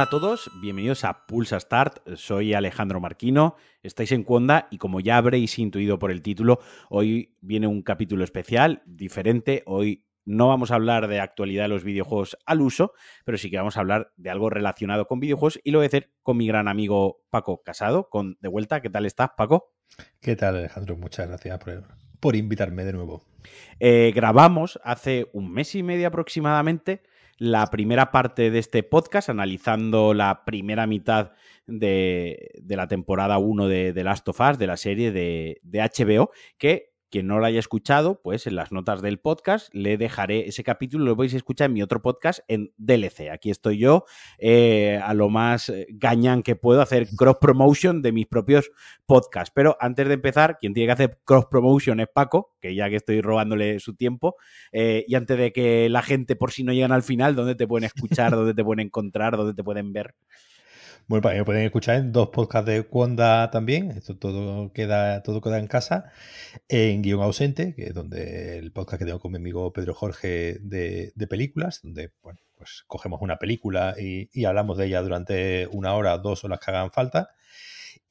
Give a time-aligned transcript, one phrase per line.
[0.00, 2.16] Hola a todos, bienvenidos a Pulsa Start.
[2.16, 6.58] Soy Alejandro Marquino, estáis en Cuonda y como ya habréis intuido por el título,
[6.88, 9.62] hoy viene un capítulo especial, diferente.
[9.66, 12.94] Hoy no vamos a hablar de actualidad de los videojuegos al uso,
[13.26, 15.88] pero sí que vamos a hablar de algo relacionado con videojuegos y lo voy a
[15.88, 18.80] hacer con mi gran amigo Paco Casado, con de vuelta.
[18.80, 19.74] ¿Qué tal estás, Paco?
[20.22, 20.96] ¿Qué tal, Alejandro?
[20.96, 21.60] Muchas gracias
[22.20, 23.22] por, invitarme de nuevo.
[23.80, 27.02] Eh, grabamos hace un mes y medio aproximadamente
[27.40, 31.32] la primera parte de este podcast, analizando la primera mitad
[31.66, 36.30] de, la temporada 1 de The Last of Us, de la serie de, de HBO,
[36.58, 40.62] que quien no lo haya escuchado, pues en las notas del podcast le dejaré ese
[40.62, 43.30] capítulo, lo podéis escuchar en mi otro podcast en DLC.
[43.30, 44.04] Aquí estoy yo,
[44.38, 48.70] eh, a lo más eh, gañán que puedo, hacer cross promotion de mis propios
[49.06, 49.52] podcasts.
[49.54, 52.96] Pero antes de empezar, quien tiene que hacer cross promotion es Paco, que ya que
[52.96, 54.36] estoy robándole su tiempo.
[54.72, 57.66] Eh, y antes de que la gente, por si no llegan al final, ¿dónde te
[57.66, 60.14] pueden escuchar, dónde te pueden encontrar, dónde te pueden ver?
[61.10, 63.90] Bueno, me pueden escuchar en dos podcasts de Cuonda también.
[63.90, 66.12] Esto todo queda, todo queda en casa.
[66.68, 70.58] En Guión Ausente, que es donde el podcast que tengo con mi amigo Pedro Jorge
[70.60, 76.44] de, películas, donde pues cogemos una película y, hablamos de ella durante una hora, dos
[76.44, 77.30] horas que hagan falta.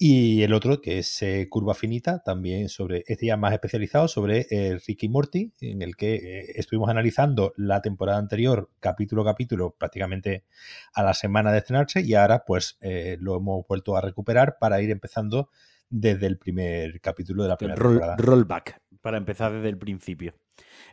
[0.01, 4.47] Y el otro, que es eh, Curva Finita, también sobre, este ya más especializado sobre
[4.49, 9.75] eh, Ricky Morty, en el que eh, estuvimos analizando la temporada anterior, capítulo a capítulo,
[9.77, 10.45] prácticamente
[10.93, 12.77] a la semana de estrenarse, y ahora pues
[13.19, 15.49] lo hemos vuelto a recuperar para ir empezando
[15.89, 18.15] desde el primer capítulo de la primera temporada.
[18.17, 20.33] Rollback, para empezar desde el principio.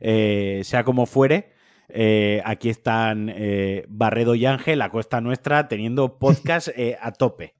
[0.00, 1.52] sea como fuere,
[1.88, 7.54] eh, aquí están eh, Barredo y Ángel, la costa nuestra, teniendo podcast eh, a tope.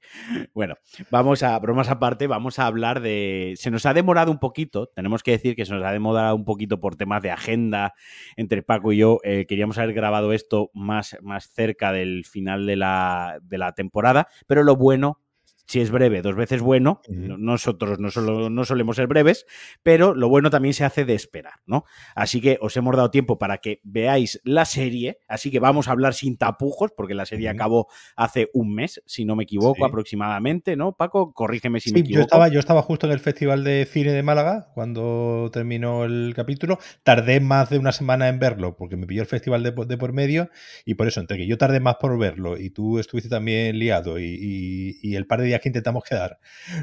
[0.53, 0.75] Bueno,
[1.11, 3.53] vamos a, bromas aparte, vamos a hablar de...
[3.57, 6.45] Se nos ha demorado un poquito, tenemos que decir que se nos ha demorado un
[6.45, 7.93] poquito por temas de agenda
[8.35, 9.19] entre Paco y yo.
[9.23, 14.63] queríamos haber grabado esto más, más cerca del final de la, de la temporada, pero
[14.63, 15.19] lo bueno
[15.67, 17.01] si es breve, dos veces bueno.
[17.09, 19.45] Nosotros no, solo, no solemos ser breves,
[19.83, 21.83] pero lo bueno también se hace de esperar, ¿no?
[22.15, 25.91] Así que os hemos dado tiempo para que veáis la serie, así que vamos a
[25.91, 30.77] hablar sin tapujos, porque la serie acabó hace un mes, si no me equivoco, aproximadamente,
[30.77, 30.93] ¿no?
[30.93, 32.19] Paco, corrígeme si me equivoco.
[32.19, 36.31] Yo estaba, yo estaba justo en el Festival de Cine de Málaga cuando terminó el
[36.33, 36.79] capítulo.
[37.03, 40.49] Tardé más de una semana en verlo, porque me pilló el festival de, por medio,
[40.85, 44.17] y por eso, entre que yo tardé más por verlo y tú estuviste también liado
[44.17, 46.39] y, y el par de días que intentamos quedar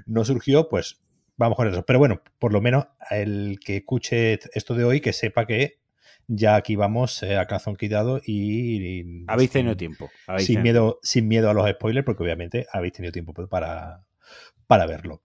[0.06, 1.00] no surgió, pues
[1.36, 1.84] vamos con eso.
[1.84, 5.80] Pero bueno, por lo menos el que escuche esto de hoy, que sepa que
[6.26, 10.10] ya aquí vamos eh, a calzón quitado y, habéis tenido tiempo.
[10.38, 14.04] sin, miedo, sin miedo a los spoilers, porque obviamente habéis tenido tiempo para,
[14.66, 15.22] para verlo.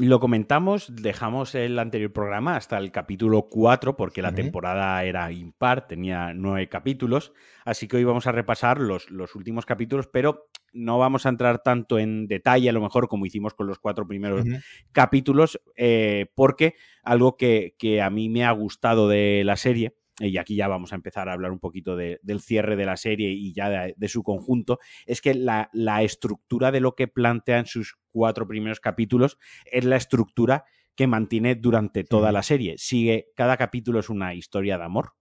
[0.00, 5.88] Lo comentamos, dejamos el anterior programa hasta el capítulo 4 porque la temporada era impar,
[5.88, 7.32] tenía nueve capítulos,
[7.64, 11.64] así que hoy vamos a repasar los, los, últimos capítulos, pero no vamos a entrar
[11.64, 14.46] tanto en detalle a lo mejor como hicimos con los cuatro primeros
[14.92, 20.36] capítulos, eh, porque algo que, que a mí me ha gustado de la serie y
[20.38, 23.52] aquí ya vamos a empezar a hablar un poquito del cierre de la serie y
[23.52, 25.70] ya de, su conjunto, es que la,
[26.02, 30.64] estructura de lo que plantean sus cuatro primeros capítulos es la estructura
[30.94, 32.76] que mantiene durante toda la serie.
[32.78, 35.12] Sigue, cada capítulo es una historia de amor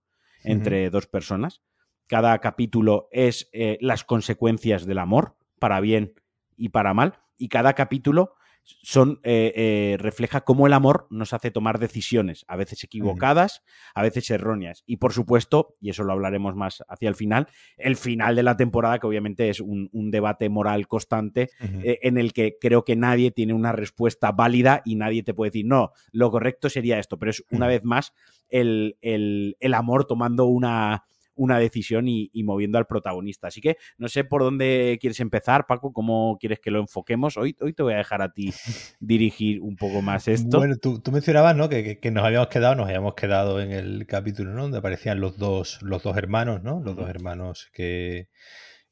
[0.43, 1.61] entre dos personas.
[2.07, 6.13] Cada capítulo es eh, las consecuencias del amor, para bien
[6.55, 7.19] y para mal.
[7.37, 8.33] Y cada capítulo
[8.81, 13.63] son, eh, eh, refleja cómo el amor nos hace tomar decisiones, a veces equivocadas,
[13.95, 14.83] a veces erróneas.
[14.85, 18.57] Y por supuesto, y eso lo hablaremos más hacia el final, el final de la
[18.57, 23.31] temporada, que obviamente es un, debate moral constante, eh, en el que creo que nadie
[23.31, 27.31] tiene una respuesta válida y nadie te puede decir, no, lo correcto sería esto, pero
[27.31, 28.13] es una vez más
[28.49, 31.03] el, el amor tomando una
[31.37, 33.47] una decisión y, moviendo al protagonista.
[33.47, 37.37] Así que no sé por dónde quieres empezar, Paco, cómo quieres que lo enfoquemos.
[37.37, 38.51] Hoy, hoy te voy a dejar a ti
[38.99, 40.57] dirigir un poco más esto.
[40.57, 41.69] Bueno, tú, mencionabas ¿no?
[41.69, 44.63] Que, nos habíamos quedado, nos habíamos quedado en el capítulo ¿no?
[44.63, 46.81] donde aparecían los dos, los dos hermanos, ¿no?
[46.81, 48.29] Los dos hermanos que.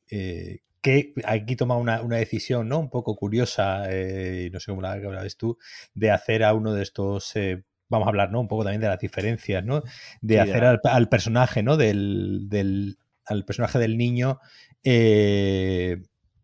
[0.09, 2.77] Eh, que aquí toma una, decisión, ¿no?
[2.77, 5.57] Un poco curiosa, eh, no sé cómo la, ves tú,
[5.95, 8.41] de hacer a uno de estos eh, vamos a hablar, ¿no?
[8.41, 9.83] Un poco también de las diferencias, ¿no?
[10.21, 11.77] De hacer al, personaje, ¿no?
[11.77, 14.39] Del, del, al personaje del niño
[14.83, 15.97] eh,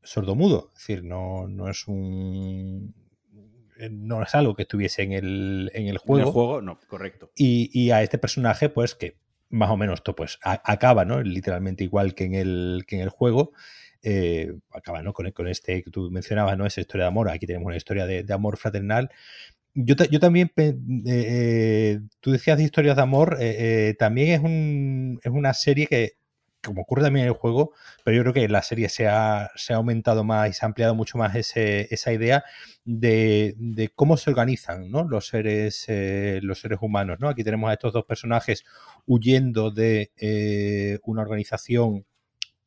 [0.03, 0.71] sordomudo.
[0.73, 2.93] Es decir, no, no es un.
[3.89, 6.21] No es algo que estuviese en el, en el juego.
[6.21, 7.31] En el juego, no, correcto.
[7.35, 9.17] Y, a este personaje, pues, que
[9.49, 11.21] más o menos esto, pues, acaba, ¿no?
[11.23, 13.53] Literalmente igual que en el, que en el juego.
[14.03, 15.13] Eh, acaba ¿no?
[15.13, 16.65] con, con, este que tú mencionabas, ¿no?
[16.65, 17.29] Esa historia de amor.
[17.29, 19.11] Aquí tenemos una historia de, de amor fraternal
[19.73, 20.73] yo, yo también, eh,
[21.06, 26.13] eh, tú decías de historias de amor, eh, también es, un, es una serie que
[26.63, 27.73] como ocurre también en el juego,
[28.03, 30.68] pero yo creo que la serie se ha, se ha aumentado más y se ha
[30.68, 32.44] ampliado mucho más ese, esa idea
[32.85, 35.03] de, de, cómo se organizan ¿no?
[35.03, 37.17] los, seres, eh, los seres humanos.
[37.19, 37.29] ¿no?
[37.29, 38.63] Aquí tenemos a estos dos personajes
[39.06, 42.06] huyendo de eh, una organización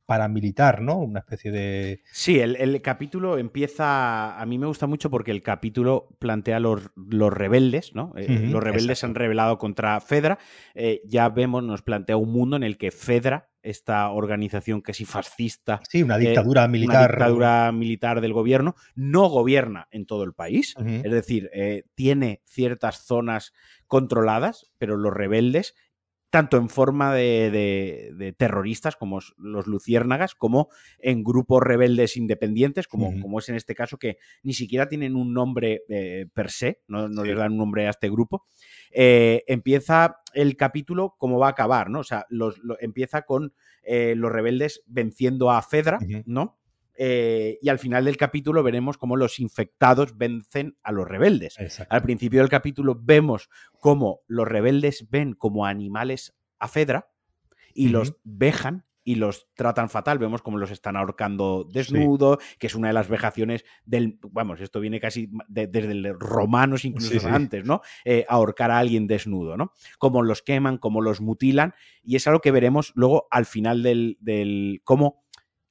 [0.07, 0.99] paramilitar, ¿no?
[0.99, 2.03] Una especie de...
[2.13, 4.39] Sí, el, capítulo empieza...
[4.41, 8.13] A mí me gusta mucho porque el capítulo plantea los, los rebeldes, ¿no?
[8.17, 10.39] Eh, los rebeldes se han rebelado contra Fedra.
[10.75, 15.81] Eh, ya vemos, nos plantea un mundo en el que Fedra, esta organización sí fascista...
[15.89, 16.97] Sí, una dictadura militar.
[16.97, 20.75] Una dictadura militar del gobierno, no gobierna en todo el país.
[20.85, 21.51] Es decir,
[21.95, 23.55] tiene ciertas zonas
[23.87, 25.75] controladas, pero los rebeldes
[26.35, 33.39] tanto en forma de, terroristas como los luciérnagas, como en grupos rebeldes independientes, como, como,
[33.39, 37.37] es en este caso, que ni siquiera tienen un nombre eh, per se, no, les
[37.37, 38.47] dan un nombre a este grupo.
[38.91, 42.01] Eh, empieza el capítulo como va a acabar, ¿no?
[42.01, 42.27] O sea,
[42.81, 43.55] empieza con
[43.85, 46.59] eh, los rebeldes venciendo a Fedra, ¿no?
[46.97, 51.57] Y al final del capítulo veremos cómo los infectados vencen a los rebeldes.
[51.89, 53.49] Al principio del capítulo vemos
[53.81, 57.11] cómo los rebeldes ven como animales a Fedra
[57.75, 60.19] y los vejan y los tratan fatal.
[60.19, 64.19] Vemos cómo los están ahorcando desnudo, que es una de las vejaciones del.
[64.31, 67.83] Vamos, esto viene casi desde los romanos, incluso antes, ¿no?
[68.05, 69.73] Eh, ahorcar a alguien desnudo, ¿no?
[69.99, 74.17] Cómo los queman, cómo los mutilan, y es algo que veremos luego al final del.
[74.21, 75.24] del cómo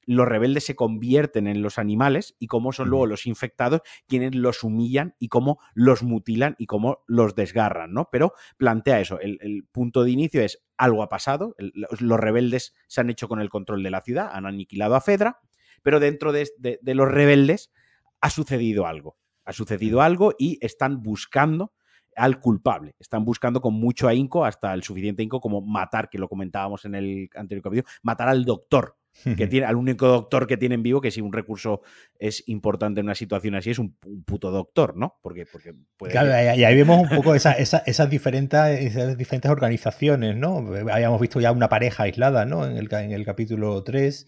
[0.06, 4.62] los rebeldes se convierten en los animales y cómo son luego los infectados quienes los
[4.64, 8.08] humillan y cómo los mutilan y cómo los desgarran, ¿no?
[8.10, 13.10] Pero plantea eso, el, punto de inicio es algo ha pasado, los rebeldes se han
[13.10, 15.40] hecho con el control de la ciudad, han aniquilado a Fedra,
[15.82, 17.72] pero dentro de, de los rebeldes
[18.20, 21.72] ha sucedido algo, ha sucedido algo y están buscando
[22.16, 22.94] al culpable.
[22.98, 26.94] Están buscando con mucho ahínco, hasta el suficiente ahínco como matar, que lo comentábamos en
[26.94, 28.96] el anterior capítulo, matar al doctor
[29.36, 31.82] que tiene, al único doctor que tienen vivo, que si un recurso
[32.18, 35.18] es importante en una situación así, es un, puto doctor, ¿no?
[35.22, 35.74] Porque, porque
[36.10, 40.58] Claro, y ahí vemos un poco esa, esas, diferentes, diferentes organizaciones, ¿no?
[40.90, 42.66] Habíamos visto ya una pareja aislada, ¿no?
[42.66, 44.26] En el, en el capítulo 3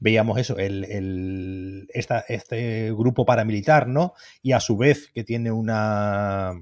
[0.00, 4.14] veíamos eso, el, el este grupo paramilitar, ¿no?
[4.42, 6.52] Y a su vez que tiene una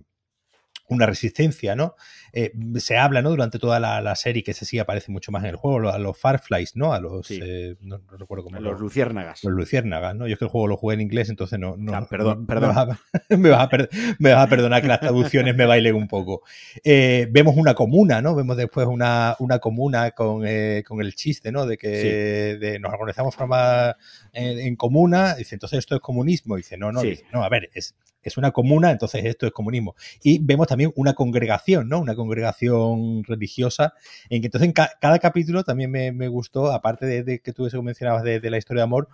[0.88, 1.94] una resistencia, ¿no?
[2.32, 3.30] Eh, se habla, ¿no?
[3.30, 6.18] Durante toda la, serie, que ese sí aparece mucho más en el juego, a los
[6.18, 6.92] Farflies, ¿no?
[6.92, 8.60] A los, eh, no, recuerdo cómo.
[8.60, 9.44] los luciérnagas.
[9.44, 10.26] Los luciérnagas, ¿no?
[10.26, 11.76] Yo es que el juego lo jugué en inglés, entonces no...
[11.76, 12.98] no ah, perdón, perdón.
[13.38, 16.42] Me vas, a, perdonar que las traducciones me bailen un poco.
[16.82, 18.34] Eh, vemos una comuna, ¿no?
[18.34, 21.66] Vemos después una, una comuna con, el chiste, ¿no?
[21.66, 23.96] De que nos organizamos forma
[24.32, 27.02] en, comuna, dice, entonces esto es comunismo, dice, no, no,
[27.32, 27.94] no, a ver, es,
[28.28, 29.94] es una comuna, entonces esto es comunismo.
[30.22, 32.00] Y vemos también una congregación, ¿no?
[32.00, 33.94] Una congregación religiosa,
[34.30, 38.22] en que entonces en cada capítulo también me, gustó, aparte de, que tú eso mencionabas
[38.22, 39.08] de, la historia de amor,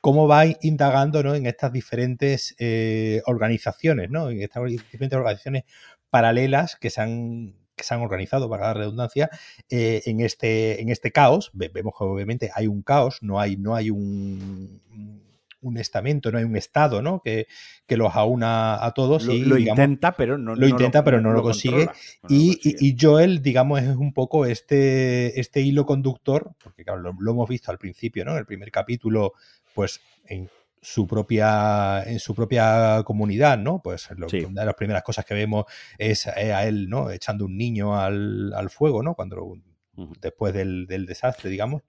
[0.00, 1.34] cómo va indagando ¿no?
[1.34, 4.30] en estas diferentes eh, organizaciones, ¿no?
[4.30, 5.64] En estas diferentes organizaciones
[6.10, 9.30] paralelas que se han que se han organizado, para la redundancia,
[9.70, 11.50] eh, en, este, en este caos.
[11.54, 14.82] Vemos que obviamente hay un caos, no hay, no hay un,
[15.60, 17.20] un estamento, no hay un Estado, ¿no?
[17.20, 17.46] Que,
[17.86, 19.24] que los aúna a todos.
[19.24, 21.88] Lo, y, lo intenta, pero no lo intenta, pero no lo, consigue.
[22.28, 27.70] y, Joel, digamos, es un poco este, este hilo conductor, porque claro, lo, hemos visto
[27.70, 28.32] al principio, ¿no?
[28.32, 29.32] En el primer capítulo,
[29.74, 30.48] pues en
[30.80, 33.80] su propia en su propia comunidad, ¿no?
[33.82, 35.64] Pues una de las primeras cosas que vemos
[35.98, 37.10] es a él, ¿no?
[37.10, 39.14] Echando un niño al, al fuego, ¿no?
[39.14, 39.58] Cuando
[40.20, 41.82] después del, del desastre, digamos.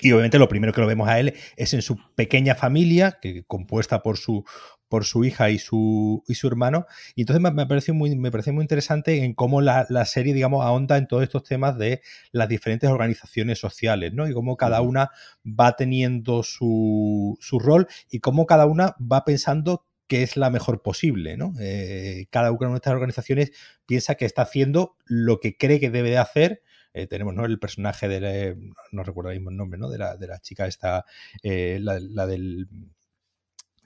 [0.00, 3.42] Y obviamente lo primero que lo vemos a él es en su pequeña familia, que
[3.44, 4.44] compuesta por su,
[4.88, 6.86] por su hija y su, y su hermano.
[7.14, 10.34] Y entonces me, me pareció muy, me pareció muy interesante en cómo la, la, serie,
[10.34, 12.00] digamos, ahonda en todos estos temas de
[12.32, 14.28] las diferentes organizaciones sociales, ¿no?
[14.28, 15.10] Y cómo cada una
[15.44, 20.82] va teniendo su, su rol y cómo cada una va pensando que es la mejor
[20.82, 21.52] posible, ¿no?
[21.60, 23.52] Eh, cada una de estas organizaciones
[23.84, 26.62] piensa que está haciendo lo que cree que debe de hacer
[26.94, 27.44] eh, tenemos ¿no?
[27.44, 28.56] el personaje de,
[28.92, 29.88] no recuerdo el mismo nombre, ¿no?
[29.88, 31.04] De la, de la chica esta,
[31.42, 32.68] eh, la, del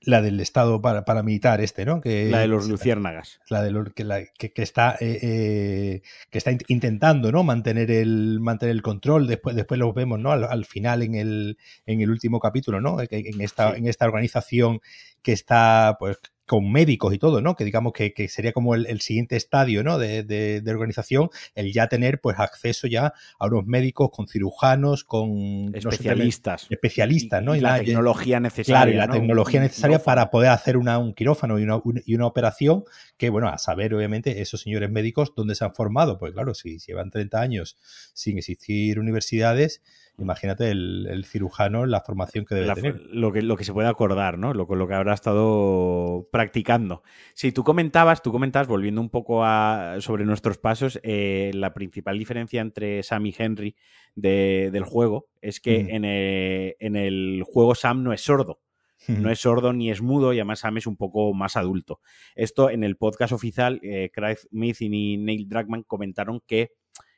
[0.05, 2.01] la del Estado paramilitar este, ¿no?
[2.01, 3.41] Que, la de los luciérnagas.
[3.49, 7.45] La de los, que, la, que, está, eh, que está intentando, ¿no?
[7.45, 9.29] Mantener el, mantener el control.
[9.29, 10.33] Después, después lo vemos, ¿no?
[10.33, 12.97] Al, final en el, en el último capítulo, ¿no?
[13.01, 14.81] En esta, en esta organización
[15.23, 17.55] que está, pues, con médicos y todo, ¿no?
[17.55, 19.99] Que digamos que, sería como el, siguiente estadio, ¿no?
[19.99, 26.67] De, organización, el ya tener pues acceso ya a unos médicos con cirujanos, con especialistas.
[26.71, 27.55] especialistas, ¿no?
[27.55, 28.83] Y, la, tecnología necesaria.
[28.83, 32.27] Claro, y la tecnología necesaria para poder hacer una, un quirófano y una, y una
[32.27, 32.85] operación
[33.17, 36.19] que, bueno, a saber, obviamente, esos señores médicos dónde se han formado.
[36.19, 37.79] Pues claro, si llevan 30 años
[38.15, 39.83] sin existir universidades,
[40.23, 43.01] Imagínate el, cirujano, la formación que debe tener.
[43.11, 44.55] Lo que, lo que se puede acordar, ¿no?
[44.55, 47.03] Lo, lo que habrá estado practicando.
[47.35, 52.19] Sí, tú comentabas, tú comentabas, volviendo un poco a, sobre nuestros pasos, eh, la principal
[52.19, 53.77] diferencia entre Sam y Henry
[54.15, 58.61] del juego es que en, el, en el juego Sam no es sordo.
[59.09, 62.01] No es sordo ni es mudo y además Sam es un poco más adulto.
[62.37, 66.71] Esto en el podcast oficial, eh, Craig Mason y Neil Druckmann comentaron que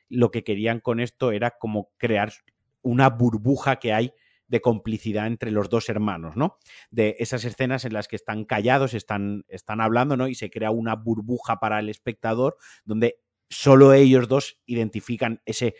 [0.09, 2.31] lo que querían con esto era como crear
[2.85, 4.13] una burbuja que hay
[4.47, 6.57] de complicidad entre los dos hermanos, ¿no?
[6.91, 10.27] De esas escenas en las que están callados, están, están hablando, ¿no?
[10.27, 15.75] Y se crea una burbuja para el espectador donde solo ellos dos identifican ese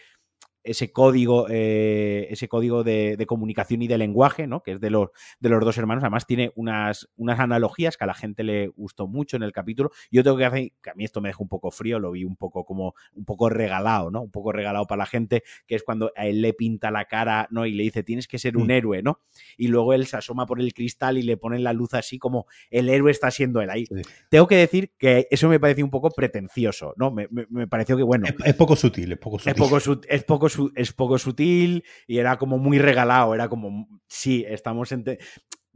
[0.66, 4.62] ese código, eh, ese código de, comunicación y de lenguaje, ¿no?
[4.62, 6.04] Que es de los, de los dos hermanos.
[6.04, 9.92] Además, tiene unas, unas analogías que a la gente le gustó mucho en el capítulo.
[10.12, 12.26] Yo tengo que hacer, que a mí esto me dejó un poco frío, lo vi
[12.26, 14.22] un poco como un poco regalado, ¿no?
[14.22, 17.48] Un poco regalado para la gente, que es cuando a él le pinta la cara,
[17.52, 17.66] ¿no?
[17.66, 18.72] Y le dice, tienes que ser un mm.
[18.72, 19.22] héroe, ¿no?
[19.58, 22.48] Y luego él se asoma por el cristal y le pone la luz así como
[22.72, 23.88] el héroe está siendo él ahí.
[24.30, 27.12] Tengo que decir que eso me pareció un poco pretencioso, ¿no?
[27.12, 27.28] Me,
[27.68, 28.28] pareció que, bueno.
[28.44, 29.52] Es, poco sutil, es poco sutil.
[29.52, 34.46] Es poco, es poco es poco sutil y era como muy regalado, era como, sí,
[34.48, 35.04] estamos en...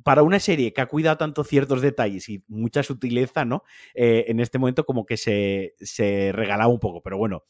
[0.02, 3.64] Para una serie que ha cuidado tanto ciertos detalles y mucha sutileza, ¿no?
[3.94, 7.44] Eh, en este momento como que se, se regalaba un poco, pero bueno,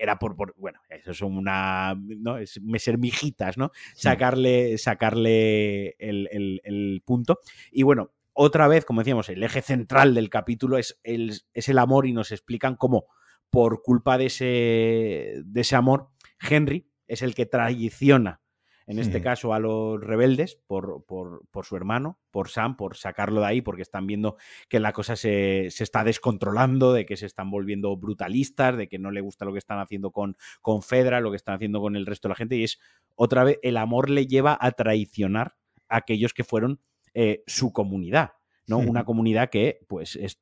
[0.00, 2.38] era por, bueno, eso son una, ¿no?
[2.38, 3.72] Es ser mijitas, ¿no?
[3.94, 7.40] Sacarle, sacarle el, el, punto.
[7.70, 11.78] Y bueno, otra vez, como decíamos, el eje central del capítulo es el, es el
[11.78, 13.06] amor y nos explican cómo
[13.50, 16.08] por culpa de ese, de ese amor,
[16.48, 18.42] Henry es el que traiciona,
[18.86, 23.46] en este caso, a los rebeldes por, por, su hermano, por Sam, por sacarlo de
[23.46, 24.36] ahí, porque están viendo
[24.68, 29.10] que la cosa se, está descontrolando, de que se están volviendo brutalistas, de que no
[29.10, 32.06] le gusta lo que están haciendo con, con Fedra, lo que están haciendo con el
[32.06, 32.80] resto de la gente, y es
[33.14, 35.54] otra vez, el amor le lleva a traicionar
[35.88, 36.80] a aquellos que fueron
[37.14, 38.32] eh, su comunidad.
[38.66, 38.78] ¿no?
[38.78, 40.40] Una comunidad que, pues, es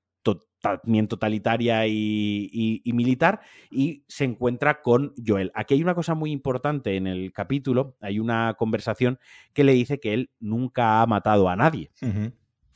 [0.61, 5.50] también totalitaria y, militar, y se encuentra con Joel.
[5.55, 9.19] Aquí hay una cosa muy importante en el capítulo, hay una conversación
[9.55, 11.91] que le dice que él nunca ha matado a nadie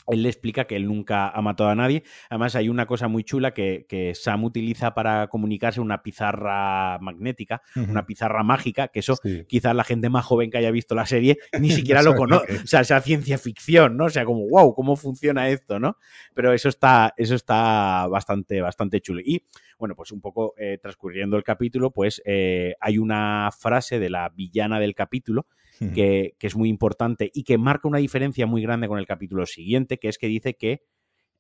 [0.08, 2.02] él le explica que él nunca ha matado a nadie.
[2.28, 8.06] Además, hay una cosa muy chula que, Sam utiliza para comunicarse, una pizarra magnética, una
[8.06, 9.16] pizarra mágica, que eso
[9.48, 12.56] quizás la gente más joven que haya visto la serie ni siquiera lo conoce.
[12.56, 14.06] O sea, esa ciencia ficción, ¿no?
[14.06, 15.96] O sea, como, wow, ¿cómo funciona esto, no?
[16.34, 19.20] Pero eso está, eso está bastante, bastante chulo.
[19.24, 19.44] Y,
[19.78, 24.28] bueno, pues un poco eh, transcurriendo el capítulo, pues eh, hay una frase de la
[24.28, 25.46] villana del capítulo
[25.78, 29.98] que, es muy importante y que marca una diferencia muy grande con el capítulo siguiente,
[29.98, 30.82] que es que dice que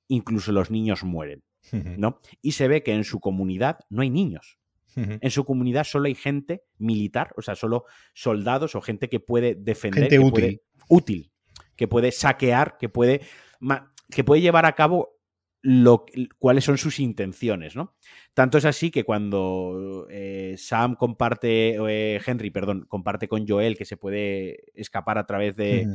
[0.08, 2.20] incluso los niños mueren, ¿no?
[2.42, 4.58] Y se ve que en su comunidad no hay niños.
[4.96, 9.56] En su comunidad solo hay gente militar, o sea, solo soldados o gente que puede
[9.56, 10.60] defender, gente útil.
[10.88, 11.32] útil,
[11.74, 13.22] que puede saquear, que puede,
[14.08, 15.13] que puede llevar a cabo
[15.66, 16.04] lo,
[16.38, 17.94] cuáles son sus intenciones, ¿no?
[18.34, 23.86] Tanto es así que cuando eh, Sam comparte, eh, Henry, perdón, comparte con Joel que
[23.86, 25.88] se puede escapar a través de...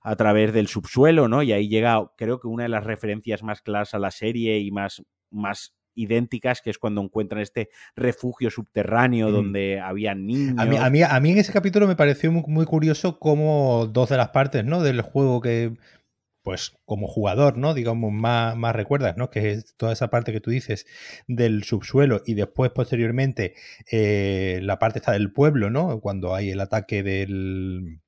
[0.00, 1.44] a través del subsuelo, ¿no?
[1.44, 4.72] Y ahí llega, creo que una de las referencias más claras a la serie y
[4.72, 10.58] más, más idénticas, que es cuando encuentran este refugio subterráneo donde había niños.
[10.58, 13.86] A mí, a mí, a, mí, en ese capítulo me pareció muy, muy, curioso cómo
[13.86, 14.82] dos de las partes ¿no?
[14.82, 15.74] del juego que
[16.46, 17.74] pues como jugador, ¿no?
[17.74, 19.30] Digamos, más, más recuerdas, ¿no?
[19.30, 20.86] Que es toda esa parte que tú dices
[21.26, 23.54] del subsuelo y después posteriormente
[23.90, 25.98] eh, la parte está del pueblo, ¿no?
[26.00, 28.00] Cuando hay el ataque del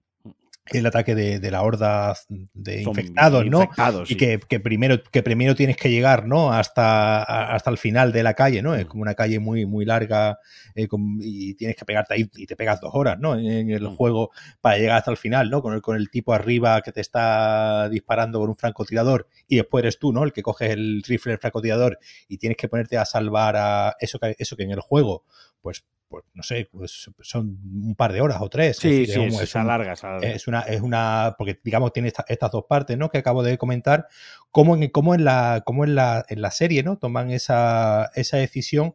[0.72, 3.68] el ataque de, la horda de infectados, ¿no?
[4.08, 6.52] Y que, primero, que primero tienes que llegar, ¿no?
[6.52, 8.74] Hasta, hasta el final de la calle, ¿no?
[8.74, 8.88] Es mm.
[8.88, 10.38] como una calle muy, muy larga
[10.74, 10.88] eh,
[11.20, 13.38] y tienes que pegarte ahí y te pegas dos horas, ¿no?
[13.38, 13.96] En, el mm.
[13.96, 15.62] juego para llegar hasta el final, ¿no?
[15.62, 19.82] Con el, con el tipo arriba que te está disparando con un francotirador y después
[19.82, 20.24] eres tú, ¿no?
[20.24, 21.98] El que coges el rifle del francotirador
[22.28, 25.24] y tienes que ponerte a salvar a eso que, eso que en el juego,
[25.60, 28.76] pues pues no sé, pues son un par de horas o tres.
[28.78, 33.10] Sí, sí, es, larga, es, una, es una, porque digamos tiene estas dos partes, ¿no?
[33.10, 34.08] Que acabo de comentar,
[34.50, 36.98] cómo en, cómo en la, cómo en la, en la serie, ¿no?
[36.98, 38.94] Toman esa, esa decisión,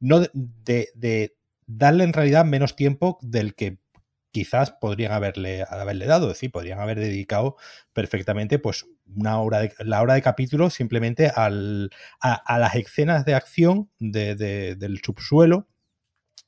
[0.00, 1.36] no de, de,
[1.66, 3.78] darle en realidad menos tiempo del que
[4.30, 7.56] quizás podrían haberle, haberle dado, es decir, podrían haber dedicado
[7.92, 8.84] perfectamente pues
[9.14, 14.34] una hora de, la hora de capítulo simplemente al, a, las escenas de acción de,
[14.34, 15.68] del subsuelo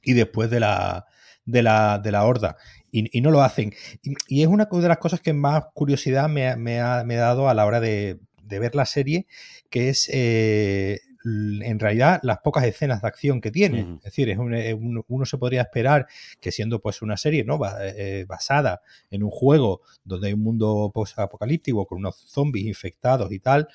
[0.06, 1.06] y después de la,
[1.44, 2.56] de la, de la horda.
[2.90, 3.74] Y, no lo hacen.
[4.02, 7.50] Y, es una de las cosas que más curiosidad me, me, ha, me ha, dado
[7.50, 9.26] a la hora de, de ver la serie,
[9.68, 13.96] que es eh, en realidad las pocas escenas de acción que tiene.
[13.98, 16.06] Es decir, es uno se podría esperar
[16.40, 17.58] que siendo pues una serie ¿no?
[17.58, 23.68] basada en un juego donde hay un mundo post-apocalíptico con unos zombies infectados y tal,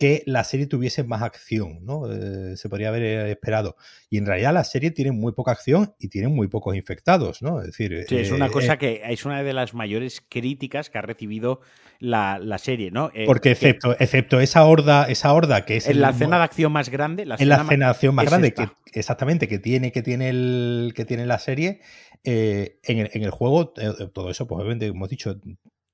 [0.00, 2.10] que la serie tuviese más acción, ¿no?
[2.10, 3.76] Eh, se podría haber eh, esperado.
[4.08, 7.60] Y en realidad la serie tiene muy poca acción y tiene muy pocos infectados, ¿no?
[7.60, 10.96] Es decir, sí, es una eh, cosa que es una de las mayores críticas que
[10.96, 11.60] ha recibido
[11.98, 13.12] la, serie, ¿no?
[13.26, 16.88] porque excepto, excepto esa horda, esa horda que es en la escena de acción más
[16.88, 20.30] grande, la en la escena de acción más grande, que, exactamente, que tiene, que tiene
[20.30, 21.82] el, que tiene la serie,
[22.24, 25.38] en, el, en, el, juego, todo eso, pues obviamente hemos dicho,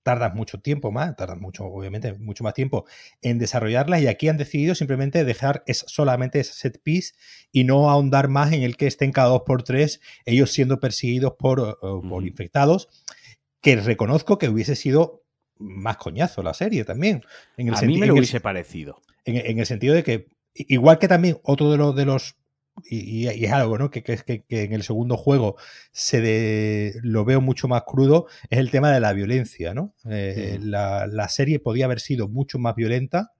[0.07, 2.87] tardas mucho tiempo más, tardan mucho, obviamente, mucho más tiempo
[3.23, 7.15] en desarrollarlas y aquí han decidido simplemente dejar es, solamente ese set piece
[7.51, 11.33] y no ahondar más en el que estén cada dos por tres ellos siendo perseguidos
[11.37, 12.89] por, por infectados,
[13.61, 15.25] que reconozco que hubiese sido
[15.59, 17.25] más coñazo la serie también.
[17.57, 19.03] En el A mí me lo hubiese parecido.
[19.25, 22.37] En, en, el sentido de que, igual que también otro de los, de los
[22.85, 23.91] y, es algo ¿no?
[23.91, 25.57] que, que, que, en el segundo juego
[25.93, 29.75] se lo veo mucho más crudo, es el tema de la violencia.
[29.75, 29.95] ¿no?
[30.11, 33.33] Eh, la, la, serie podía haber sido mucho más violenta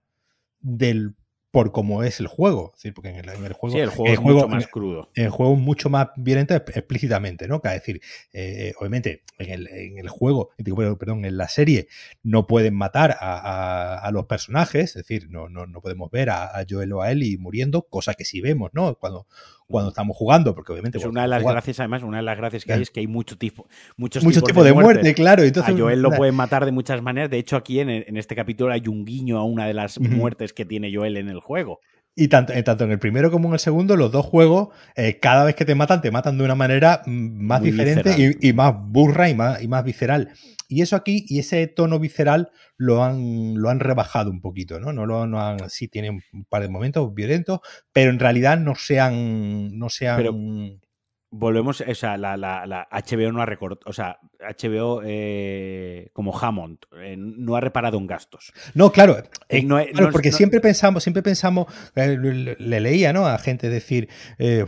[0.59, 1.15] del
[1.57, 2.73] por cómo es el juego.
[2.75, 5.09] Es decir, porque en el, juego, sí, el juego es mucho más crudo.
[5.15, 7.59] En el juego es mucho más violento explícitamente, ¿no?
[7.63, 7.99] Es decir,
[8.31, 10.51] eh, obviamente, en el, en el juego,
[10.99, 11.87] perdón, en la serie,
[12.21, 16.43] no pueden matar a, a, los personajes, es decir, no, no, no podemos ver a,
[16.43, 18.93] a, Joel o a Ellie muriendo, cosa que sí vemos, ¿no?
[18.93, 19.25] Cuando,
[19.67, 20.97] cuando estamos jugando, porque obviamente...
[20.97, 23.07] Es una de las gracias, además, una de las gracias que hay es que hay
[23.07, 25.43] mucho tipo, muchos mucho tipos tipo de, muerte, claro.
[25.43, 27.29] Entonces, a Joel lo pueden matar de muchas maneras.
[27.29, 30.53] De hecho, aquí en, en, este capítulo hay un guiño a una de las muertes
[30.53, 31.79] que tiene Joel en el juego.
[32.19, 35.19] Y tanto, eh, tanto, en el primero como en el segundo, los dos juegos, eh,
[35.19, 38.53] cada vez que te matan, te matan de una manera mm, más diferente y, y,
[38.53, 40.31] más burra y más, y más visceral.
[40.67, 44.91] Y eso aquí, y ese tono visceral, lo han, lo han rebajado un poquito, ¿no?
[44.93, 47.59] No lo no han, sí tienen un par de momentos violentos,
[47.93, 50.81] pero en realidad no sean, no sean
[51.29, 56.79] volvemos, o sea, la, la, HBO no ha recortado, o sea, HBO eh, como Hammond
[57.01, 58.53] eh, no ha reparado en gastos.
[58.73, 59.17] No, claro,
[59.49, 59.79] eh, no,
[60.11, 63.27] porque siempre pensamos, siempre pensamos, le, leía, ¿no?
[63.27, 64.09] A gente decir,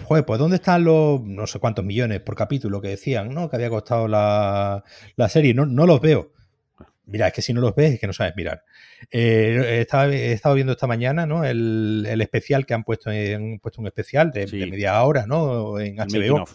[0.03, 3.49] joder, pues ¿dónde están los no sé cuántos millones por capítulo que decían, ¿no?
[3.49, 4.83] Que había costado la,
[5.15, 6.31] la serie, no, no los veo.
[7.09, 8.63] Mira, es que si no los ves es que no sabes mirar.
[9.11, 11.43] he estado viendo esta mañana ¿no?
[11.43, 15.79] el, especial que han puesto, han puesto un especial de, media hora ¿no?
[15.79, 16.45] en HBO.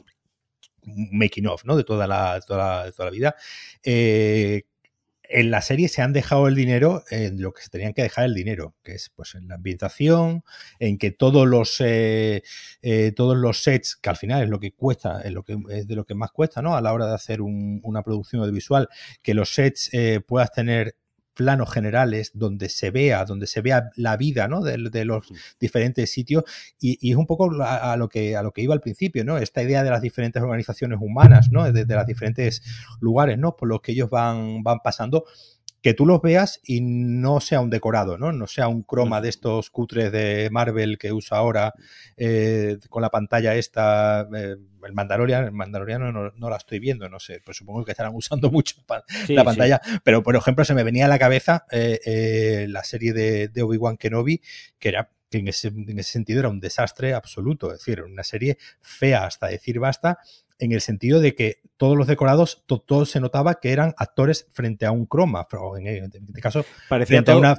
[0.86, 1.64] Making of.
[1.64, 1.76] ¿no?
[1.76, 3.34] De toda la, toda la, vida.
[3.82, 4.64] Eh,
[5.28, 8.24] en la serie se han dejado el dinero en lo que se tenían que dejar
[8.24, 10.44] el dinero, que es pues en la ambientación,
[10.78, 12.42] en que todos los eh,
[12.82, 15.86] eh, todos los sets, que al final es lo que cuesta, es lo que es
[15.86, 16.76] de lo que más cuesta, ¿no?
[16.76, 18.88] A la hora de hacer una producción audiovisual,
[19.22, 20.96] que los sets eh, puedas tener
[21.34, 24.62] planos generales donde se vea, donde se vea la vida ¿no?
[24.62, 25.26] de, los
[25.60, 26.44] diferentes sitios
[26.80, 29.38] y, es un poco a, lo que, a lo que iba al principio, ¿no?
[29.38, 31.70] Esta idea de las diferentes organizaciones humanas, ¿no?
[31.70, 32.62] De, de los diferentes
[33.00, 33.56] lugares, ¿no?
[33.56, 35.24] Por los que ellos van, van pasando
[35.84, 38.32] que tú los veas y no sea un decorado, ¿no?
[38.32, 41.74] No sea un croma de estos cutres de Marvel que usa ahora
[42.16, 47.20] eh, con la pantalla esta, eh, el Mandalorian, el Mandaloriano no, la estoy viendo, no
[47.20, 48.76] sé, pues supongo que estarán usando mucho
[49.28, 53.48] la pantalla, pero por ejemplo se me venía a la cabeza eh, la serie de,
[53.48, 54.40] de Obi-Wan Kenobi,
[54.78, 58.22] que era que en ese, en ese, sentido era un desastre absoluto, es decir, una
[58.22, 60.18] serie fea hasta decir basta,
[60.58, 64.86] en el sentido de que todos los decorados, todo, se notaba que eran actores frente
[64.86, 65.46] a un croma,
[65.78, 67.58] en, este caso, parecía frente a una...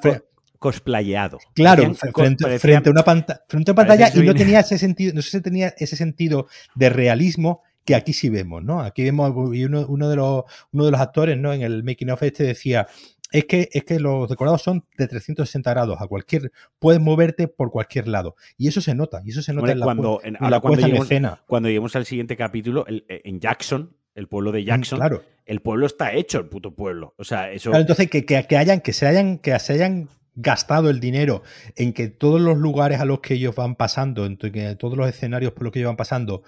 [0.59, 1.39] cosplayado.
[1.53, 5.31] Claro, frente, a una pantalla, frente a pantalla y no tenía ese sentido, no sé
[5.31, 8.81] si tenía ese sentido de realismo que aquí sí vemos, ¿no?
[8.81, 11.53] Aquí vemos, y uno, uno, de los, uno de los actores, ¿no?
[11.53, 12.87] En el making of este decía,
[13.35, 17.69] es que, es que los decorados son de 360 grados, a cualquier, puedes moverte por
[17.69, 18.35] cualquier lado.
[18.57, 21.05] Y eso se nota, y eso se nota en la, cuando, en, la cuando lleguemos,
[21.05, 21.43] escena.
[21.45, 25.23] Cuando lleguemos al siguiente capítulo, eh, en Jackson, el pueblo de mm, Jackson, claro.
[25.45, 27.13] el pueblo está hecho, el puto pueblo.
[27.17, 27.71] O sea, eso.
[27.71, 31.43] Claro, entonces que, que, que, hayan, que se hayan, que se hayan gastado el dinero
[31.75, 35.09] en que todos los lugares a los que ellos van pasando, en que todos los
[35.09, 36.43] escenarios por los que ellos van pasando,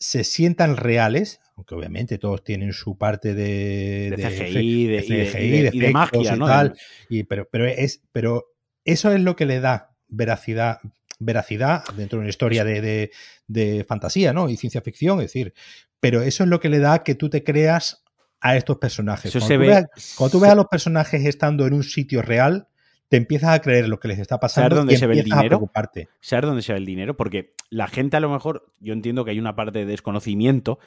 [0.00, 6.36] se sientan reales, aunque obviamente todos tienen su parte de, de, CGI, de, de, magia,
[6.36, 6.46] ¿no?
[6.46, 6.74] Tal,
[7.10, 8.46] y, pero, pero, es, pero
[8.84, 10.80] eso es lo que le da veracidad,
[11.18, 14.48] veracidad dentro de una historia de, fantasía, ¿no?
[14.48, 15.52] Y ciencia ficción, es decir,
[16.00, 18.02] pero eso es lo que le da que tú te creas
[18.40, 19.30] a estos personajes.
[19.30, 19.86] cuando, tú veas,
[20.16, 22.68] cuando tú ves a los personajes estando en un sitio real,
[23.10, 25.40] te empiezas a creer lo que les está pasando dónde y se ve el dinero?
[25.40, 26.08] a preocuparte.
[26.20, 27.16] ¿Sabes dónde se ve el dinero?
[27.16, 30.78] Porque la gente a lo mejor, yo entiendo que hay una parte de desconocimiento.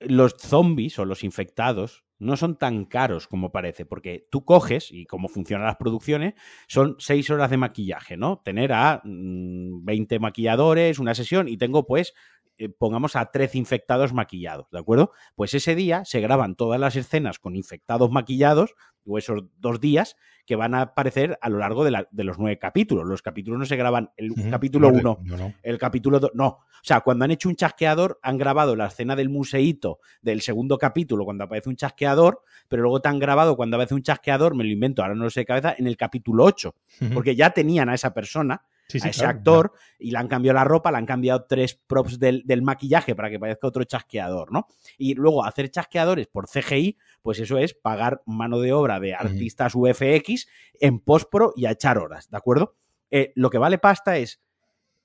[0.00, 5.04] Los zombies o los infectados no son tan caros como parece, porque tú coges, y
[5.04, 6.32] cómo funcionan las producciones,
[6.66, 8.40] son seis horas de maquillaje, ¿no?
[8.42, 12.14] Tener a, mm, 20 maquilladores, una sesión, y tengo pues
[12.56, 15.12] eh, pongamos a 13 infectados maquillados, ¿de acuerdo?
[15.34, 18.74] Pues ese día se graban todas las escenas con infectados maquillados,
[19.06, 23.06] o esos dos días, que van a aparecer a lo largo de, los nueve capítulos.
[23.06, 25.18] Los capítulos no se graban el capítulo 1,
[25.62, 26.46] el capítulo 2, no.
[26.46, 30.78] O sea, cuando han hecho un chasqueador, han grabado la escena del museíto del segundo
[30.78, 34.64] capítulo, cuando aparece un chasqueador, pero luego te han grabado cuando aparece un chasqueador, me
[34.64, 36.74] lo invento, ahora no lo sé de cabeza, en el capítulo 8,
[37.14, 40.90] porque ya tenían a esa persona a ese actor y le han cambiado la ropa,
[40.90, 44.66] le han cambiado tres props del, maquillaje para que parezca otro chasqueador, ¿no?
[44.98, 49.74] Y luego hacer chasqueadores por CGI, pues eso es pagar mano de obra de artistas
[49.74, 50.46] UFX
[50.80, 52.76] en postpro y a echar horas, ¿de acuerdo?
[53.10, 54.42] Eh, lo que vale pasta es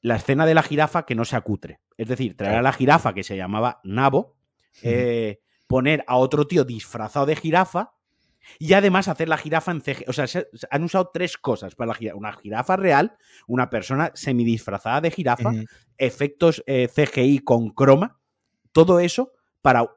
[0.01, 1.79] la escena de la jirafa que no se acutre.
[1.97, 4.37] Es decir, traer a la jirafa que se llamaba Nabo,
[4.81, 7.93] eh, poner a otro tío disfrazado de jirafa
[8.57, 10.05] y además hacer la jirafa en CGI.
[10.07, 10.25] O sea,
[10.71, 12.17] han usado tres cosas para la jirafa.
[12.17, 15.51] Una jirafa real, una persona semidisfrazada de jirafa,
[15.97, 18.19] efectos eh, CGI con croma.
[18.71, 19.89] Todo eso para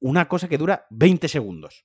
[0.00, 1.84] una cosa que dura 20 segundos.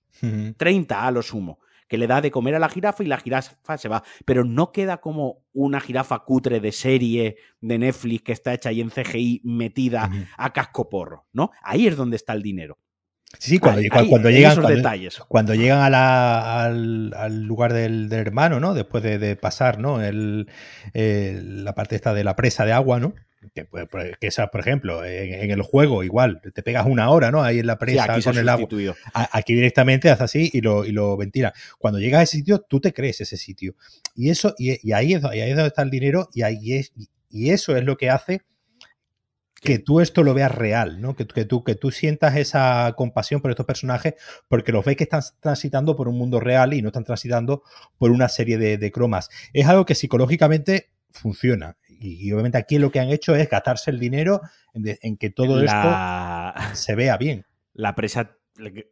[0.58, 1.60] 30 a lo sumo.
[1.88, 4.04] Que le da de comer a la jirafa y la jirafa se va.
[4.26, 8.82] Pero no queda como una jirafa cutre de serie de Netflix que está hecha ahí
[8.82, 11.52] en CGI metida a casco porro, ¿no?
[11.62, 12.80] Ahí es donde está el dinero.
[13.40, 14.30] Sí, cuando, llegan, cuando,
[15.54, 18.74] llegan a la, al, lugar del, hermano, ¿no?
[18.74, 20.02] Después de, pasar, ¿no?
[20.02, 20.48] El,
[20.94, 23.14] la parte esta de la presa de agua, ¿no?
[23.54, 23.68] Que,
[24.20, 27.44] que esa, por ejemplo, en, el juego igual, te pegas una hora, ¿no?
[27.44, 28.68] Ahí en la presa con el agua.
[29.14, 31.54] aquí directamente haces así y lo, y lo ventila.
[31.78, 33.76] Cuando llegas a ese sitio, tú te crees ese sitio.
[34.16, 36.94] Y eso, y, ahí, es, ahí es donde está el dinero, y ahí es,
[37.30, 38.42] y eso es lo que hace
[39.66, 41.16] que tú esto lo veas real, ¿no?
[41.16, 44.14] Que, que, tú, que tú sientas esa compasión por estos personajes
[44.48, 47.64] porque los ves que están transitando por un mundo real y no están transitando
[47.98, 49.30] por una serie de, cromas.
[49.52, 51.76] Es algo que psicológicamente funciona.
[51.88, 54.40] Y, obviamente aquí lo que han hecho es gastarse el dinero
[54.74, 55.94] en, que todo esto
[56.74, 57.46] se vea bien.
[57.74, 58.38] La presa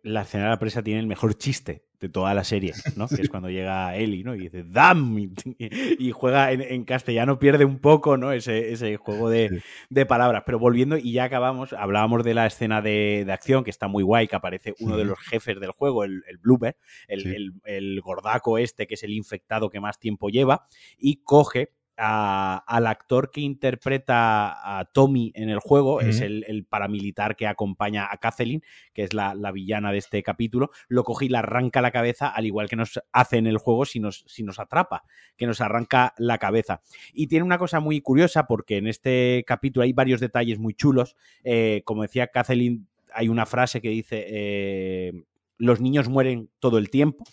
[0.03, 3.07] la escena de la presa tiene el mejor chiste de toda la serie, ¿no?
[3.07, 4.35] Que es cuando llega Eli, ¿no?
[4.35, 5.17] Y dice ¡Dam!
[5.57, 8.33] Y juega en, castellano, pierde un poco, ¿no?
[8.33, 9.61] Ese, ese juego de,
[10.05, 10.43] palabras.
[10.45, 14.27] Pero volviendo, y ya acabamos, hablábamos de la escena de, acción, que está muy guay,
[14.27, 16.75] que aparece uno de los jefes del juego, el, el Blooper,
[17.07, 22.87] el, el gordaco este, que es el infectado que más tiempo lleva, y coge al
[22.87, 28.63] actor que interpreta a Tommy en el juego, es el, paramilitar que acompaña a Kathleen,
[28.93, 32.45] que es la, villana de este capítulo, lo coge y le arranca la cabeza, al
[32.45, 35.03] igual que nos hace en el juego si nos, si nos atrapa,
[35.37, 36.81] que nos arranca la cabeza.
[37.13, 41.15] Y tiene una cosa muy curiosa porque en este capítulo hay varios detalles muy chulos.
[41.43, 45.23] Eh, como decía Kathleen, hay una frase que dice, eh,
[45.57, 47.23] los niños mueren todo el tiempo.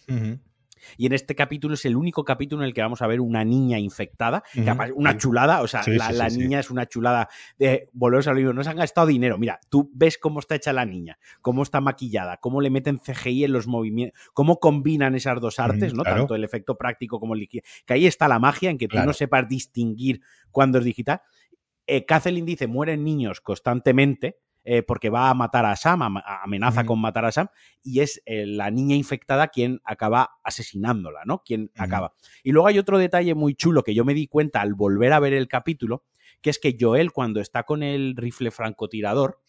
[0.97, 3.45] Y en este capítulo es el único capítulo en el que vamos a ver una
[3.45, 4.43] niña infectada,
[4.95, 7.29] una chulada, o sea, la, niña es una chulada.
[7.59, 9.39] De, volvemos al libro, no se han gastado dinero.
[9.39, 13.45] Mira, tú ves cómo está hecha la niña, cómo está maquillada, cómo le meten CGI
[13.45, 16.03] en los movimientos, cómo combinan esas dos artes, ¿no?
[16.03, 19.13] Tanto el efecto práctico como el Que ahí está la magia en que tú no
[19.13, 21.23] sepas distinguir cuándo es digital.
[21.87, 27.01] Eh, Kathleen dice, mueren niños constantemente eh, porque va a matar a Sam, amenaza con
[27.01, 27.49] matar a Sam,
[27.83, 31.43] y es eh, la niña infectada quien acaba asesinándola, ¿no?
[31.45, 32.15] Quien acaba.
[32.43, 35.21] Y luego hay otro detalle muy chulo que yo me di cuenta al volver a
[35.21, 36.05] ver el capítulo,
[36.43, 39.41] que es que Joel, cuando está con el rifle francotirador,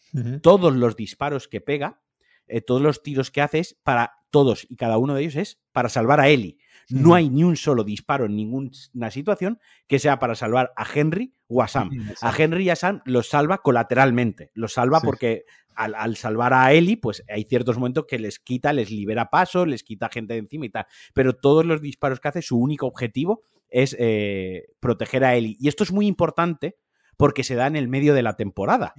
[0.42, 2.02] todos los disparos que pega,
[2.46, 5.60] eh, todos los tiros que hace es para todos y cada uno de ellos es
[5.72, 6.58] para salvar a Ellie.
[6.88, 11.34] No hay ni un solo disparo en ninguna situación que sea para salvar a Henry
[11.48, 11.90] o a Sam.
[12.20, 14.50] A Henry y a Sam los salva colateralmente.
[14.54, 18.90] Los salva porque al, salvar a Ellie, pues hay ciertos momentos que les quita, les
[18.90, 20.86] libera paso, les quita gente de encima y tal.
[21.14, 25.56] Pero todos los disparos que hace, su único objetivo es eh, proteger a Ellie.
[25.58, 26.76] Y esto es muy importante
[27.16, 28.94] porque se da en el medio de la temporada.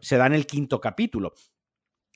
[0.00, 1.34] Se da en el quinto capítulo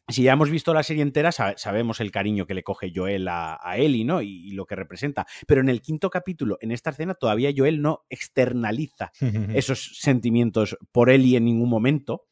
[0.08, 3.58] si ya hemos visto la serie entera, sabemos el cariño que le coge Joel a,
[3.76, 4.20] Ellie, ¿no?
[4.20, 5.26] Y, lo que representa.
[5.46, 9.12] Pero en el quinto capítulo, en esta escena, todavía Joel no externaliza
[9.54, 12.26] esos sentimientos por Ellie en ningún momento.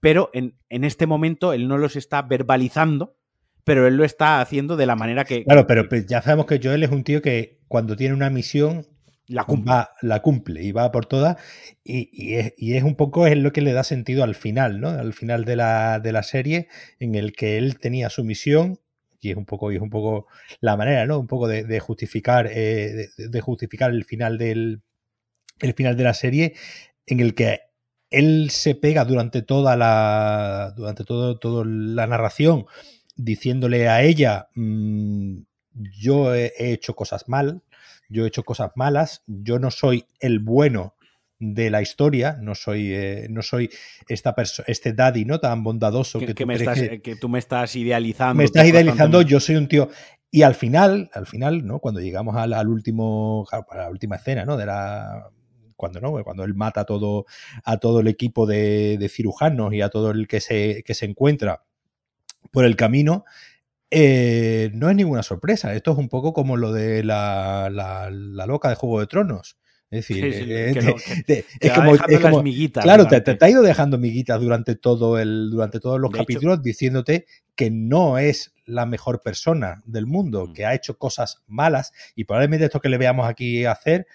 [0.00, 3.16] Pero en, este momento él no los está verbalizando,
[3.64, 5.44] pero él lo está haciendo de la manera que.
[5.44, 8.86] Claro, pero ya sabemos que Joel es un tío que cuando tiene una misión
[9.28, 9.74] la cumple.
[10.02, 11.36] la cumple y va por todas.
[11.84, 14.84] Y, es, un poco es lo que le da sentido al final.
[14.84, 18.80] Al final de la, de la serie, en el que él tenía su misión.
[19.20, 20.26] Y es un poco, y es un poco
[20.60, 21.16] la manera.
[21.16, 24.82] Un poco de, justificar, eh, de, justificar el final del.
[25.60, 26.54] El final de la serie.
[27.06, 27.60] En el que
[28.10, 30.72] él se pega durante toda la.
[30.76, 32.66] durante todo, toda la narración.
[33.16, 34.48] Diciéndole a ella.
[34.54, 35.40] Mm,
[35.78, 37.62] yo he hecho cosas mal,
[38.08, 40.94] yo he hecho cosas malas, yo no soy el bueno
[41.38, 43.70] de la historia, no soy, eh, no soy
[44.08, 44.34] esta
[44.66, 47.16] este daddy no tan bondadoso que, tú me estás, que...
[47.16, 48.34] tú me estás idealizando.
[48.34, 49.88] Me estás idealizando, yo soy un tío.
[50.30, 51.78] Y al final, al final, ¿no?
[51.78, 54.56] Cuando llegamos al, al último, a la última escena, ¿no?
[54.56, 55.30] De la
[55.78, 57.24] cuando no, cuando él mata a todo,
[57.64, 61.06] a todo el equipo de, de cirujanos y a todo el que se, que se
[61.06, 61.62] encuentra
[62.50, 63.24] por el camino,
[63.90, 65.74] eh, no es ninguna sorpresa.
[65.74, 69.56] Esto es un poco como lo de la, la, loca de Juego de Tronos.
[69.90, 75.18] Es decir, es como, las miguitas, claro, te, te, ha ido dejando miguitas durante todo
[75.18, 77.24] el, durante todos los capítulos, diciéndote
[77.56, 80.52] que no es la mejor persona del mundo, mm.
[80.52, 84.06] que ha hecho cosas malas y probablemente esto que le veamos aquí hacer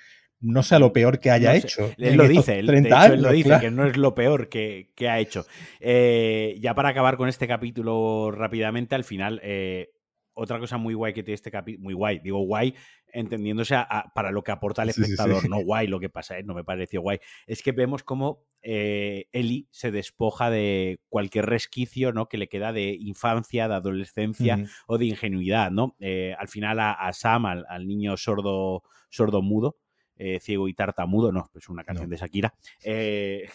[0.43, 1.91] no sea lo peor que haya hecho.
[1.97, 5.45] Él lo dice, él, lo dice, que no es lo peor que, ha hecho.
[5.79, 9.91] Eh, ya para acabar con este capítulo rápidamente, al final, eh,
[10.33, 12.75] otra cosa muy guay que tiene este capítulo, muy guay, digo guay,
[13.07, 13.75] entendiéndose
[14.13, 16.43] para lo que aporta el espectador, no guay lo que pasa, ¿eh?
[16.43, 22.27] no me pareció guay, es que vemos cómo Eli se despoja de cualquier resquicio ¿no?
[22.27, 25.95] que le queda de infancia, de adolescencia o de ingenuidad, ¿no?
[26.37, 29.77] al final a, Sam, al, niño sordo, sordo mudo,
[30.17, 33.49] eh, ciego y tartamudo, no, es una canción de Shakira, eh,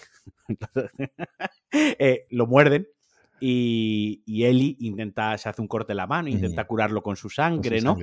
[1.73, 2.89] eh, lo muerden
[3.41, 7.31] y, y, Eli intenta, se hace un corte en la mano, intenta curarlo con su
[7.31, 7.97] sangre, ¿no?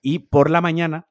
[0.00, 1.08] Y por la mañana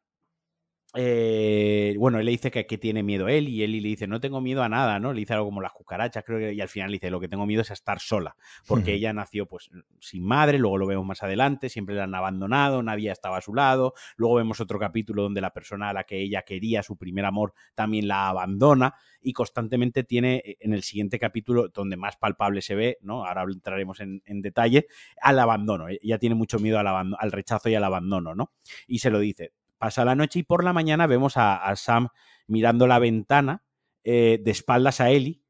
[0.96, 4.42] eh, bueno, él le dice que, tiene miedo él y él le dice, no tengo
[4.42, 5.14] miedo a nada, ¿no?
[5.14, 7.28] Le dice algo como las cucarachas, creo que, y al final le dice, lo que
[7.28, 8.36] tengo miedo es a estar sola,
[8.68, 12.82] porque ella nació pues sin madre, luego lo vemos más adelante, siempre la han abandonado,
[12.82, 16.22] nadie estaba a su lado, luego vemos otro capítulo donde la persona a la que
[16.22, 21.20] ella quería, su primer amor, también la abandona y constantemente tiene eh, en el siguiente
[21.20, 23.26] capítulo, donde más palpable se ve, ¿no?
[23.26, 24.88] Ahora entraremos en, detalle,
[25.22, 28.54] al abandono, ella tiene mucho miedo al, al rechazo y al abandono, ¿no?
[28.88, 32.10] Y se lo dice, pasa la noche y por la mañana vemos a, Sam
[32.48, 33.64] mirando la ventana
[34.04, 35.42] eh, de espaldas a Ellie.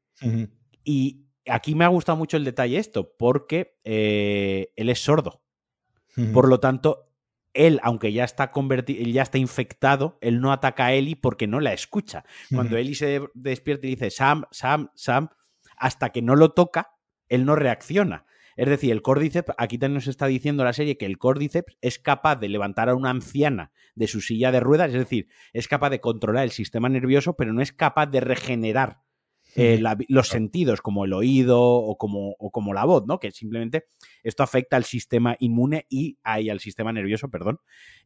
[0.84, 5.42] Y aquí me ha gustado mucho el detalle esto, porque eh, él es sordo.
[6.32, 7.10] Por lo tanto,
[7.54, 11.60] él, aunque ya está convertido, ya está infectado, él no ataca a Ellie porque no
[11.60, 12.24] la escucha.
[12.52, 15.28] Cuando Ellie se despierta y dice Sam, Sam, Sam,
[15.76, 16.92] hasta que no lo toca,
[17.28, 18.26] él no reacciona.
[18.56, 21.98] Es decir, el córdiceps, aquí también nos está diciendo la serie que el córdiceps es
[21.98, 25.90] capaz de levantar a una anciana de su silla de ruedas, es decir, es capaz
[25.90, 29.00] de controlar el sistema nervioso, pero no es capaz de regenerar
[29.56, 33.18] eh, los sentidos, como el oído o como, o como, la voz, ¿no?
[33.18, 33.86] Que simplemente
[34.22, 37.60] esto afecta al sistema inmune y ahí al sistema nervioso, perdón,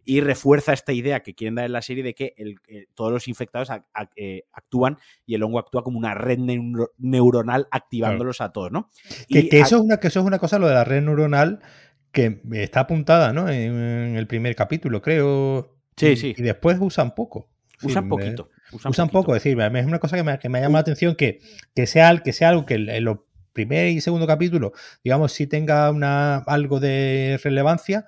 [0.04, 2.34] y refuerza esta idea que quieren dar en la serie de que
[2.68, 3.68] eh, todos los infectados
[4.16, 6.38] eh, actúan y el hongo actúa como una red
[6.98, 8.90] neuronal activándolos a todos, ¿no?
[9.28, 11.60] Que, eso es una, que eso es una cosa, lo de la red neuronal,
[12.12, 13.48] que está apuntada, ¿no?
[13.48, 15.76] En, el primer capítulo, creo.
[15.96, 16.34] Sí, sí.
[16.36, 17.50] Y después usan poco.
[17.82, 18.48] Usan poquito.
[18.84, 21.40] Usan, poco, es decir, es una cosa que me, que me llama la atención que,
[21.74, 23.18] que, sea, que sea algo que en los
[23.54, 28.06] primer y segundo capítulo, digamos, sí tenga una, algo de relevancia,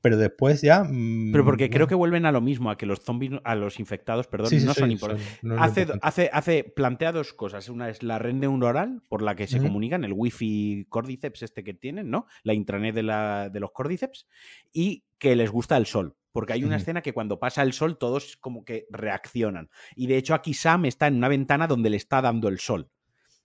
[0.00, 0.84] pero después ya.
[0.84, 3.78] Mm, pero porque creo que vuelven a lo mismo, a que los zombies, a los
[3.78, 5.40] infectados, perdón, no son importantes.
[5.58, 7.68] hace, hace, hace, plantea dos cosas.
[7.68, 11.74] Una es la red neuronal por la que se comunican, el wifi cordyceps este que
[11.74, 12.26] tienen, ¿no?
[12.42, 14.26] La intranet de, la, de los cordyceps,
[14.72, 17.96] y que les gusta el sol porque hay una escena que cuando pasa el sol
[17.96, 19.70] todos como que reaccionan.
[19.94, 22.90] Y de hecho aquí Sam está en una ventana donde le está dando el sol.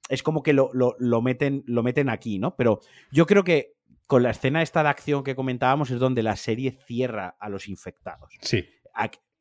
[0.10, 2.58] Es como que lo, lo, meten, lo meten aquí, ¿no?
[2.58, 3.78] Pero yo creo que
[4.08, 7.70] con la escena esta de acción que comentábamos es donde la serie cierra a los
[7.70, 8.34] infectados.
[8.42, 8.68] Sí.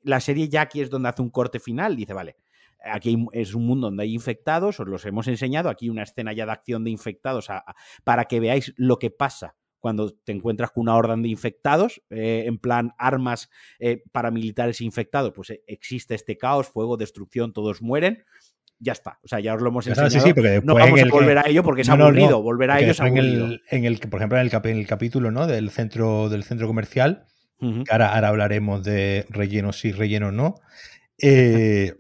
[0.05, 2.37] la serie ya aquí es donde hace un corte final, dice, vale,
[2.85, 6.47] aquí es un mundo donde hay infectados, os los hemos enseñado, aquí una escena ya
[6.47, 7.49] de acción de infectados
[8.05, 12.45] para que veáis lo que pasa cuando te encuentras con una orden de infectados, eh,
[12.47, 18.25] en plan armas eh, paramilitares infectados, pues eh, existe este caos, fuego, destrucción, todos mueren.
[18.83, 20.63] Ya está, o sea, ya os lo hemos enseñado.
[20.63, 23.59] no vamos a volver a ello porque es aburrido, volver a ello es aburrido.
[23.69, 25.47] En el, por ejemplo, en el, en el, capítulo ¿no?
[25.47, 27.27] del, centro, del centro comercial,
[27.91, 30.55] ahora, ahora, hablaremos de relleno sí, relleno no,
[31.19, 31.95] eh,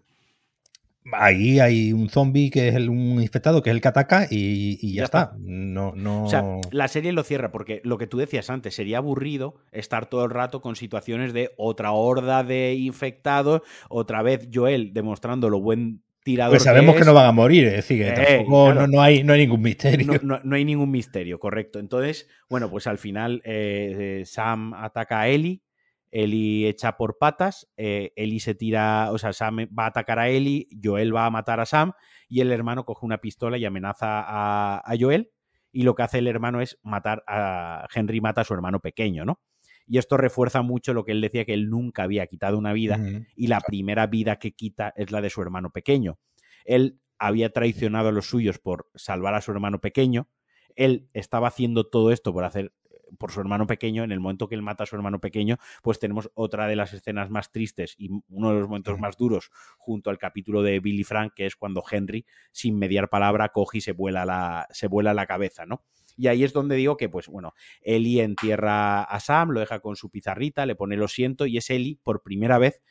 [1.12, 4.94] ahí hay un zombie que es el, un infectado, que es el que ataca y,
[4.94, 5.32] ya, está.
[5.38, 6.24] No, no...
[6.24, 10.06] O sea, la serie lo cierra porque lo que tú decías antes, sería aburrido estar
[10.06, 15.60] todo el rato con situaciones de otra horda de infectados, otra vez Joel demostrando lo
[15.60, 16.52] buen tirador.
[16.52, 19.62] Pues sabemos que, no van a morir, es decir, que no, hay, no hay ningún
[19.62, 20.20] misterio.
[20.22, 21.78] No, hay ningún misterio, correcto.
[21.78, 25.62] Entonces, bueno, pues al final eh, eh, Sam ataca a Ellie
[26.10, 30.28] Eli echa por patas, eh, Eli se tira, o sea, Sam va a atacar a
[30.28, 31.92] Eli, Joel va a matar a Sam
[32.28, 35.30] y el hermano coge una pistola y amenaza a, Joel
[35.72, 39.24] y lo que hace el hermano es matar a Henry mata a su hermano pequeño,
[39.24, 39.40] ¿no?
[39.86, 43.00] Y esto refuerza mucho lo que él decía que él nunca había quitado una vida
[43.34, 46.18] y la primera vida que quita es la de su hermano pequeño.
[46.64, 50.28] Él había traicionado a los suyos por salvar a su hermano pequeño.
[50.76, 52.72] Él estaba haciendo todo esto por hacer
[53.18, 55.98] por su hermano pequeño, en el momento que él mata a su hermano pequeño, pues
[55.98, 60.10] tenemos otra de las escenas más tristes y uno de los momentos más duros junto
[60.10, 63.92] al capítulo de Billy Frank, que es cuando Henry, sin mediar palabra, coge y se
[63.92, 65.84] vuela la, se vuela la cabeza, ¿no?
[66.16, 69.96] Y ahí es donde digo que, pues bueno, Eli entierra a Sam, lo deja con
[69.96, 72.82] su pizarrita, le pone lo siento, y es Eli por primera vez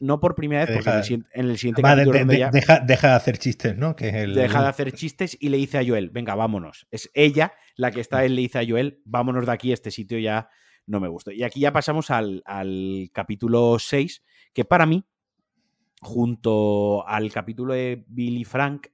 [0.00, 2.50] no por primera vez, porque en el, siguiente capítulo.
[2.50, 3.94] deja, de hacer chistes, ¿no?
[3.94, 6.88] Que Deja de hacer chistes y le dice a Joel, venga, vámonos.
[6.90, 10.18] Es ella la que está, él le dice a Joel, vámonos de aquí, este sitio
[10.18, 10.48] ya
[10.86, 11.32] no me gusta.
[11.32, 15.04] Y aquí ya pasamos al, al capítulo 6, que para mí,
[16.00, 18.88] junto al capítulo de Billy Frank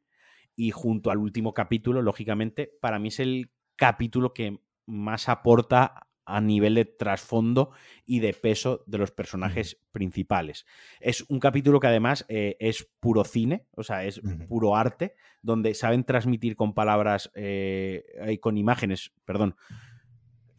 [0.57, 6.40] y junto al último capítulo, lógicamente, para mí es el capítulo que más aporta a
[6.40, 7.70] nivel de trasfondo
[8.04, 10.66] y de peso de los personajes principales.
[11.00, 15.74] Es un capítulo que además eh, es puro cine, o sea, es puro arte, donde
[15.74, 19.56] saben transmitir con palabras eh, y con imágenes, perdón,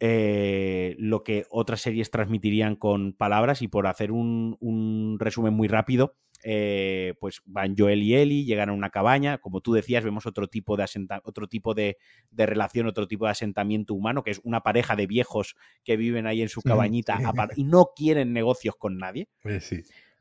[0.00, 5.66] eh, lo que otras series transmitirían con palabras y por hacer un, un resumen muy
[5.66, 10.26] rápido, eh, pues van Joel y Eli, llegan a una cabaña, como tú decías, vemos
[10.26, 10.86] otro tipo de
[11.24, 11.96] otro tipo de,
[12.32, 16.42] relación, otro tipo de asentamiento humano, que es una pareja de viejos que viven ahí
[16.42, 17.18] en su cabañita
[17.56, 19.28] y no quieren negocios con nadie.
[19.44, 19.60] Eh,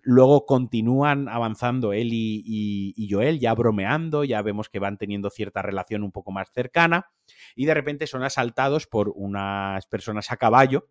[0.01, 5.61] Luego continúan avanzando Eli y, y, Joel, ya bromeando, ya vemos que van teniendo cierta
[5.61, 7.11] relación un poco más cercana,
[7.55, 10.87] y de repente son asaltados por unas personas a caballo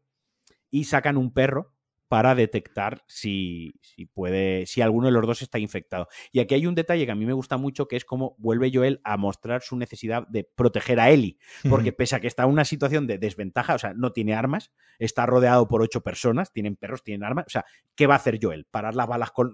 [0.70, 1.75] y sacan un perro
[2.08, 6.08] para detectar si, si, puede, si alguno de los dos está infectado.
[6.30, 8.70] Y aquí hay un detalle que a mí me gusta mucho, que es cómo vuelve
[8.72, 11.38] Joel a mostrar su necesidad de proteger a Ellie,
[11.68, 14.72] porque pese a que está en una situación de desventaja, o sea, no tiene armas,
[14.98, 17.64] está rodeado por ocho personas, tienen perros, tienen armas, o sea,
[17.94, 18.66] ¿qué va a hacer Joel?
[18.70, 19.52] ¿Parar las balas con,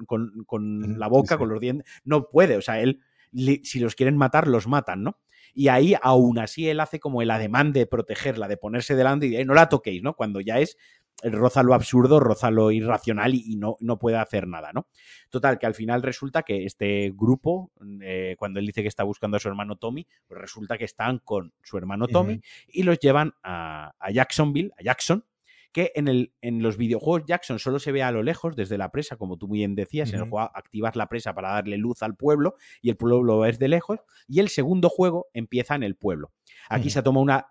[0.98, 1.90] la boca, con los dientes?
[2.04, 3.00] No puede, o sea, él,
[3.32, 5.18] si los quieren matar, los matan, ¿no?
[5.54, 9.30] Y ahí, aún así, él hace como el ademán de protegerla, de ponerse delante y
[9.30, 10.14] de, no la toquéis, ¿no?
[10.14, 10.78] Cuando ya es
[11.22, 14.88] roza lo absurdo, roza lo irracional y, no, no, puede hacer nada, ¿no?
[15.30, 17.70] Total, que al final resulta que este grupo,
[18.02, 21.18] eh, cuando él dice que está buscando a su hermano Tommy, pues resulta que están
[21.18, 25.24] con su hermano Tommy y los llevan a, a, Jacksonville, a Jackson,
[25.72, 28.90] que en, el, en los videojuegos Jackson solo se ve a lo lejos desde la
[28.90, 32.02] presa, como tú muy bien decías, en el juego activas la presa para darle luz
[32.02, 35.82] al pueblo y el pueblo lo ves de lejos, y el segundo juego empieza en
[35.82, 36.32] el pueblo.
[36.68, 37.46] Aquí se toma una,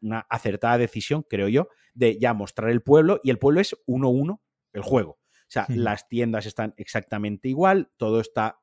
[0.00, 4.40] una acertada decisión, creo yo, de ya mostrar el pueblo y el pueblo es 1-1
[4.72, 5.12] el juego.
[5.12, 8.60] O sea, las tiendas están exactamente igual, todo está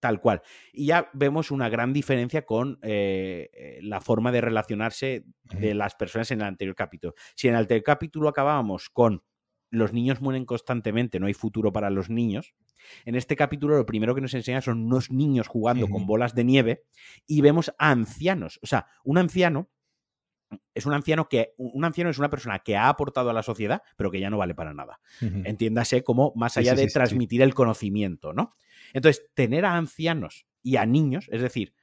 [0.00, 0.42] tal cual.
[0.72, 5.94] Y ya vemos una gran diferencia con eh, eh, la forma de relacionarse de las
[5.94, 7.14] personas en el anterior capítulo.
[7.34, 9.22] Si en el anterior capítulo acabábamos con
[9.70, 12.54] los niños mueren constantemente, no hay futuro para los niños.
[13.04, 16.44] En este capítulo lo primero que nos enseña son unos niños jugando con bolas de
[16.44, 16.84] nieve
[17.26, 18.60] y vemos a ancianos.
[18.62, 19.70] O sea, un anciano
[20.74, 23.82] es un anciano que un anciano es una persona que ha aportado a la sociedad,
[23.96, 25.00] pero que ya no vale para nada.
[25.20, 28.54] Entiéndase como más allá de transmitir el conocimiento, ¿no?
[28.92, 31.74] Entonces, tener a ancianos y a niños, es decir,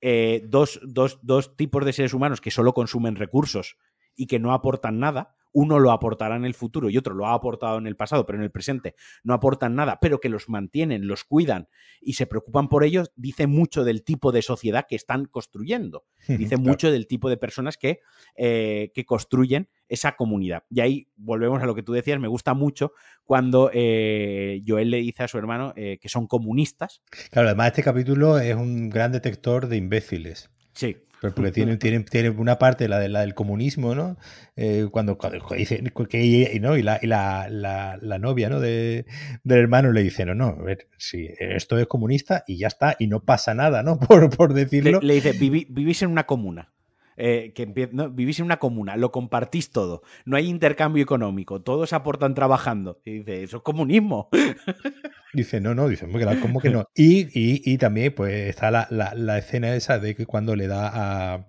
[0.00, 3.76] eh, dos, dos tipos de seres humanos que solo consumen recursos
[4.14, 7.34] y que no aportan nada, uno lo aportará en el futuro y otro lo ha
[7.34, 8.94] aportado en el pasado, pero en el presente
[9.24, 11.68] no aportan nada, pero que los mantienen, los cuidan
[12.00, 16.04] y se preocupan por ellos, dice mucho del tipo de sociedad que están construyendo.
[16.28, 18.00] Dice mucho del tipo de personas que,
[18.36, 20.62] eh, que construyen esa comunidad.
[20.70, 22.92] Y ahí volvemos a lo que tú decías, me gusta mucho
[23.24, 27.02] cuando eh, Joel le dice a su hermano eh, que son comunistas.
[27.30, 30.50] Claro, además este capítulo es un gran detector de imbéciles.
[30.74, 30.98] Sí.
[31.20, 34.16] Porque tiene, tiene, tiene, una parte, la, de, la del comunismo, ¿no?
[34.56, 36.76] Eh, cuando, cuando, dice que ella, ¿no?
[36.76, 38.60] Y, la, y la, la, novia, ¿no?
[38.60, 39.06] De,
[39.44, 42.96] del hermano le dice, no, no, a ver, si esto es comunista y ya está,
[42.98, 43.98] y no pasa nada, ¿no?
[44.08, 45.00] Por, por decirlo.
[45.00, 46.72] Le, dice, vivís en una comuna.
[47.20, 52.32] Eh, que vivís en una comuna, lo compartís todo, no hay intercambio económico, todos aportan
[52.32, 53.00] trabajando.
[53.04, 54.28] Y dice, eso es comunismo.
[55.34, 56.08] Dice, no, no, dice,
[56.40, 56.86] ¿cómo que no?
[56.94, 61.48] Y, y, también, pues, está la, la, escena esa de que cuando le da a,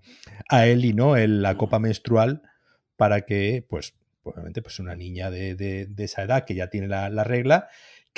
[0.50, 1.16] a Eli, ¿no?
[1.16, 2.42] El, la copa menstrual
[2.98, 6.90] para que, pues, obviamente, pues una niña de, de, de esa edad que ya tiene
[6.90, 7.70] la, la regla,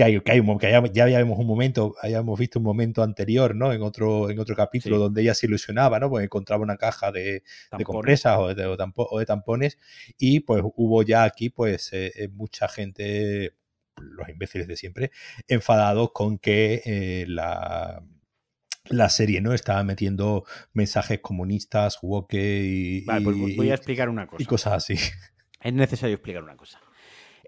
[0.01, 3.71] que, hay, que, hay, que ya, habíamos un momento, hayamos visto un momento anterior, ¿no?
[3.71, 6.09] En otro, en otro capítulo donde ella se ilusionaba, ¿no?
[6.09, 7.43] Pues encontraba una caja de,
[7.77, 9.77] de compresas o de, o de, tampones
[10.17, 13.55] y pues hubo ya aquí pues eh, eh, mucha gente,
[13.97, 15.11] los imbéciles de siempre,
[15.47, 18.03] enfadados con que eh, la
[18.85, 20.43] la serie no estaba metiendo
[20.73, 24.41] mensajes comunistas, woke y, vale, pues voy a explicar una cosa.
[24.41, 24.95] Y cosas así.
[25.61, 26.81] Es necesario explicar una cosa.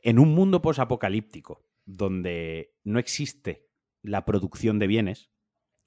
[0.04, 3.68] En un mundo posapocalíptico, donde no existe
[4.02, 5.32] la producción de bienes,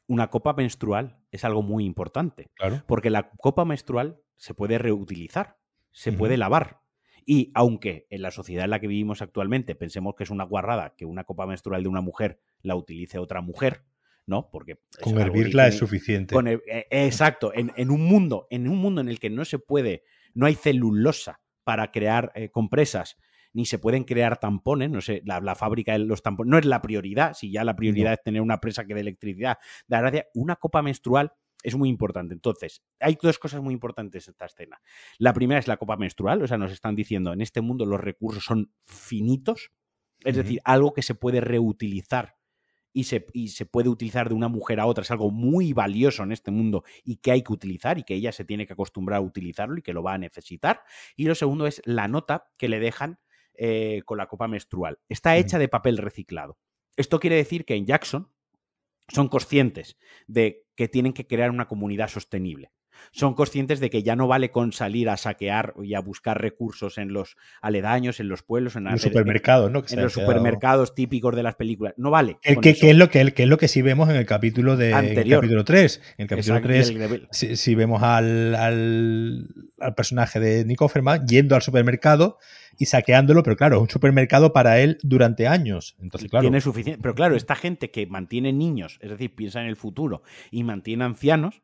[0.07, 2.51] una copa menstrual es algo muy importante.
[2.55, 2.83] Claro.
[2.87, 5.59] Porque la copa menstrual se puede reutilizar,
[5.91, 6.81] se puede lavar.
[7.25, 10.95] Y aunque en la sociedad en la que vivimos actualmente pensemos que es una guarrada
[10.97, 13.85] que una copa menstrual de una mujer la utilice otra mujer,
[14.27, 14.49] ¿no?
[14.51, 16.37] Porque con hervirla es suficiente.
[16.47, 17.53] Eh, exacto.
[17.55, 21.41] En, un mundo, en un mundo en el que no se puede, no hay celulosa
[21.65, 23.17] para crear eh, compresas,
[23.57, 26.83] ni se pueden crear tampones, no sé, la, fábrica de los tampones no es la
[26.83, 29.57] prioridad, si ya la prioridad es tener una presa que dé electricidad,
[29.89, 31.33] da gracia, una copa menstrual
[31.63, 32.35] es muy importante.
[32.35, 34.79] Entonces, hay dos cosas muy importantes en esta escena.
[35.17, 37.99] La primera es la copa menstrual, o sea, nos están diciendo, en este mundo los
[37.99, 39.73] recursos son finitos,
[40.23, 42.37] es decir, algo que se puede reutilizar
[42.93, 46.25] y se, y se, puede utilizar de una mujer a otra, es algo muy valioso
[46.25, 49.19] en este mundo y que hay que utilizar y que ella se tiene que acostumbrar
[49.19, 50.83] a utilizarlo y que lo va a necesitar.
[51.17, 53.19] Y lo segundo es la nota que le dejan
[53.59, 54.99] eh, con la copa menstrual.
[55.09, 56.59] Está hecha de papel reciclado.
[56.97, 58.31] Esto quiere decir que en Jackson
[59.09, 59.97] son conscientes
[60.27, 62.73] de que tienen que crear una comunidad sostenible
[63.13, 66.99] son conscientes de que ya no vale con salir a saquear y a buscar recursos
[66.99, 69.83] en los aledaños, en los pueblos, en, los supermercados, ¿no?
[69.89, 71.95] en los supermercados típicos de las películas.
[71.97, 72.39] No vale.
[72.43, 75.65] El que, es lo que, es lo que sí vemos en el capítulo de capítulo
[75.65, 76.01] 3.
[76.19, 76.95] En el capítulo 3,
[77.31, 82.39] si, vemos al, al, personaje de Nick Offerman yendo al supermercado
[82.79, 85.97] y saqueándolo, pero claro, es un supermercado para él durante años.
[86.01, 86.43] Entonces, claro.
[86.43, 87.01] Tiene suficiente.
[87.03, 91.05] Pero claro, esta gente que mantiene niños, es decir, piensa en el futuro y mantiene
[91.05, 91.63] ancianos,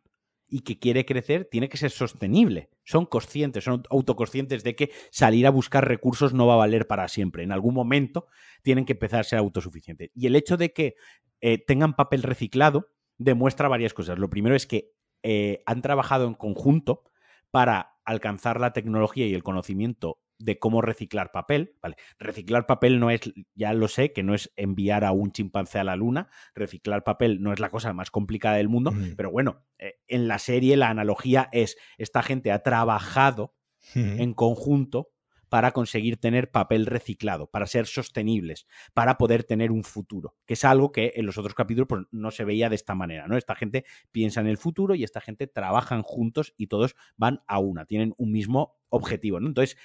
[0.53, 2.69] y que quiere crecer tiene que ser sostenible.
[2.85, 7.09] Son conscientes, son autoconscientes de que salir a buscar recursos no va a valer para
[7.09, 7.43] siempre.
[7.43, 8.27] En algún momento
[8.61, 10.11] tienen que empezar a ser autosuficientes.
[10.15, 10.95] Y el hecho de que
[11.41, 14.19] eh, tengan papel reciclado demuestra varias cosas.
[14.19, 14.93] Lo primero es que
[15.23, 17.05] eh, han trabajado en conjunto
[17.51, 21.77] para alcanzar la tecnología y el conocimiento de cómo reciclar papel.
[21.81, 23.21] Vale, reciclar papel no es,
[23.55, 26.29] ya lo sé, que no es enviar a un chimpancé a la luna.
[26.55, 30.39] Reciclar papel no es la cosa más complicada del mundo, pero bueno, eh, en la
[30.39, 33.55] serie la analogía es, esta gente ha trabajado
[33.95, 35.13] en conjunto
[35.53, 40.65] para conseguir tener papel reciclado, para ser sostenibles, para poder tener un futuro, que es
[40.65, 43.37] algo que en los otros capítulos pues, no se veía de esta manera, ¿no?
[43.37, 47.59] Esta gente piensa en el futuro y esta gente trabajan juntos y todos van a
[47.59, 49.49] una, tienen un mismo objetivo, ¿no?
[49.49, 49.77] Entonces,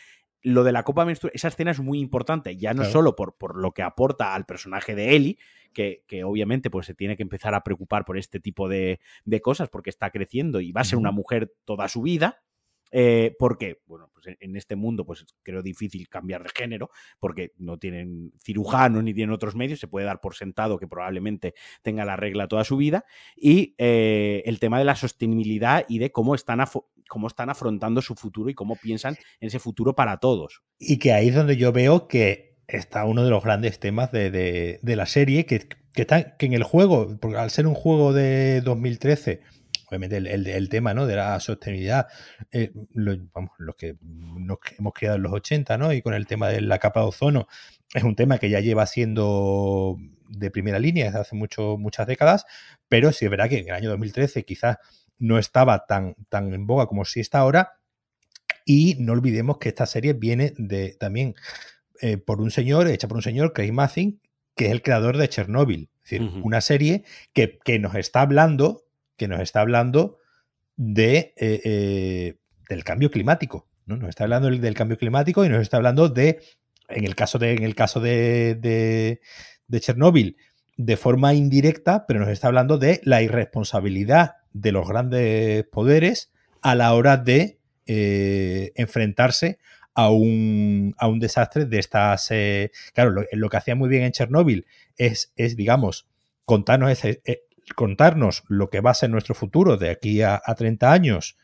[0.43, 3.57] lo de la copa menstrual, esa escena es muy importante, ya no solo por, por,
[3.57, 5.37] lo que aporta al personaje de Ellie,
[5.73, 9.41] que, que, obviamente pues, se tiene que empezar a preocupar por este tipo de, de
[9.41, 12.41] cosas porque está creciendo y va a ser una mujer toda su vida,
[12.91, 17.77] eh, porque, bueno, pues en este mundo, pues creo difícil cambiar de género, porque no
[17.77, 22.15] tienen cirujanos ni tienen otros medios, se puede dar por sentado que probablemente tenga la
[22.15, 26.61] regla toda su vida, y eh, el tema de la sostenibilidad y de cómo están,
[27.07, 30.61] cómo están afrontando su futuro y cómo piensan en ese futuro para todos.
[30.79, 34.29] Y que ahí es donde yo veo que está uno de los grandes temas de,
[34.81, 38.13] de, la serie, que, que, está, que en el juego, porque al ser un juego
[38.13, 39.41] de 2013,
[39.87, 41.05] obviamente el, tema ¿no?
[41.05, 42.07] de la sostenibilidad,
[42.51, 42.71] eh,
[43.33, 45.93] vamos, los que nos hemos criado en los 80, ¿no?
[45.93, 47.47] Y con el tema de la capa de ozono,
[47.93, 49.97] es un tema que ya lleva siendo
[50.29, 52.45] de primera línea desde hace mucho, muchas décadas,
[52.89, 54.77] pero sí es verdad que en el año 2013 quizás
[55.19, 57.73] no estaba tan, tan en boga como si está ahora.
[58.65, 61.35] Y no olvidemos que esta serie viene de también
[62.01, 64.21] eh, por un señor, hecha por un señor, Craig Mazin,
[64.55, 65.89] que es el creador de Chernobyl.
[66.03, 67.03] Es decir, una serie
[67.33, 68.87] que, que, nos está hablando
[69.17, 70.19] que nos está hablando
[70.77, 72.35] de, eh, eh,
[72.69, 73.67] del cambio climático.
[73.85, 73.97] ¿no?
[73.97, 76.39] Nos está hablando del, cambio climático y nos está hablando de,
[76.87, 78.55] en el caso de, en el caso de,
[79.67, 80.37] de, Chernóbil,
[80.77, 86.31] de forma indirecta, pero nos está hablando de la irresponsabilidad de los grandes poderes
[86.61, 89.59] a la hora de eh, enfrentarse
[89.93, 92.27] a un, a un, desastre de estas...
[92.93, 96.07] claro, lo, que hacía muy bien en Chernóbil es, es digamos,
[96.45, 97.21] contarnos ese,
[97.75, 101.37] contarnos lo que va a ser nuestro futuro de aquí a, 30 años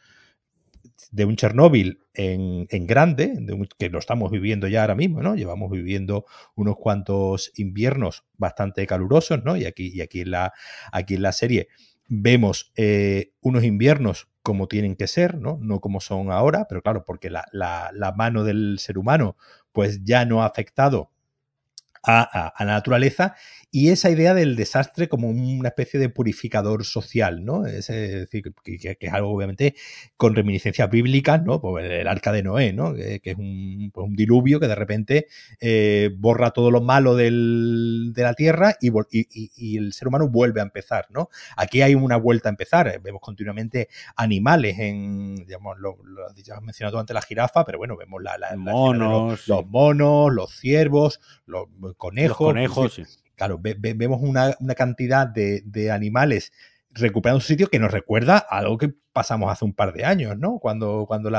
[1.12, 3.34] de un Chernóbil en, grande,
[3.78, 5.36] que lo estamos viviendo ya ahora mismo, ¿no?
[5.36, 6.26] Llevamos viviendo
[6.56, 9.58] unos cuantos inviernos bastante calurosos, ¿no?
[9.58, 10.54] Y aquí, y aquí, en, la,
[10.92, 11.68] aquí en la serie
[12.08, 15.58] vemos eh, unos inviernos como tienen que ser, ¿no?
[15.62, 19.38] No como son ahora, pero claro, porque la, la mano del ser humano
[19.72, 21.14] pues ya no ha afectado
[22.04, 23.36] a, la naturaleza
[23.76, 27.66] y esa idea del desastre como una especie de purificador social, ¿no?
[27.66, 29.74] Es, decir, que, es algo obviamente
[30.16, 31.60] con reminiscencias bíblicas, ¿no?
[31.60, 32.94] Pues el arca de Noé, ¿no?
[32.94, 35.28] Que, es pues un, diluvio que de repente
[35.60, 40.60] eh, borra todo lo malo del, de la tierra y, y, el ser humano vuelve
[40.60, 41.30] a empezar, ¿no?
[41.58, 45.98] Aquí hay una vuelta a empezar, vemos continuamente animales en, digamos, lo,
[46.54, 51.66] has mencionado antes la jirafa, pero bueno, vemos la, monos, los, monos, los ciervos, los
[51.98, 52.38] conejos.
[52.38, 56.52] conejos, Claro, vemos una, cantidad de, animales
[56.92, 60.38] recuperando su sitio que nos recuerda a algo que pasamos hace un par de años,
[60.38, 60.60] ¿no?
[60.60, 61.30] Cuando, cuando,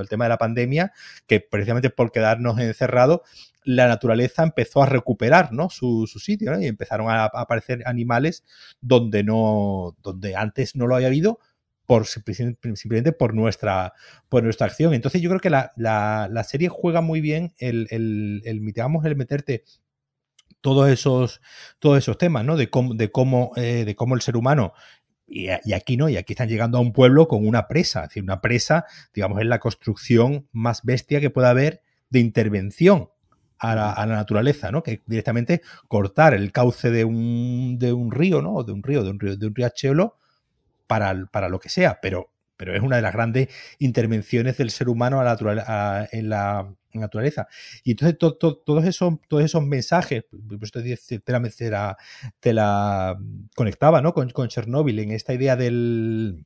[0.00, 0.92] el tema de la pandemia,
[1.26, 3.20] que precisamente por quedarnos encerrados,
[3.64, 5.70] la naturaleza empezó a recuperar ¿no?
[5.70, 6.60] su, sitio ¿no?
[6.60, 8.44] y empezaron a, aparecer animales
[8.80, 11.38] donde no donde antes no lo había habido
[11.86, 13.92] por simplemente por nuestra
[14.28, 18.42] por nuestra acción entonces yo creo que la, la, serie juega muy bien el, el,
[18.44, 18.60] el
[19.16, 19.64] meterte
[20.62, 21.42] todos esos,
[21.78, 22.56] todos esos temas, ¿no?
[22.56, 24.72] De cómo, de cómo, eh, de cómo el ser humano
[25.32, 28.22] y, aquí no, y aquí están llegando a un pueblo con una presa, es decir,
[28.22, 28.84] una presa,
[29.14, 33.08] digamos, es la construcción más bestia que pueda haber de intervención
[33.58, 34.82] a la, naturaleza, ¿no?
[34.82, 38.62] Que directamente cortar el cauce de un, de un río, ¿no?
[38.62, 40.18] De un río, de un río, de un riachuelo
[40.86, 43.48] para, para lo que sea, pero, pero es una de las grandes
[43.78, 47.46] intervenciones del ser humano a la, en la naturaleza.
[47.84, 50.24] Y entonces todos, esos, todos esos mensajes,
[50.58, 51.96] pues te la,
[52.40, 53.18] te la
[53.54, 54.12] conectaba ¿no?
[54.12, 56.44] con, con Chernóbil en esta idea del,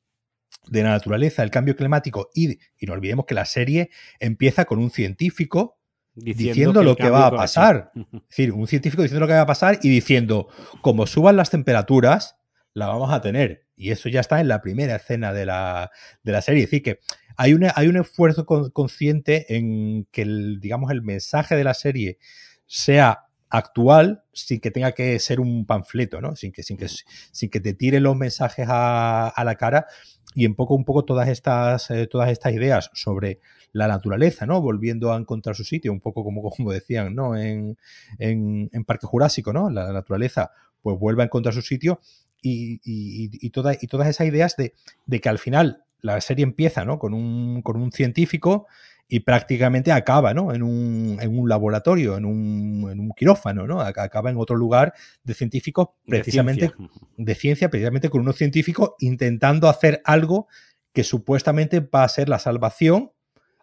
[0.68, 3.90] de la naturaleza, el cambio climático y, y no olvidemos que la serie
[4.20, 5.76] empieza con un científico
[6.16, 7.92] diciendo, lo que va a pasar.
[7.94, 10.48] Es decir, un científico diciendo lo que va a pasar y diciendo,
[10.80, 12.36] como suban las temperaturas,
[12.72, 13.66] la vamos a tener.
[13.76, 15.90] Y eso ya está en la primera escena de la,
[16.22, 16.64] de la serie.
[16.64, 17.00] Es decir, que
[17.36, 22.18] hay, una, hay un esfuerzo consciente en que, el, digamos, el mensaje de la serie
[22.66, 26.34] sea actual sin que tenga que ser un panfleto, ¿no?
[26.36, 29.86] Sin que, sin que, sin que te tire los mensajes a, a la cara
[30.34, 33.40] y en poco un poco todas estas, eh, todas estas ideas sobre
[33.72, 34.60] la naturaleza, ¿no?
[34.60, 37.36] Volviendo a encontrar su sitio, un poco como, como decían, ¿no?
[37.36, 37.78] En,
[38.18, 39.70] en, Parque Jurásico, ¿no?
[39.70, 40.50] La, naturaleza
[40.82, 42.00] pues vuelve a encontrar su sitio
[42.42, 44.74] y, y, y, toda, y todas esas ideas de,
[45.06, 46.98] de, que al final la serie empieza, ¿no?
[46.98, 48.66] Con un, con un científico
[49.08, 50.52] y prácticamente acaba, ¿no?
[50.52, 53.80] En un, en un laboratorio, en un, en un, quirófano, ¿no?
[53.80, 57.00] Acaba en otro lugar de científicos, precisamente de ciencia.
[57.16, 60.48] de ciencia, precisamente con unos científicos intentando hacer algo
[60.92, 63.12] que supuestamente va a ser la salvación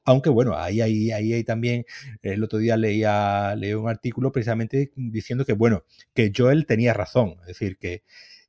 [0.06, 1.86] aunque bueno, ahí, ahí, ahí, ahí también,
[2.22, 7.38] el otro día leía, leía un artículo precisamente diciendo que, bueno, que Joel tenía razón,
[7.42, 8.04] es decir, que,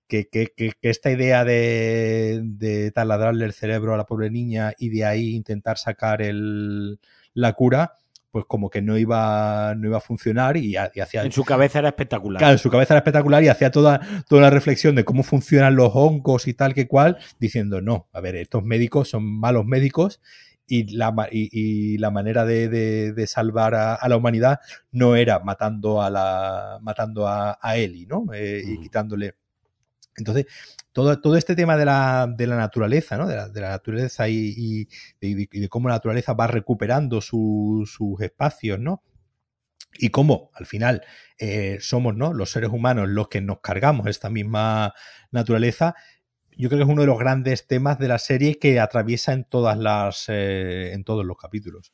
[0.06, 4.90] que, que, que, esta idea de, de, taladrarle el cerebro a la pobre niña y
[4.90, 7.00] de ahí intentar sacar el,
[7.32, 7.94] la cura,
[8.30, 11.22] pues como que no iba, no iba a funcionar y, y hacía...
[11.22, 12.40] En su cabeza era espectacular.
[12.40, 15.76] Claro, en su cabeza era espectacular y hacía toda, toda la reflexión de cómo funcionan
[15.76, 20.20] los hongos y tal que cual, diciendo, no, a ver, estos médicos son malos médicos
[20.66, 24.60] y la, y, la manera de, de, salvar a, la humanidad
[24.92, 28.26] no era matando a la matando a, a Eli, ¿no?
[28.32, 29.34] Eh, y quitándole.
[30.16, 30.46] Entonces,
[30.92, 33.26] todo, todo este tema de la, de la naturaleza, ¿no?
[33.26, 34.86] De la, de la naturaleza y,
[35.20, 39.02] y, de cómo la naturaleza va recuperando su, sus espacios, ¿no?
[39.98, 41.02] Y cómo al final
[41.38, 42.32] eh, somos ¿no?
[42.32, 44.92] los seres humanos los que nos cargamos esta misma
[45.30, 45.94] naturaleza,
[46.56, 49.44] yo creo que es uno de los grandes temas de la serie que atraviesa en
[49.44, 51.92] todas las eh, en todos los capítulos.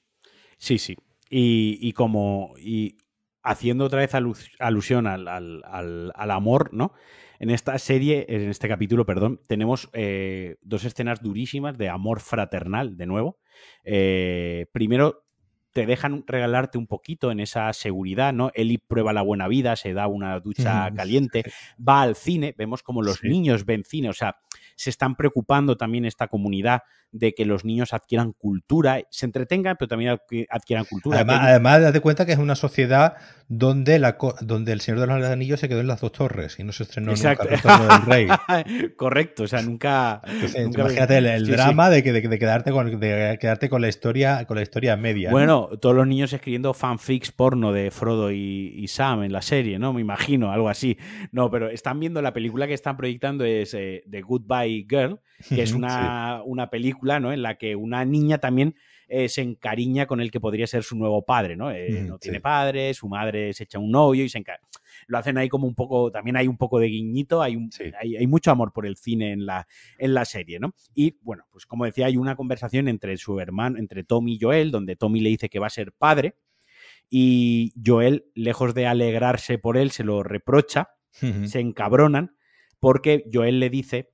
[0.58, 0.96] Sí, sí.
[1.30, 2.98] Y, y como y
[3.42, 4.14] haciendo otra vez
[4.58, 6.92] alusión al, al, al, amor, ¿no?
[7.40, 12.98] En esta serie, en este capítulo, perdón, tenemos eh, dos escenas durísimas de amor fraternal,
[12.98, 13.38] de nuevo.
[13.82, 15.24] Eh, primero,
[15.72, 18.50] te dejan regalarte un poquito en esa seguridad, ¿no?
[18.54, 21.44] Eli prueba la buena vida, se da una ducha caliente,
[21.76, 24.36] va al cine, vemos como los niños ven cine, o sea,
[24.76, 29.88] se están preocupando también esta comunidad de que los niños adquieran cultura, se entretengan, pero
[29.88, 30.18] también
[30.48, 31.18] adquieran cultura.
[31.18, 33.16] Además, además date cuenta que es una sociedad
[33.48, 36.64] donde, la, donde el Señor de los Anillos se quedó en las dos torres y
[36.64, 37.48] no se estrenó Exacto.
[37.50, 38.90] nunca el del Rey.
[38.96, 40.22] Correcto, o sea, nunca...
[40.56, 44.62] imagínate el, drama De, que, de, quedarte con, de quedarte con la historia con la
[44.62, 45.30] historia media.
[45.30, 49.92] Bueno, todos los niños escribiendo fanfics porno de Frodo y, Sam en la serie, ¿no?
[49.92, 50.96] Me imagino, algo así.
[51.32, 55.62] No, pero están viendo la película que están proyectando es eh, The Goodbye Girl, que
[55.62, 57.32] es una, una película ¿no?
[57.32, 58.74] en la que una niña también
[59.12, 61.72] eh, se encariña con el que podría ser su nuevo padre, ¿no?
[61.72, 64.62] Eh, no tiene padre, su madre se echa un novio y se encarga.
[65.10, 67.58] Lo hacen ahí como un poco, también hay un poco de guiñito, hay,
[68.00, 69.66] hay, hay, mucho amor por el cine en la,
[69.98, 70.72] en la serie, ¿no?
[70.94, 74.70] Y bueno, pues como decía, hay una conversación entre su hermano, entre Tommy y Joel,
[74.70, 76.36] donde Tommy le dice que va a ser padre
[77.10, 82.36] y Joel, lejos de alegrarse por él, se lo reprocha, se encabronan,
[82.78, 84.12] porque Joel le dice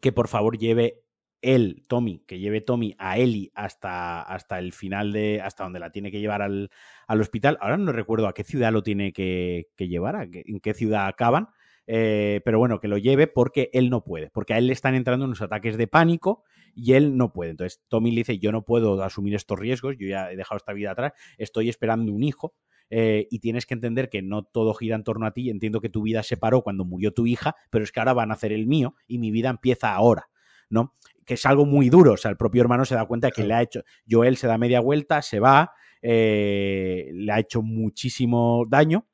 [0.00, 1.04] que por favor lleve
[1.42, 5.40] él, Tommy, que lleve Tommy a Ellie hasta, hasta el final de.
[5.42, 6.70] hasta donde la tiene que llevar al,
[7.06, 7.58] al hospital.
[7.60, 11.06] Ahora no recuerdo a qué ciudad lo tiene que, que llevar, a en qué ciudad
[11.06, 11.48] acaban.
[11.86, 14.94] Eh, pero bueno, que lo lleve porque él no puede, porque a él le están
[14.94, 16.42] entrando unos ataques de pánico
[16.74, 17.52] y él no puede.
[17.52, 20.72] Entonces Tommy le dice, yo no puedo asumir estos riesgos, yo ya he dejado esta
[20.72, 22.54] vida atrás, estoy esperando un hijo
[22.90, 25.48] eh, y tienes que entender que no todo gira en torno a ti.
[25.48, 28.30] Entiendo que tu vida se paró cuando murió tu hija, pero es que ahora van
[28.30, 30.28] a hacer el mío y mi vida empieza ahora,
[30.68, 30.94] ¿no?
[31.26, 32.12] Que es algo muy duro.
[32.12, 33.82] O sea, el propio hermano se da cuenta de que le ha hecho.
[34.08, 39.06] Joel se da media vuelta, se va, eh, le ha hecho muchísimo daño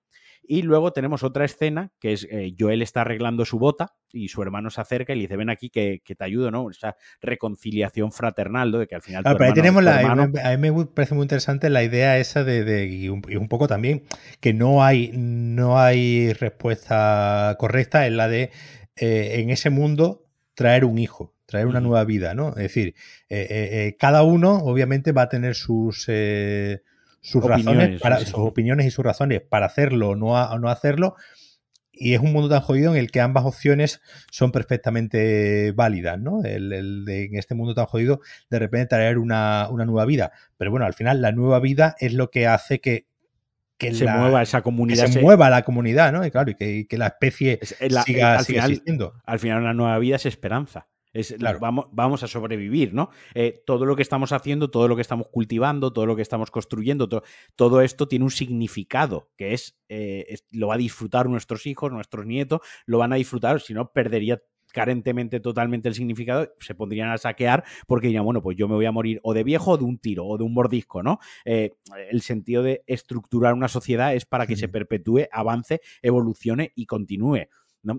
[0.44, 4.42] y luego tenemos otra escena que es eh, Joel está arreglando su bota y su
[4.42, 6.68] hermano se acerca y le dice, ven aquí que, te ayudo, ¿no?
[6.68, 8.78] Esa reconciliación fraternal, ¿no?
[8.78, 9.22] De que al final...
[9.22, 10.00] pero ahí tenemos la...
[10.00, 12.86] A mí me parece muy interesante la idea esa de...
[12.86, 14.02] y, un, poco también
[14.40, 18.50] que no hay, no hay respuesta correcta en la de
[18.96, 22.48] eh, en ese mundo traer un hijo traer una nueva vida, ¿no?
[22.50, 22.94] Es decir,
[23.28, 26.08] eh, cada uno obviamente va a tener sus,
[27.22, 31.14] sus razones, para, sus opiniones y sus razones para hacerlo o no, no hacerlo.
[31.92, 34.00] Y es un mundo tan jodido en el que ambas opciones
[34.30, 36.42] son perfectamente válidas, ¿no?
[36.42, 40.32] El, de, en este mundo tan jodido, de repente traer una, nueva vida.
[40.56, 43.06] Pero bueno, al final la nueva vida es lo que hace que,
[43.76, 45.06] que se mueva esa comunidad.
[45.06, 46.24] se, mueva la comunidad, ¿no?
[46.24, 47.60] Y claro, y que, la especie
[48.04, 49.14] siga, existiendo.
[49.24, 50.88] Al final, la nueva vida es esperanza.
[51.12, 53.10] Es, vamos, vamos, a sobrevivir, ¿no?
[53.34, 56.50] Eh, todo lo que estamos haciendo, todo lo que estamos cultivando, todo lo que estamos
[56.50, 57.08] construyendo,
[57.56, 59.52] todo esto tiene un significado, que
[59.88, 63.74] eh, es, lo va a disfrutar nuestros hijos, nuestros nietos, lo van a disfrutar, si
[63.74, 64.40] no, perdería
[64.72, 68.86] carentemente totalmente el significado, se pondrían a saquear porque dirían, bueno, pues yo me voy
[68.86, 71.18] a morir o de viejo o de un tiro o de un mordisco, ¿no?
[71.44, 71.74] Eh,
[72.10, 77.48] el sentido de estructurar una sociedad es para que se perpetúe, avance, evolucione y continúe.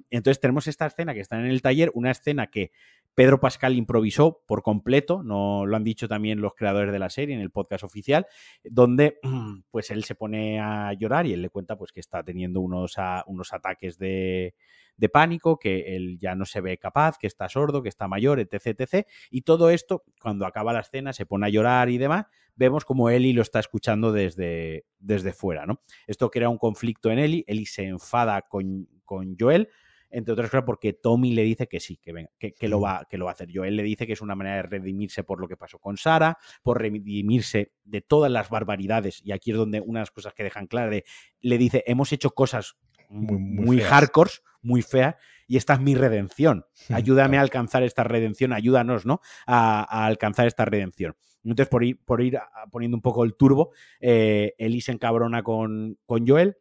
[0.09, 2.71] Entonces tenemos esta escena que está en el taller, una escena que
[3.15, 7.35] Pedro Pascal improvisó por completo, no lo han dicho también los creadores de la serie
[7.35, 8.25] en el podcast oficial,
[8.63, 9.19] donde
[9.71, 12.95] pues él se pone a llorar y él le cuenta pues que está teniendo unos,
[13.27, 14.55] unos ataques de,
[14.97, 18.39] de pánico, que él ya no se ve capaz, que está sordo, que está mayor,
[18.39, 19.07] etc, etc.
[19.29, 22.25] Y todo esto, cuando acaba la escena, se pone a llorar y demás,
[22.55, 25.81] vemos como Eli lo está escuchando desde, desde fuera, ¿no?
[26.07, 29.69] Esto crea un conflicto en Eli, Eli se enfada con, con Joel,
[30.13, 33.17] entre otras cosas porque Tommy le dice que sí, que, venga, que, lo va, que
[33.17, 33.49] lo va a hacer.
[33.51, 36.37] Joel le dice que es una manera de redimirse por lo que pasó con Sara,
[36.61, 40.43] por redimirse de todas las barbaridades, y aquí es donde una de las cosas que
[40.43, 41.01] dejan claras,
[41.41, 42.77] le dice, hemos hecho cosas
[43.13, 45.15] muy, muy, hardcore, muy feas,
[45.47, 46.65] y esta es mi redención.
[46.89, 49.21] Ayúdame a alcanzar esta redención, ayúdanos, ¿no?
[49.45, 51.15] A, alcanzar esta redención.
[51.43, 52.39] Entonces, por ir, por ir
[52.71, 56.57] poniendo un poco el turbo, eh, Ellie se encabrona con, con Joel,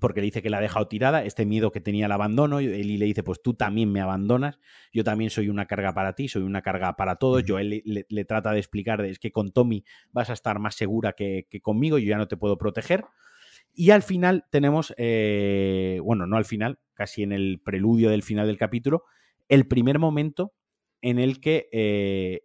[0.00, 2.98] porque le dice que la ha dejado tirada, este miedo que tenía el abandono, y
[2.98, 4.58] le dice, pues tú también me abandonas,
[4.92, 8.24] yo también soy una carga para ti, soy una carga para todos, yo él le,
[8.24, 12.08] trata de explicar, es que con Tommy vas a estar más segura que, conmigo, yo
[12.08, 13.04] ya no te puedo proteger.
[13.78, 18.48] Y al final tenemos, eh, bueno, no al final, casi en el preludio del final
[18.48, 19.04] del capítulo,
[19.48, 20.52] el primer momento
[21.00, 22.40] en el que eh,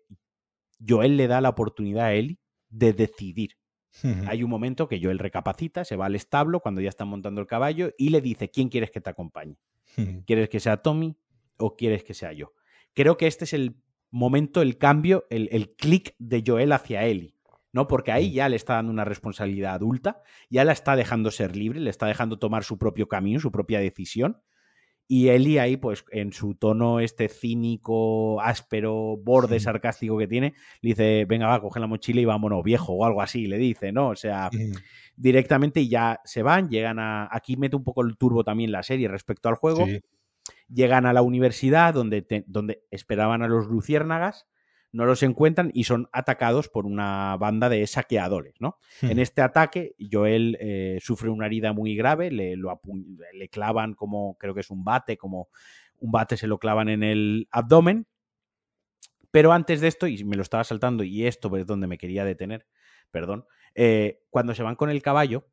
[0.88, 3.57] Joel le da la oportunidad a Ellie de decidir
[4.27, 7.47] hay un momento que Joel recapacita, se va al establo cuando ya están montando el
[7.47, 9.57] caballo y le dice, ¿quién quieres que te acompañe?
[10.25, 11.15] ¿Quieres que sea Tommy
[11.57, 12.53] o quieres que sea yo?
[12.93, 13.75] Creo que este es el
[14.09, 17.36] momento, el cambio, el, el clic de Joel hacia Ellie.
[17.74, 17.88] ¿No?
[17.88, 21.82] Porque ahí ya le está dando una responsabilidad adulta, ya la está dejando ser libre,
[21.82, 24.41] le está dejando tomar su propio camino, su propia decisión,
[25.07, 30.89] y Eli ahí, pues en su tono este cínico, áspero, borde sarcástico que tiene, le
[30.89, 34.09] dice, venga, va, coge la mochila y vámonos, viejo, o algo así, le dice, ¿no?
[34.09, 34.49] O sea,
[35.15, 37.28] directamente ya se van, llegan a...
[37.32, 39.86] Aquí mete un poco el turbo también la serie respecto al juego.
[40.67, 44.47] Llegan a la universidad donde, donde esperaban a los luciérnagas
[44.93, 48.77] no los encuentran y son atacados por una banda de saqueadores, ¿no?
[49.01, 49.21] En hmm.
[49.21, 52.79] este ataque, Joel eh, sufre una herida muy grave, le, lo
[53.33, 55.49] le clavan como, creo que es un bate, como
[55.97, 58.05] un bate se lo clavan en el abdomen.
[59.31, 62.23] Pero antes de esto, y me lo estaba saltando, y esto es donde me quería
[62.23, 62.67] detener,
[63.09, 65.47] perdón, eh, cuando se van con el caballo,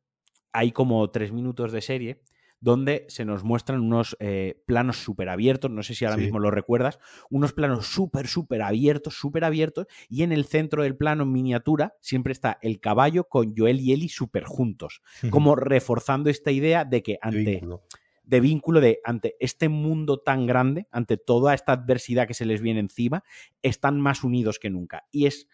[0.51, 2.21] hay como tres minutos de serie
[2.61, 6.51] donde se nos muestran unos eh, planos súper abiertos, no sé si ahora mismo lo
[6.51, 6.99] recuerdas,
[7.29, 11.95] unos planos súper, súper abiertos, súper abiertos, y en el centro del plano en miniatura
[11.99, 15.01] siempre está el caballo con Joel y Eli súper juntos,
[15.31, 17.61] como reforzando esta idea de que ante...
[18.23, 18.79] De vínculo.
[18.79, 23.25] de ante este mundo tan grande, ante toda esta adversidad que se les viene encima,
[23.61, 25.05] están más unidos que nunca.
[25.11, 25.49] Y es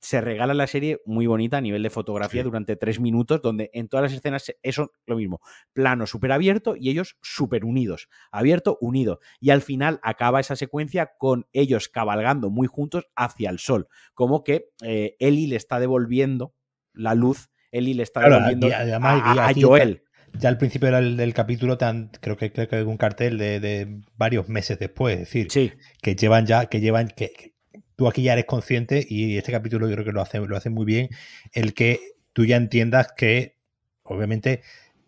[0.00, 3.88] se regala la serie muy bonita a nivel de fotografía durante tres minutos, donde en
[3.88, 5.40] todas las escenas eso lo mismo,
[5.72, 9.20] plano súper abierto y ellos súper unidos, abierto, unido.
[9.40, 14.44] Y al final acaba esa secuencia con ellos cabalgando muy juntos hacia el sol, como
[14.44, 16.54] que eh, Eli le está devolviendo
[16.92, 20.02] la luz, Eli le está devolviendo a, Joel.
[20.38, 24.78] Ya al principio del, capítulo creo que creo que hay un cartel de, varios meses
[24.78, 27.55] después, es decir, que llevan ya, que llevan, que
[27.96, 30.70] tú aquí ya eres consciente y este capítulo yo creo que lo hace, lo hace
[30.70, 31.08] muy bien,
[31.52, 32.00] el que
[32.32, 33.56] tú ya entiendas que
[34.02, 34.62] obviamente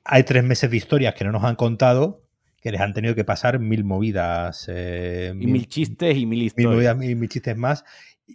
[0.05, 2.23] hay tres meses de historias que no nos han contado,
[2.61, 4.65] que les han tenido que pasar mil movidas.
[4.69, 6.71] Eh, y mil, chistes y mil historias.
[6.71, 7.85] Mil movidas y mil chistes más.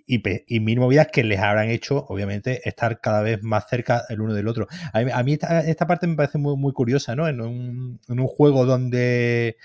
[0.07, 4.33] Y, mil movidas que les habrán hecho, obviamente, estar cada vez más cerca el uno
[4.33, 4.67] del otro.
[4.91, 7.27] A mí, esta, parte me parece muy, muy curiosa, ¿no?
[7.27, 9.57] En un, en un juego donde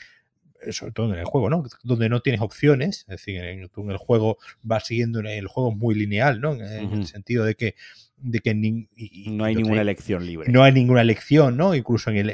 [0.71, 1.65] sobre todo en el juego, ¿no?
[1.83, 5.95] Donde no tienes opciones, es decir, en, el juego vas siguiendo, el juego es muy
[5.95, 6.55] lineal, ¿no?
[6.55, 7.75] En, el sentido de que,
[8.17, 10.51] de que no hay ninguna elección libre.
[10.51, 11.75] No hay ninguna elección, ¿no?
[11.75, 12.31] Incluso en, el,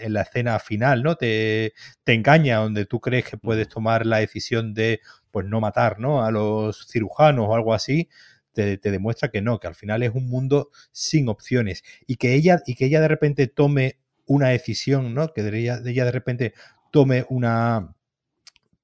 [0.00, 1.16] en, la escena final, ¿no?
[1.16, 1.74] Te,
[2.04, 6.24] te, engaña donde tú crees que puedes tomar la decisión de, pues, no matar, ¿no?
[6.24, 8.08] A los cirujanos o algo así.
[8.52, 12.34] Te, te, demuestra que no, que al final es un mundo sin opciones y que
[12.34, 15.32] ella y que ella de repente tome una decisión, ¿no?
[15.32, 16.54] Que de ella, de ella de repente
[16.94, 17.92] tome una.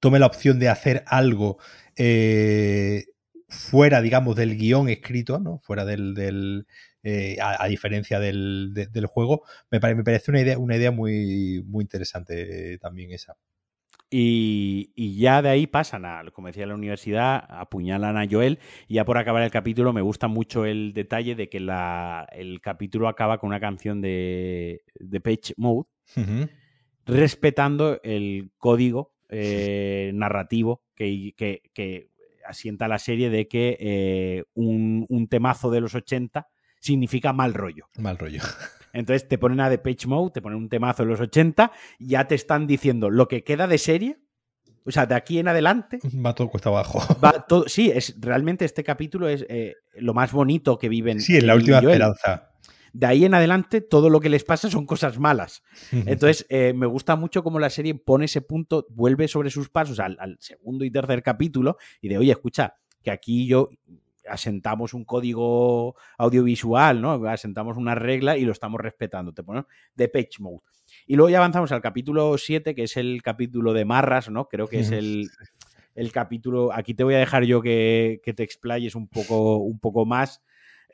[0.01, 1.59] tome la opción de hacer algo
[1.95, 3.05] eh,
[3.47, 5.59] fuera, digamos, del guion escrito, ¿no?
[5.63, 6.67] Fuera del.
[7.03, 12.77] Eh, a, diferencia del, juego, me, me, parece una idea, una idea muy, muy interesante
[12.79, 13.37] también esa.
[14.09, 18.59] Y, ya de ahí pasan a, como decía la universidad, apuñalan a Joel.
[18.89, 23.07] Y ya por acabar el capítulo, me gusta mucho el detalle de que el capítulo
[23.07, 25.87] acaba con una canción de, de Page Mode
[27.05, 32.09] respetando el código eh, narrativo que, que,
[32.45, 36.47] asienta la serie de que eh, un, temazo de los 80
[36.79, 37.87] significa mal rollo.
[37.97, 38.41] Mal rollo.
[38.93, 42.09] Entonces te ponen a The Page Mode, te ponen un temazo de los 80, y
[42.09, 44.17] ya te están diciendo lo que queda de serie.
[44.83, 45.99] O sea, de aquí en adelante.
[46.25, 46.99] Va todo cuesta abajo.
[47.23, 51.21] Va todo, sí, es, realmente este capítulo es eh, lo más bonito que viven.
[51.21, 52.50] Sí, es la última esperanza
[52.93, 55.63] de ahí en adelante todo lo que les pasa son cosas malas.
[55.91, 59.99] Entonces, eh, me gusta mucho cómo la serie pone ese punto, vuelve sobre sus pasos
[59.99, 63.69] al, segundo y tercer capítulo y de, oye, escucha, que aquí yo
[64.27, 67.13] asentamos un código audiovisual, ¿no?
[67.27, 69.33] Asentamos una regla y lo estamos respetando.
[69.33, 69.65] Te ponen
[69.95, 70.61] de page mode.
[71.07, 74.47] Y luego ya avanzamos al capítulo 7, que es el capítulo de Marras, ¿no?
[74.47, 75.29] Creo que es el,
[76.11, 76.73] capítulo.
[76.73, 80.41] Aquí te voy a dejar yo que, que te explayes un poco, un poco más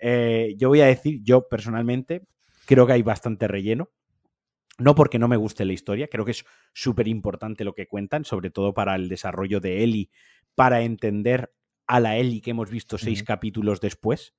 [0.02, 2.28] eh, yo voy a decir, yo personalmente
[2.66, 3.90] creo que hay bastante relleno.
[4.80, 8.26] No porque no me guste la historia, creo que es súper importante lo que cuentan,
[8.26, 10.12] sobre todo para el desarrollo de Ellie,
[10.54, 11.52] para entender
[11.88, 14.36] a la Ellie que hemos visto seis capítulos después,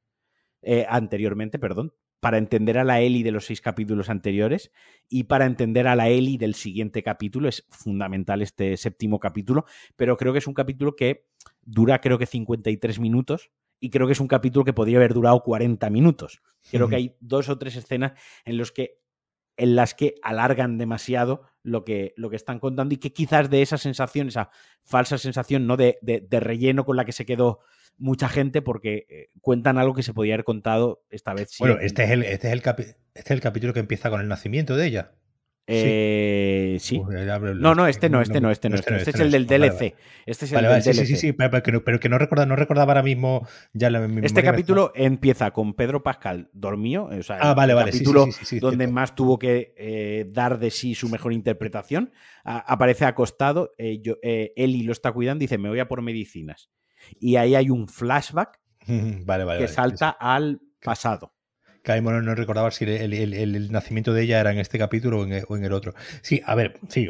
[0.63, 4.71] eh, anteriormente, perdón, para entender a la Ellie de los seis capítulos anteriores
[5.09, 7.49] y para entender a la Ellie del siguiente capítulo.
[7.49, 9.65] Es fundamental este séptimo capítulo,
[9.97, 11.27] pero creo que es un capítulo que
[11.63, 13.51] dura creo que 53 minutos
[13.81, 16.41] y creo que es un capítulo que podría haber durado 40 minutos.
[16.71, 18.13] Creo que hay dos o tres escenas
[18.45, 18.99] en, los que,
[19.57, 23.63] en las que alargan demasiado lo que, lo que están contando y que quizás de
[23.63, 24.51] esa sensación, esa
[24.85, 25.77] falsa sensación ¿no?
[25.77, 27.61] de, de, relleno con la que se quedó
[27.97, 31.57] mucha gente porque eh, cuentan algo que se podía haber contado esta vez.
[31.59, 34.29] Bueno, este es, el, este, es el este es el capítulo que empieza con el
[34.29, 35.13] nacimiento de ella.
[35.71, 36.99] Eh, sí.
[36.99, 38.77] no, no, este no, este no, este no.
[38.77, 39.95] Este, este, es el del DLC.
[40.25, 40.95] Este es el del DLC.
[40.95, 43.91] Sí, sí, sí, pero que no, pero que no recordaba, no recordaba ahora mismo ya
[43.91, 48.27] la Este capítulo empieza con Pedro Pascal dormido, o sea, ah, vale, el capítulo
[48.61, 52.13] donde más tuvo que eh, dar de sí su mejor interpretación.
[52.45, 56.71] aparece acostado, eh, yo, eh, Eli lo está cuidando dice, me voy a por medicinas.
[57.21, 61.38] Y ahí hay un flashback que salta al pasado
[61.87, 65.95] no, recordaba si el, nacimiento de ella era en este capítulo o en, el otro.
[66.23, 67.09] Sí, a ver, sí,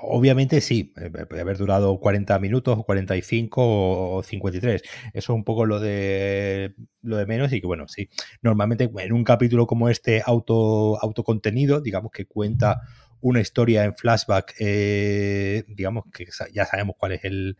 [0.00, 4.82] obviamente sí, eh, puede haber durado 40 minutos o 45 o 53.
[4.82, 8.08] Eso es un poco lo de lo de menos y que bueno, sí,
[8.42, 12.80] normalmente en un capítulo como este auto autocontenido, digamos que cuenta
[13.20, 17.56] una historia en flashback, eh, digamos que ya sabemos cuál es el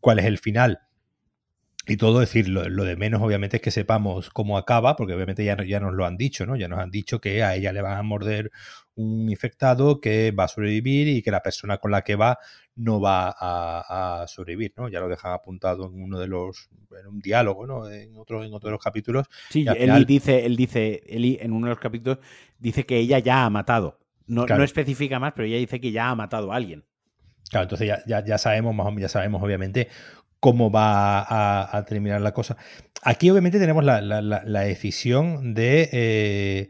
[0.00, 0.85] cuál es el final
[1.88, 5.56] y todo, decir, lo, de menos obviamente es que sepamos cómo acaba, porque obviamente ya,
[5.64, 6.56] ya nos lo han dicho, ¿no?
[6.56, 8.50] Ya nos han dicho que a ella le van a morder
[8.96, 12.38] un infectado, que va a sobrevivir y que la persona con la que va
[12.74, 14.88] no va a, sobrevivir, ¿no?
[14.88, 16.68] Ya lo dejan apuntado en uno de los,
[16.98, 17.88] en un diálogo, ¿no?
[17.88, 19.28] En otro, en otro de los capítulos.
[19.50, 22.18] Sí, él dice, él dice, Eli en uno de los capítulos
[22.58, 24.00] dice que ella ya ha matado.
[24.26, 26.84] No, no especifica más, pero ella dice que ya ha matado a alguien.
[27.48, 29.88] Claro, entonces ya, ya, ya sabemos, más o menos, ya sabemos obviamente
[30.40, 32.56] cómo va a, terminar la cosa.
[33.02, 36.68] Aquí obviamente tenemos la, decisión de, eh,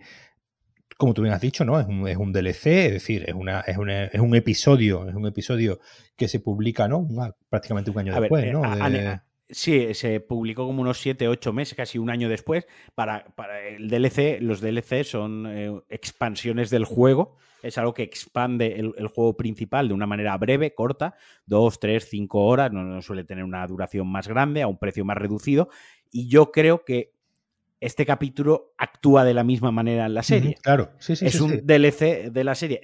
[0.96, 1.78] como tú bien has dicho, ¿no?
[1.80, 3.76] Es un, es un DLC, es decir, es, una, es,
[4.12, 5.80] es, un episodio, es un episodio
[6.16, 7.06] que se publica, ¿no?
[7.48, 8.62] prácticamente un año después, ¿no?
[8.88, 12.66] Eh, sí, se publicó como unos 7, 8 meses, casi un año después.
[12.94, 18.76] Para, para el DLC, los DLC son eh, expansiones del juego es algo que expande
[18.76, 21.14] el, juego principal de una manera breve, corta,
[21.46, 25.16] dos, tres, cinco horas, no, suele tener una duración más grande, a un precio más
[25.16, 25.68] reducido.
[26.10, 27.16] Y yo creo que
[27.80, 30.56] este capítulo actúa de la misma manera en la serie.
[30.62, 31.26] claro, sí, sí.
[31.26, 32.80] Es un DLC de la serie.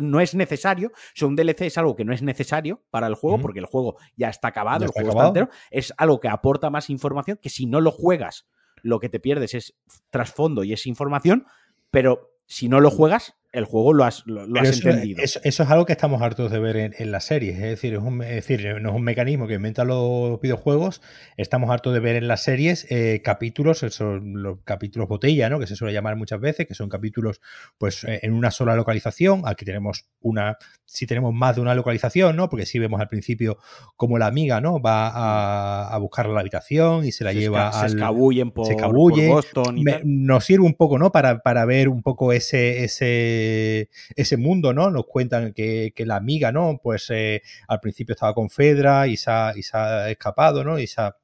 [0.00, 0.88] No es necesario.
[0.88, 3.66] O sea, un DLC es algo que no es necesario para el juego, porque el
[3.66, 5.48] juego ya está acabado, el juego está entero.
[5.70, 8.46] Es algo que aporta más información, que si no lo juegas,
[8.82, 9.74] lo que te pierdes es
[10.10, 11.46] trasfondo y es información,
[11.90, 15.22] pero si no lo juegas, el juego lo has, lo, has entendido.
[15.22, 17.54] Eso, es algo que estamos hartos de ver en, las series.
[17.56, 21.00] Es decir, es, un, decir, no es un mecanismo que inventan los videojuegos.
[21.36, 25.60] Estamos hartos de ver en las series eh, capítulos, son los capítulos botella, ¿no?
[25.60, 27.40] Que se suele llamar muchas veces, que son capítulos,
[27.78, 29.42] pues, eh, en una sola localización.
[29.44, 32.48] Aquí tenemos una, si tenemos más de una localización, ¿no?
[32.48, 33.58] Porque si vemos al principio
[33.96, 34.80] como la amiga, ¿no?
[34.80, 37.72] Va a, buscar la habitación y se la lleva a.
[37.72, 41.12] Se escabullen por, se Boston Nos sirve un poco, ¿no?
[41.12, 43.43] Para, para ver un poco ese, ese
[44.16, 44.90] ese mundo, ¿no?
[44.90, 46.80] Nos cuentan que, la amiga, ¿no?
[46.82, 49.52] Pues eh, al principio estaba con Fedra y se ha,
[50.10, 50.78] escapado, ¿no?
[50.78, 51.16] Y se ha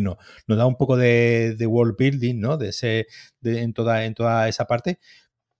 [0.00, 2.56] no, nos da un poco de, world building, ¿no?
[2.56, 3.06] De ese,
[3.42, 4.98] en, toda, en toda esa parte,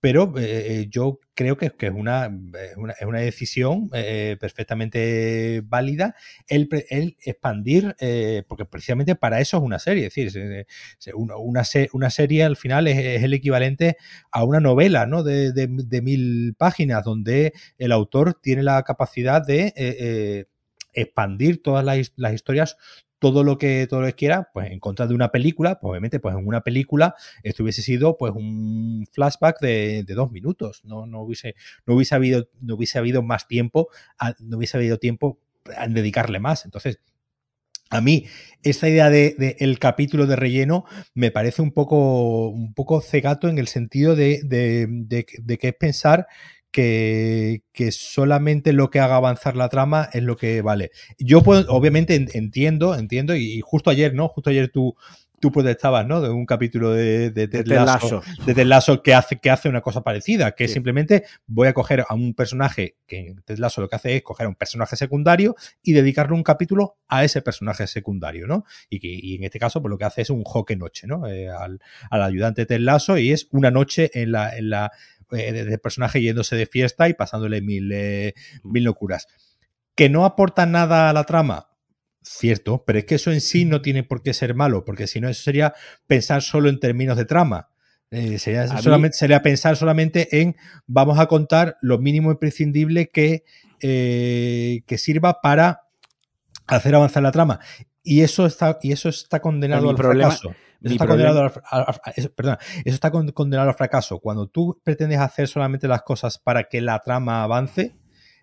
[0.00, 6.14] pero eh, yo creo que, es una, es una, decisión eh, perfectamente válida
[6.48, 6.68] el,
[7.22, 10.66] expandir, eh, porque precisamente para eso es una serie, es decir,
[11.14, 11.36] una,
[11.92, 13.98] una, serie al final es, el equivalente
[14.32, 15.22] a una novela ¿no?
[15.22, 20.46] de, de, mil páginas, donde el autor tiene la capacidad de
[20.94, 22.76] expandir todas las, las, historias
[23.20, 26.18] todo lo que todo lo que quiera, pues en contra de una película, pues obviamente,
[26.18, 27.14] pues en una película
[27.44, 31.54] esto hubiese sido pues un flashback de, dos minutos, no, no hubiese,
[31.86, 33.88] no hubiese habido, no hubiese habido más tiempo,
[34.40, 35.38] no hubiese habido tiempo
[35.76, 36.64] a dedicarle más.
[36.64, 36.98] Entonces,
[37.90, 38.26] a mí,
[38.62, 43.68] esta idea de, capítulo de relleno me parece un poco, un poco cegato en el
[43.68, 46.26] sentido de, de que es pensar
[46.70, 50.90] que, solamente lo que haga avanzar la trama es lo que vale.
[51.18, 54.28] Yo puedo, obviamente entiendo, entiendo, y justo ayer, ¿no?
[54.28, 54.96] Justo ayer tú,
[55.40, 56.20] tú protestabas, ¿no?
[56.20, 60.52] De un capítulo de, de, de, de Lasso, que hace, que hace una cosa parecida,
[60.52, 64.22] que simplemente voy a coger a un personaje, que Ted Lasso lo que hace es
[64.22, 68.64] coger a un personaje secundario y dedicarle un capítulo a ese personaje secundario, ¿no?
[68.90, 71.26] Y, que, y en este caso, pues lo que hace es un joque noche, ¿no?
[71.26, 74.92] Eh, al, al, ayudante Ted Lasso y es una noche en la, en la
[75.32, 79.26] eh, de personaje yéndose de fiesta y pasándole mil, eh, mil locuras.
[79.94, 81.68] ¿Que no aporta nada a la trama?
[82.22, 85.20] Cierto, pero es que eso en sí no tiene por qué ser malo, porque si
[85.20, 85.74] no, eso sería
[86.06, 87.68] pensar solo en términos de trama.
[88.10, 90.56] Eh, sería, solamente, sería pensar solamente en
[90.86, 93.44] vamos a contar lo mínimo imprescindible que,
[93.78, 95.82] que sirva para
[96.66, 97.60] hacer avanzar la trama.
[98.02, 100.54] Y eso está, y eso está condenado al fracaso.
[100.82, 101.50] Eso está, condenado al,
[102.16, 104.18] eso, eso está condenado al fracaso.
[104.18, 107.96] Cuando tú pretendes hacer solamente las cosas para que la trama avance,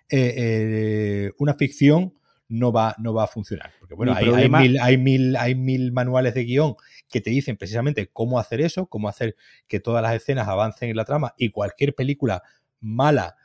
[0.10, 2.14] eh, eh, una ficción
[2.50, 3.72] no va, no va a funcionar.
[3.80, 6.76] Porque bueno, hay, mil, hay, mil, hay mil manuales de guion
[7.10, 9.36] que te dicen precisamente cómo hacer eso, cómo hacer
[9.68, 12.44] que todas las escenas avancen en la trama y cualquier película
[12.80, 13.36] mala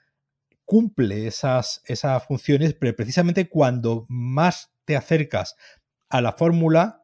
[0.65, 5.57] cumple esas, esas funciones, pero precisamente cuando más te acercas
[6.09, 7.02] a la fórmula,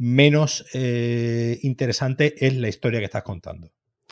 [0.00, 3.70] menos eh, interesante es la historia que estás contando.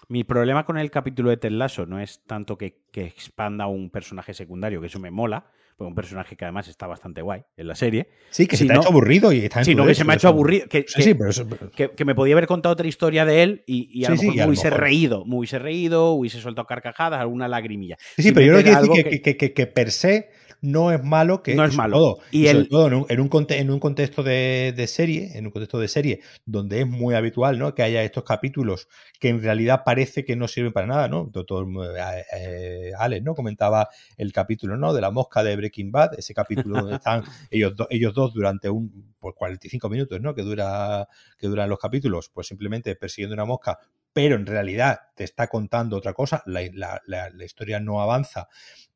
[0.09, 4.35] Mi problema con el capítulo de Ted Lasso no es tanto que, expanda un personaje
[4.35, 7.75] secundario, que eso me mola, porque un personaje que además está bastante guay en la
[7.75, 8.09] serie.
[8.31, 10.17] Sí, que se te ha hecho aburrido y está en no, que se me ha
[10.17, 10.67] hecho aburrido.
[10.69, 14.47] Que, que, me podía haber contado otra historia de él y, a lo mejor me
[14.47, 17.97] hubiese reído, me hubiese reído, hubiese soltado carcajadas, alguna lagrimilla.
[18.17, 20.31] Sí, sí, pero yo creo que decir que, que, per se
[20.61, 21.97] no es malo que no es malo.
[21.97, 22.69] todo, y, el...
[22.69, 25.89] todo en, un, en, un, en un, contexto de, de, serie en un contexto de
[25.89, 27.75] serie donde es muy habitual ¿no?
[27.75, 28.89] que haya estos capítulos
[29.21, 33.35] que en realidad parece que no sirven para nada no todo, eh, eh, Alex no
[33.35, 37.75] comentaba el capítulo no de la mosca de Breaking Bad ese capítulo donde están ellos,
[37.91, 42.47] ellos dos durante un por 45 minutos no que dura que duran los capítulos pues
[42.47, 43.79] simplemente persiguiendo una mosca
[44.13, 48.49] pero en realidad te está contando otra cosa, la, la, la, historia no avanza.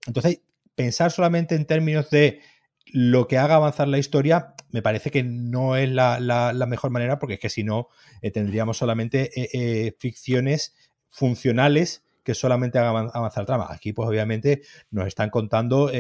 [0.07, 0.41] Entonces,
[0.75, 2.41] pensar solamente en términos de
[2.87, 7.35] lo que haga avanzar la historia me parece que no es la, mejor manera porque
[7.35, 7.89] es que si no
[8.23, 10.75] eh, tendríamos solamente eh, eh, ficciones
[11.11, 13.67] funcionales que solamente hagan avanzar trama.
[13.71, 15.91] Aquí pues obviamente nos están contando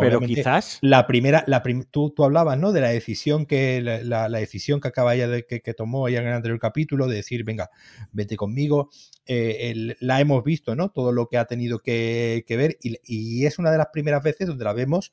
[0.00, 0.78] pero quizás.
[0.80, 2.72] La primera, la tú, tú, hablabas, ¿no?
[2.72, 6.34] De la decisión que, la, decisión que acaba ya de que, tomó ella en el
[6.34, 7.70] anterior capítulo, de decir, venga,
[8.12, 8.90] vete conmigo.
[9.26, 10.90] Eh, la hemos visto, ¿no?
[10.90, 12.78] Todo lo que ha tenido que, ver.
[12.80, 15.12] Y, es una de las primeras veces donde la vemos,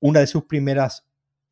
[0.00, 1.06] una de sus primeras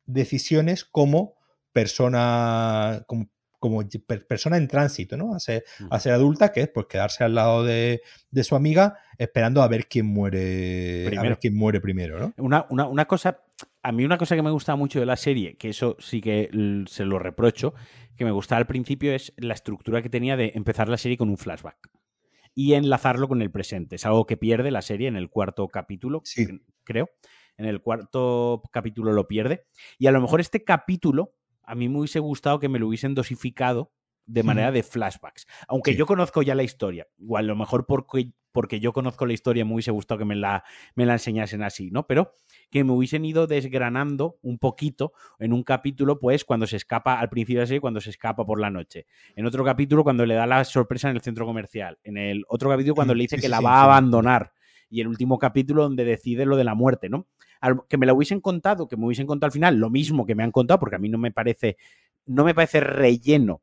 [0.05, 1.35] decisiones como
[1.71, 3.29] persona, como
[3.59, 3.83] como
[4.27, 5.35] persona en tránsito, ¿no?
[5.35, 8.01] A ser, a ser adulta, que es pues quedarse al lado de,
[8.41, 11.21] su amiga esperando a ver quién muere primero.
[11.21, 12.33] A ver quién muere primero, ¿no?
[12.37, 13.41] Una, una, una cosa
[13.83, 16.49] a mí una cosa que me gusta mucho de la serie, que eso sí que
[16.87, 17.73] se lo reprocho,
[18.15, 21.29] que me gustaba al principio es la estructura que tenía de empezar la serie con
[21.29, 21.89] un flashback
[22.53, 23.95] y enlazarlo con el presente.
[23.95, 26.23] Es algo que pierde la serie en el cuarto capítulo,
[26.83, 27.09] creo.
[27.57, 29.65] En el cuarto capítulo lo pierde.
[29.97, 31.35] Y a lo mejor este capítulo,
[31.69, 33.93] a mí me hubiese gustado que me lo hubiesen dosificado
[34.25, 35.47] de manera de flashbacks.
[35.67, 39.33] Aunque yo conozco ya la historia, igual a lo mejor porque, porque yo conozco la
[39.33, 40.63] historia me hubiese gustado que me la,
[40.95, 42.05] me la enseñasen así, ¿no?
[42.05, 42.33] Pero
[42.69, 47.29] que me hubiesen ido desgranando un poquito en un capítulo, pues cuando se escapa al
[47.29, 49.05] principio de la serie, cuando se escapa por la noche.
[49.35, 51.99] En otro capítulo, cuando le da la sorpresa en el centro comercial.
[52.03, 54.53] En el otro capítulo, cuando le dice que la va a abandonar.
[54.91, 57.27] Y el último capítulo donde decide lo de la muerte, ¿no?
[57.87, 60.43] Que me la hubiesen contado, que me hubiesen contado al final, lo mismo que me
[60.43, 61.77] han contado, porque a mí no me parece,
[62.25, 63.61] no me parece relleno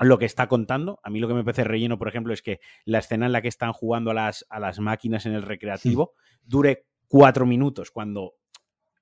[0.00, 1.00] lo que está contando.
[1.02, 3.42] A mí lo que me parece relleno, por ejemplo, es que la escena en la
[3.42, 8.34] que están jugando a las, a las máquinas en el recreativo dure cuatro minutos, cuando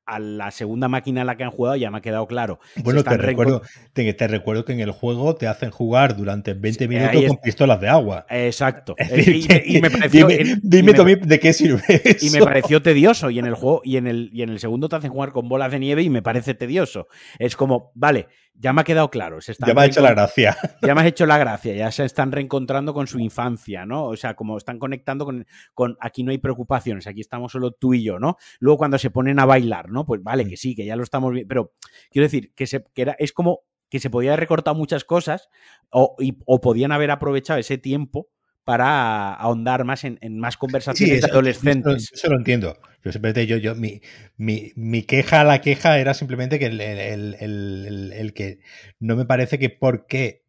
[0.06, 2.58] a la segunda máquina en la que han jugado ya me ha quedado claro.
[2.82, 7.24] Bueno, te recuerdo, te, recuerdo que en el juego te hacen jugar durante 20 minutos
[7.26, 8.26] con pistolas de agua.
[8.28, 8.94] Exacto.
[8.98, 10.28] y, me pareció,
[10.62, 11.82] dime, de qué sirve
[12.20, 13.30] Y me pareció tedioso.
[13.30, 15.48] Y en el juego, y en el, y en el segundo te hacen jugar con
[15.48, 17.06] bolas de nieve y me parece tedioso.
[17.38, 19.38] Es como, vale, ya me ha quedado claro.
[19.40, 20.56] ya me ha hecho la gracia.
[20.82, 24.06] Ya me has hecho la gracia, ya se están reencontrando con su infancia, ¿no?
[24.06, 27.94] O sea, como están conectando con, con, aquí no hay preocupaciones, aquí estamos solo tú
[27.94, 28.36] y yo, ¿no?
[28.58, 30.04] Luego cuando se ponen a bailar, ¿no?
[30.04, 31.72] Pues vale, que sí, que ya lo estamos viendo, pero
[32.10, 35.48] quiero decir que, se, que era, es como que se podía haber recortado muchas cosas
[35.90, 38.28] o, o podían haber aprovechado ese tiempo
[38.64, 42.10] para ahondar más en, más conversaciones adolescentes.
[42.12, 42.78] Eso, lo entiendo.
[43.04, 44.00] Yo simplemente yo, yo, mi,
[44.36, 48.60] mi, mi queja la queja era simplemente que el, el, el, que
[49.00, 50.44] no me parece que porque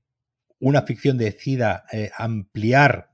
[0.60, 3.12] una ficción decida eh, ampliar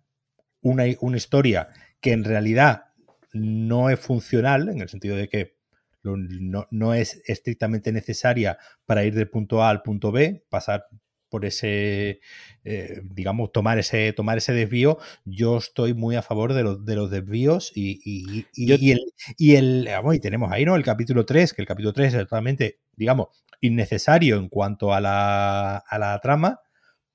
[0.61, 1.69] una, una historia
[2.01, 2.85] que en realidad
[3.31, 5.59] no es funcional, en el sentido de que
[6.03, 10.85] no, no, es estrictamente necesaria para ir del punto A al punto B, pasar
[11.29, 12.19] por ese,
[12.63, 16.95] eh, digamos, tomar ese, tomar ese desvío, yo estoy muy a favor de, los, de
[16.95, 18.99] los desvíos y, y, y, el,
[19.37, 20.75] y el, y tenemos ahí, ¿no?
[20.75, 23.27] El capítulo 3, que el capítulo 3 es totalmente, digamos,
[23.61, 26.59] innecesario en cuanto a la, a la trama,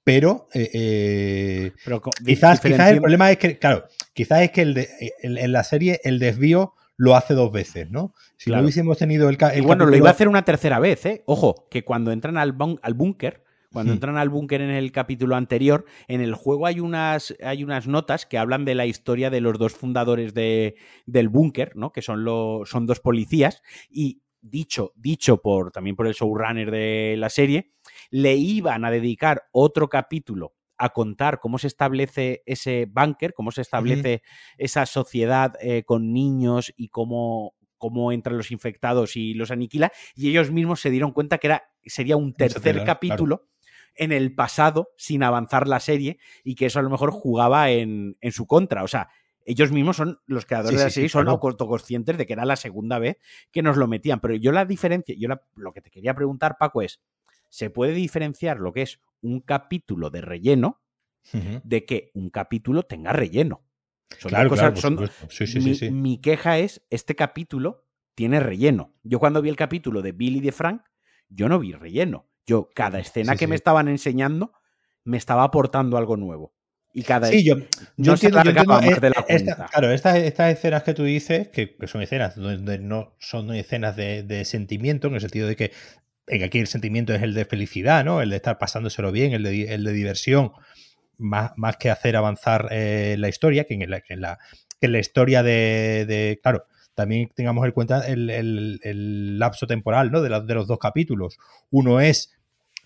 [0.04, 1.72] pero, eh, eh,
[2.24, 4.88] quizás, quizás el problema es que, claro, quizás es que el
[5.22, 8.14] en la serie el desvío lo hace dos veces, ¿no?
[8.36, 11.22] Si no hubiésemos tenido el, el bueno, lo iba a hacer una tercera vez, ¿eh?
[11.26, 13.43] Ojo, que cuando entran al, al búnker,
[13.74, 13.96] cuando hmm.
[13.96, 18.24] entran al búnker en el capítulo anterior, en el juego hay unas, hay unas notas
[18.24, 21.92] que hablan de la historia de los dos fundadores de, del búnker, ¿no?
[21.92, 23.62] Que son, los, son dos policías.
[23.90, 27.72] Y dicho, dicho por, también por el showrunner de la serie,
[28.10, 33.62] le iban a dedicar otro capítulo a contar cómo se establece ese búnker, cómo se
[33.62, 34.22] establece
[34.56, 40.30] esa sociedad eh, con niños y cómo, cómo entran los infectados y los aniquila, y
[40.30, 43.48] ellos mismos se dieron cuenta que era, sería un tercer capítulo
[43.96, 48.16] en el pasado sin avanzar la serie y que eso a lo mejor jugaba en,
[48.30, 48.82] su contra.
[48.82, 49.08] O sea,
[49.44, 52.98] ellos mismos son los creadores de la serie, son autoconscientes de que era la segunda
[52.98, 53.18] vez
[53.50, 54.20] que nos lo metían.
[54.20, 57.00] Pero yo la diferencia, yo lo que te quería preguntar, Paco, es:
[57.48, 60.80] ¿se puede diferenciar lo que es un capítulo de relleno
[61.32, 63.62] de que un capítulo tenga relleno?
[64.20, 64.74] claro, claro,
[65.62, 67.84] mi, mi queja es: este capítulo
[68.14, 68.94] tiene relleno.
[69.02, 70.82] Yo cuando vi el capítulo de Billy de Frank,
[71.28, 72.28] yo no vi relleno.
[72.46, 74.52] Yo, cada escena que me estaban enseñando,
[75.04, 76.54] me estaba aportando algo nuevo.
[76.96, 77.56] Y cada sí, yo,
[77.96, 79.66] yo entiendo, más de la cuenta.
[79.66, 84.44] claro, estas, estas, escenas que tú dices, que, son escenas donde no son escenas de,
[84.44, 85.72] sentimiento, en el sentido de que
[86.44, 88.22] aquí el sentimiento es el de felicidad, ¿no?
[88.22, 90.52] El de estar pasándoselo bien, el de, el de diversión,
[91.18, 94.38] más, más que hacer avanzar eh, la historia, que en la, en la,
[94.80, 100.22] en la historia de, de, claro, también tengamos en cuenta el, lapso temporal ¿no?
[100.22, 101.38] de, de, los dos capítulos.
[101.70, 102.32] Uno es,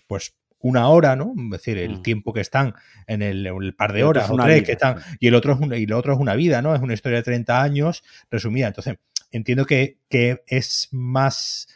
[0.07, 1.33] pues, una hora, ¿no?
[1.37, 2.01] Es decir, el mm.
[2.01, 2.75] tiempo que están
[3.07, 4.97] en el, par de horas o tres que están.
[5.19, 6.75] Y el otro es una, y el otro es una vida, ¿no?
[6.75, 8.67] Es una historia de 30 años resumida.
[8.67, 8.97] Entonces,
[9.31, 11.67] entiendo que, que es más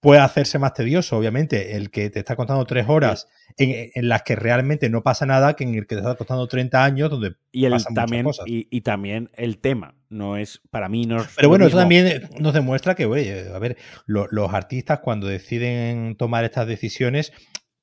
[0.00, 4.36] puede hacerse más tedioso, obviamente, el que te está contando tres horas en, las que
[4.36, 7.64] realmente no pasa nada que en el que te está contando 30 años donde y
[7.64, 8.44] el, también, cosas.
[8.46, 12.94] Y, también el tema, no es, para mí no Pero bueno, eso también nos demuestra
[12.94, 13.76] que, oye, a ver,
[14.06, 17.32] los artistas cuando deciden tomar estas decisiones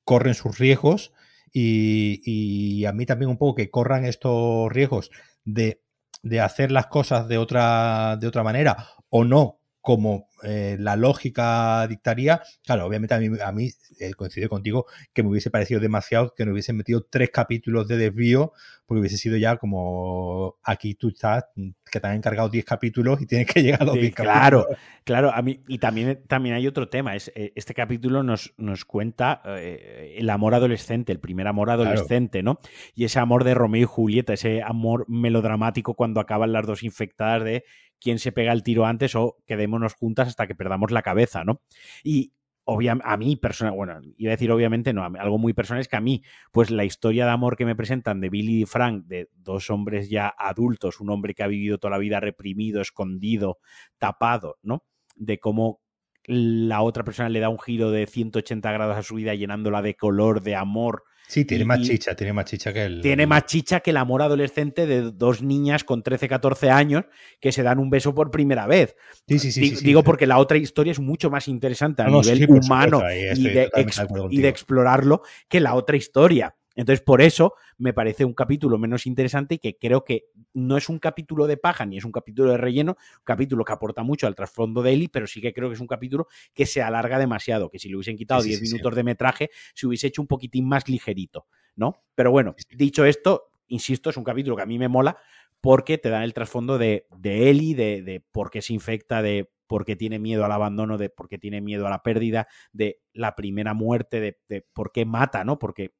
[0.04, 1.12] corren sus riesgos
[1.52, 5.10] y, y, a mí también un poco que corran estos riesgos
[5.44, 5.82] de,
[6.22, 11.86] de hacer las cosas de otra, de otra manera o no como eh, la lógica
[11.86, 13.68] dictaría, claro, obviamente a mí, a mí
[14.00, 17.98] eh, coincido contigo que me hubiese parecido demasiado que no hubiesen metido tres capítulos de
[17.98, 18.54] desvío,
[18.86, 21.44] porque hubiese sido ya como aquí tú estás,
[21.92, 24.80] que te han encargado 10 capítulos y tienes que llegar a los 10 claro, capítulos.
[25.04, 29.42] Claro, a mí, y también, también hay otro tema, es, este capítulo nos, nos cuenta
[29.44, 32.56] el amor adolescente, el primer amor adolescente, ¿no?
[32.94, 37.44] Y ese amor de Romeo y Julieta, ese amor melodramático cuando acaban las dos infectadas
[37.44, 37.64] de
[38.04, 41.62] quién se pega el tiro antes o quedémonos juntas hasta que perdamos la cabeza, ¿no?
[42.04, 42.34] Y
[42.66, 46.00] a mí personal, bueno, iba a decir obviamente no, algo muy personal es que a
[46.00, 49.70] mí, pues la historia de amor que me presentan de Billy y Frank, de dos
[49.70, 53.58] hombres ya adultos, un hombre que ha vivido toda la vida reprimido, escondido,
[53.98, 54.84] tapado, ¿no?
[55.16, 55.80] De cómo
[56.26, 59.94] la otra persona le da un giro de 180 grados a su vida llenándola de
[59.94, 63.00] color, de amor, Sí, tiene más chicha, tiene más chicha que el.
[63.00, 67.04] Tiene más chicha que el amor adolescente de dos niñas con 13, 14 años
[67.40, 68.94] que se dan un beso por primera vez.
[69.26, 69.74] Sí, sí, sí.
[69.82, 75.22] Digo porque la otra historia es mucho más interesante a nivel humano y de explorarlo
[75.48, 76.54] que la otra historia.
[76.74, 80.88] Entonces, por eso me parece un capítulo menos interesante y que creo que no es
[80.88, 84.26] un capítulo de paja ni es un capítulo de relleno, un capítulo que aporta mucho
[84.26, 87.18] al trasfondo de Eli, pero sí que creo que es un capítulo que se alarga
[87.18, 90.66] demasiado, que si le hubiesen quitado 10 minutos de metraje, se hubiese hecho un poquitín
[90.66, 91.46] más ligerito,
[91.76, 92.02] ¿no?
[92.14, 95.16] Pero bueno, dicho esto, insisto, es un capítulo que a mí me mola
[95.60, 99.50] porque te dan el trasfondo de, de Eli, de, de por qué se infecta, de
[99.66, 103.00] por qué tiene miedo al abandono, de por qué tiene miedo a la pérdida, de
[103.14, 105.58] la primera muerte, de, de por qué mata, ¿no?
[105.58, 105.94] Porque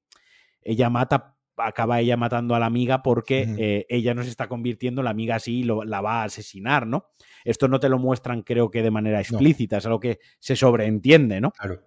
[0.64, 5.02] ella mata, acaba ella matando a la amiga porque eh, ella no se está convirtiendo,
[5.02, 7.06] la amiga sí lo, la va a asesinar, ¿no?
[7.44, 11.40] Esto no te lo muestran, creo que de manera explícita, es algo que se sobreentiende,
[11.40, 11.50] ¿no?
[11.52, 11.82] Claro.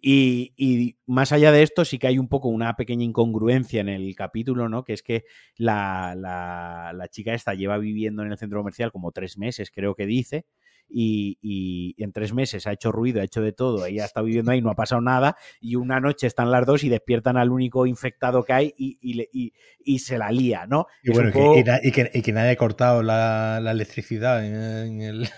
[0.00, 4.14] Y, más allá de esto, sí que hay un poco una pequeña incongruencia en el
[4.14, 4.84] capítulo, ¿no?
[4.84, 5.24] Que es que
[5.56, 9.94] la, la, la chica esta lleva viviendo en el centro comercial como tres meses, creo
[9.94, 10.46] que dice,
[10.88, 14.60] y, en tres meses ha hecho ruido, ha hecho de todo, ella está viviendo ahí,
[14.60, 18.42] no ha pasado nada, y una noche están las dos y despiertan al único infectado
[18.42, 20.86] que hay y, se la lía, ¿no?
[21.02, 25.28] Y, bueno, que, nadie ha cortado la, electricidad en, el...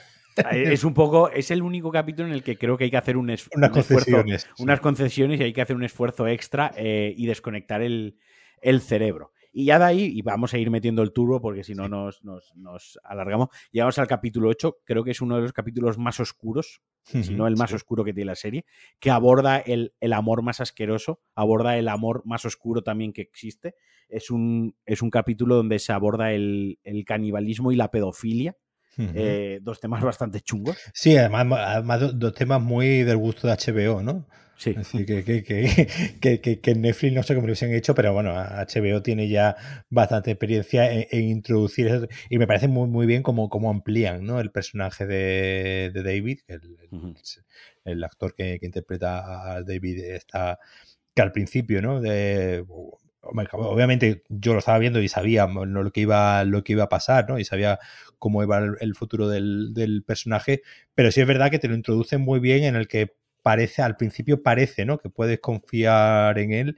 [0.53, 3.17] Es un poco, es el único capítulo en el que creo que hay que hacer
[3.17, 7.81] un, unas concesiones, unas concesiones y hay que hacer un esfuerzo extra eh, y desconectar
[7.81, 8.19] el,
[8.61, 9.33] el cerebro.
[9.59, 12.23] Y ya de ahí, y vamos a ir metiendo el turbo porque si no nos,
[12.23, 16.83] nos, alargamos, llegamos al capítulo 8, creo que es uno de los capítulos más oscuros,
[17.05, 18.67] si no el más oscuro que tiene la serie,
[19.01, 23.77] que aborda el, amor más asqueroso, aborda el amor más oscuro también que existe.
[24.11, 26.77] Es un, es un capítulo donde se aborda el,
[27.07, 28.59] canibalismo y la pedofilia.
[28.99, 30.77] Eh, dos temas bastante chungos.
[30.93, 34.27] Sí, además, además dos temas muy del gusto de HBO, ¿no?
[34.57, 34.75] Sí.
[35.05, 35.23] que,
[36.21, 39.57] que, que, que, Netflix no sé cómo lo hubiesen hecho, pero bueno, HBO tiene ya
[39.91, 42.09] bastante experiencia en, introducir eso.
[42.31, 44.41] Y me parece muy, muy bien cómo, cómo amplían ¿no?
[44.41, 46.79] el personaje de, de David, el,
[47.85, 50.59] el, actor que, interpreta a David está
[51.15, 52.01] que al principio, ¿no?
[52.01, 52.65] De,
[53.53, 57.29] obviamente yo lo estaba viendo y sabía lo que iba lo que iba a pasar
[57.29, 57.81] no y sabía
[58.21, 60.63] cómo iba el, futuro del, del, personaje
[60.95, 63.17] pero sí es verdad que te lo introducen muy bien en el que
[63.47, 64.99] parece, al principio parece, ¿no?
[64.99, 66.77] Que puedes confiar en él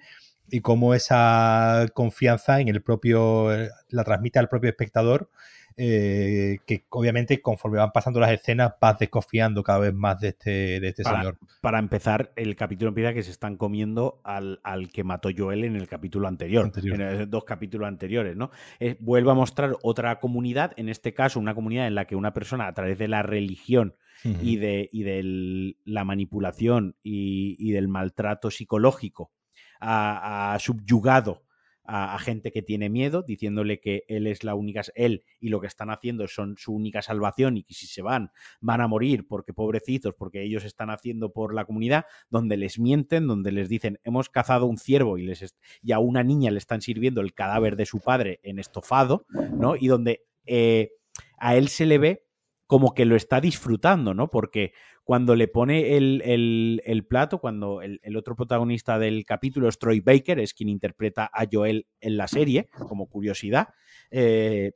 [0.51, 5.31] y cómo esa confianza en el propio, eh, la transmite al propio espectador,
[5.79, 10.79] eh, que obviamente conforme van pasando las escenas vas desconfiando cada vez más de este,
[10.79, 11.39] de este señor.
[11.63, 14.61] Para empezar, el capítulo empieza que se están comiendo al,
[14.93, 18.51] que mató Joel en el capítulo anterior, en los dos capítulos anteriores, ¿no?
[18.79, 22.35] Eh, vuelve a mostrar otra comunidad, en este caso una comunidad en la que una
[22.35, 23.95] persona a través de la religión
[24.25, 29.33] y de, la manipulación y, del maltrato psicológico
[29.81, 31.45] ha, subyugado
[31.85, 35.67] a, gente que tiene miedo, diciéndole que él es la única, él y lo que
[35.67, 38.31] están haciendo son su única salvación y que si se van
[38.61, 43.27] van a morir porque pobrecitos, porque ellos están haciendo por la comunidad, donde les mienten,
[43.27, 46.83] donde les dicen hemos cazado un ciervo y, les y a una niña le están
[46.83, 49.75] sirviendo el cadáver de su padre en estofado, ¿no?
[49.77, 50.91] Y donde eh,
[51.39, 52.28] a él se le ve
[52.69, 54.31] como que lo está disfrutando, ¿no?
[54.31, 60.39] Porque cuando le pone el, plato, cuando el, otro protagonista del capítulo es Troy Baker,
[60.39, 63.69] es quien interpreta a Joel en la serie, como curiosidad,
[64.11, 64.73] eh,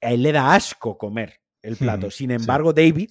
[0.00, 2.10] a él le da asco comer el plato.
[2.10, 3.10] Sin embargo, David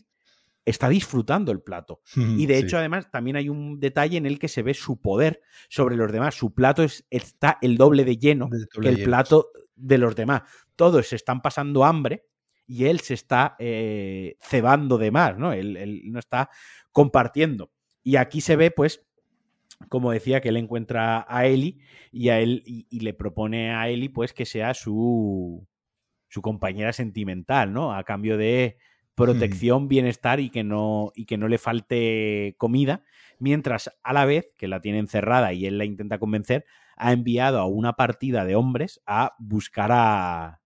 [0.66, 2.02] está disfrutando el plato.
[2.16, 5.42] Y de hecho, además, también hay un detalle en el que se ve su poder
[5.70, 6.34] sobre los demás.
[6.34, 8.50] Su plato está el doble de lleno
[8.82, 10.42] que el plato de los demás.
[10.76, 12.26] Todos se están pasando hambre
[12.68, 15.54] y él se está eh, cebando de más, ¿no?
[15.54, 16.50] Él, no está
[16.92, 17.72] compartiendo.
[18.04, 19.08] Y aquí se ve, pues,
[19.90, 21.80] como decía, que él encuentra a Eli
[22.12, 25.66] y a él y, le propone a Eli, pues, que sea su,
[26.28, 27.94] su compañera sentimental, ¿no?
[27.94, 28.78] A cambio de
[29.16, 33.04] protección, bienestar y que, no, y que no le falte comida,
[33.40, 36.66] mientras a la vez que la tiene encerrada y él la intenta convencer,
[36.98, 40.62] ha enviado a una partida de hombres a buscar a,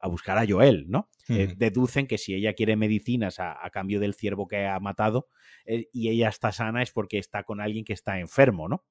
[0.00, 1.08] a buscar a Joel, ¿no?
[1.30, 5.28] Eh, deducen que si ella quiere medicinas a, cambio del ciervo que ha matado
[5.64, 8.84] eh, y ella está sana es porque está con alguien que está enfermo, ¿no?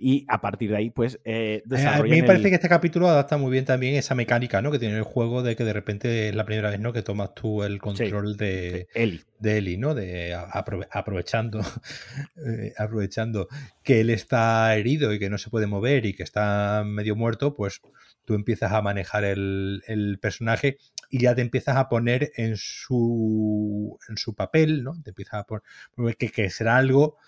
[0.00, 3.36] y a partir de ahí, pues, eh, A mí me parece que este capítulo adapta
[3.36, 4.70] muy bien también esa mecánica, ¿no?
[4.70, 6.94] Que tiene el juego de que de repente es la primera vez, ¿no?
[6.94, 9.20] Que tomas tú el control de, Eli.
[9.38, 9.94] de Eli, ¿no?
[9.94, 11.60] De aprovechando,
[12.46, 13.48] eh, aprovechando
[13.82, 17.54] que él está herido y que no se puede mover y que está medio muerto,
[17.54, 17.82] pues
[18.24, 20.78] tú empiezas a manejar el, el personaje
[21.10, 24.92] y ya te empiezas a poner en su, en su papel, ¿no?
[25.02, 27.18] Te empiezas a poner que, que será algo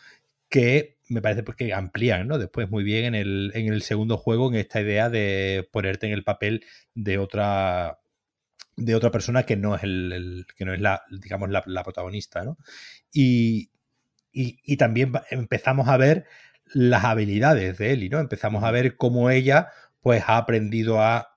[0.48, 2.38] que me parece pues que amplían, ¿no?
[2.38, 6.12] Después muy bien en el, en el segundo juego, en esta idea de ponerte en
[6.12, 6.64] el papel
[6.94, 7.98] de otra
[8.76, 12.56] de otra persona que no es el, que no es la, digamos, la, protagonista, ¿no?
[13.12, 13.70] Y,
[14.32, 16.24] y, también empezamos a ver
[16.72, 18.18] las habilidades de Ellie, ¿no?
[18.18, 19.68] Empezamos a ver cómo ella,
[20.00, 21.31] pues, ha aprendido a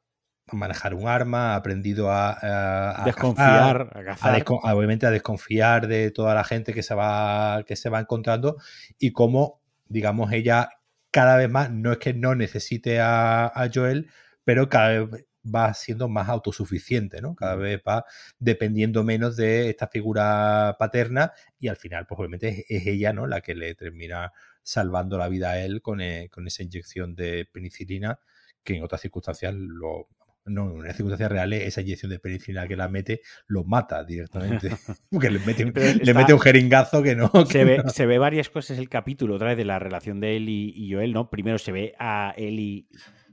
[0.51, 3.89] manejar un arma, ha aprendido a, desconfiar,
[4.21, 8.57] a, obviamente a desconfiar de toda la gente que se va que se va encontrando
[8.99, 10.69] y cómo, digamos, ella
[11.11, 14.09] cada vez más no es que no necesite a, Joel,
[14.43, 17.35] pero cada vez va siendo más autosuficiente, ¿no?
[17.35, 18.05] Cada vez va
[18.39, 23.27] dependiendo menos de esta figura paterna y al final, pues obviamente es, ella, ¿no?
[23.27, 27.47] La que le termina salvando la vida a él con, eh, con esa inyección de
[27.51, 28.19] penicilina
[28.63, 30.09] que en otras circunstancias lo,
[30.45, 34.69] no, en una circunstancia real, esa inyección de penicilina que la mete lo mata directamente.
[35.11, 37.31] Porque le mete, le mete un jeringazo que no.
[37.45, 40.49] se, ve, se ve varias cosas el capítulo, otra vez de la relación de él
[40.49, 41.29] y, Joel, ¿no?
[41.29, 42.87] Primero se ve a Eli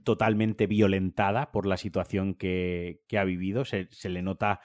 [0.04, 3.64] totalmente violentada por la situación que, que ha vivido.
[3.64, 4.60] Se, se, le nota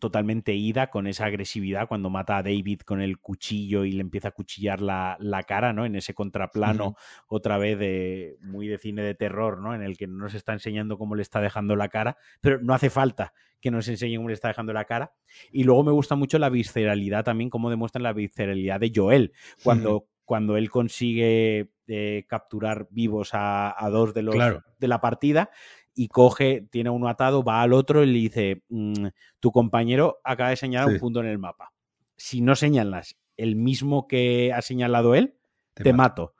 [0.00, 4.28] totalmente ida con esa agresividad cuando mata a David con el cuchillo y le empieza
[4.28, 5.86] a cuchillar la, cara, ¿no?
[5.86, 6.96] En ese contraplano,
[7.28, 9.74] otra vez de muy de cine de terror, ¿no?
[9.74, 12.74] En el que no nos está enseñando cómo le está dejando la cara, pero no
[12.74, 15.12] hace falta que nos enseñe cómo le está dejando la cara.
[15.52, 19.32] Y luego me gusta mucho la visceralidad también, cómo demuestran la visceralidad de Joel,
[19.62, 24.36] cuando, cuando él consigue eh, capturar vivos a, dos de los
[24.78, 25.50] de la partida
[25.94, 29.06] y coge, tiene uno atado, va al otro y le dice, mm,
[29.38, 31.72] tu compañero acaba de señalar un punto en el mapa.
[32.16, 35.36] Si no señalas el mismo que ha señalado él,
[35.74, 36.34] te, mato.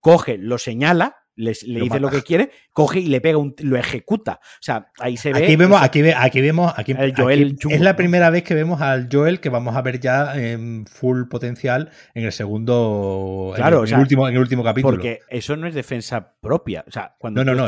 [0.00, 4.40] Coge, lo señala le dice lo que quiere, coge y le pega un, lo ejecuta.
[4.42, 5.44] O sea, ahí se ve.
[5.44, 9.40] Aquí vemos, aquí, aquí vemos, aquí, Joel es la primera vez que vemos al Joel
[9.40, 14.28] que vamos a ver ya en full potencial en el segundo, claro, en, el, último,
[14.28, 14.94] en el último capítulo.
[14.94, 16.84] Porque eso no es defensa propia.
[16.86, 17.66] O sea, cuando no, no,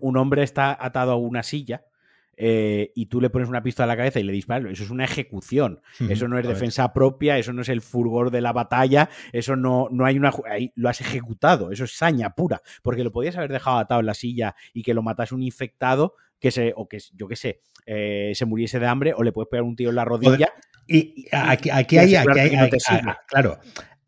[0.00, 1.82] un hombre está atado a una silla
[2.40, 4.90] eh, y tú le pones una pistola a la cabeza y le disparas, eso es
[4.90, 5.80] una ejecución.
[6.08, 9.88] Eso no es defensa propia, eso no es el furgor de la batalla, eso no,
[9.90, 10.32] no hay una.
[10.48, 12.62] Ahí lo has ejecutado, eso es saña pura.
[12.82, 16.14] Porque lo podías haber dejado atado en la silla y que lo matase un infectado,
[16.38, 19.48] que se, o que yo qué sé, eh, se muriese de hambre, o le puedes
[19.50, 20.48] pegar un tiro en la rodilla.
[20.86, 22.70] Y, aquí, aquí, hay, aquí hay,
[23.26, 23.58] claro,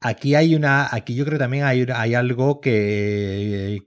[0.00, 3.80] aquí hay una, aquí yo creo que también hay, hay algo que,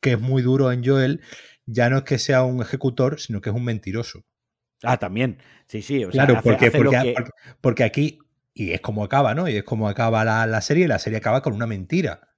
[0.00, 1.20] que es muy duro en Joel,
[1.70, 4.24] ya no es que sea un ejecutor, sino que es un mentiroso.
[4.82, 5.38] Ah, también.
[5.66, 6.04] Sí, sí.
[6.10, 6.70] claro, porque,
[7.60, 8.18] porque, aquí,
[8.54, 9.48] y es como acaba, ¿no?
[9.48, 12.30] Y es como acaba la, la serie, la serie acaba con una mentira.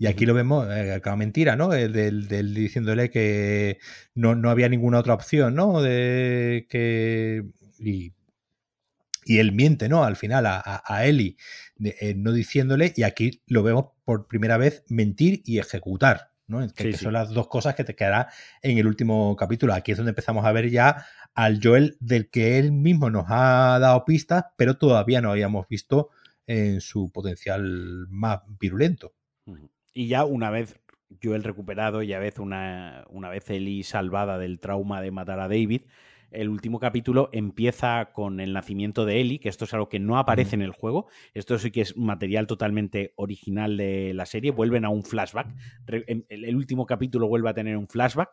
[0.00, 1.68] Y aquí lo vemos, eh, acaba mentira, ¿no?
[1.68, 3.78] Del, diciéndole que
[4.14, 5.82] no, no, había ninguna otra opción, ¿no?
[5.82, 7.44] De que.
[7.80, 8.14] Y,
[9.24, 10.04] y él miente, ¿no?
[10.04, 11.36] Al final a, a, Eli,
[11.82, 16.27] eh, no diciéndole, y aquí lo vemos por primera vez mentir y ejecutar.
[16.74, 18.28] Que, son las dos cosas que te quedará
[18.62, 19.74] en el último capítulo.
[19.74, 21.04] Aquí es donde empezamos a ver ya
[21.34, 26.08] al Joel del que él mismo nos ha dado pistas, pero todavía no habíamos visto
[26.46, 29.12] en su potencial más virulento.
[29.92, 30.80] Y ya una vez
[31.22, 35.48] Joel recuperado y a vez una, una vez Eli salvada del trauma de matar a
[35.48, 35.82] David,
[36.30, 40.18] el último capítulo empieza con el nacimiento de Ellie, que esto es algo que no
[40.18, 41.06] aparece en el juego.
[41.34, 44.50] Esto sí que es material totalmente original de la serie.
[44.50, 45.48] Vuelven a un flashback.
[46.28, 48.30] El último capítulo vuelve a tener un flashback,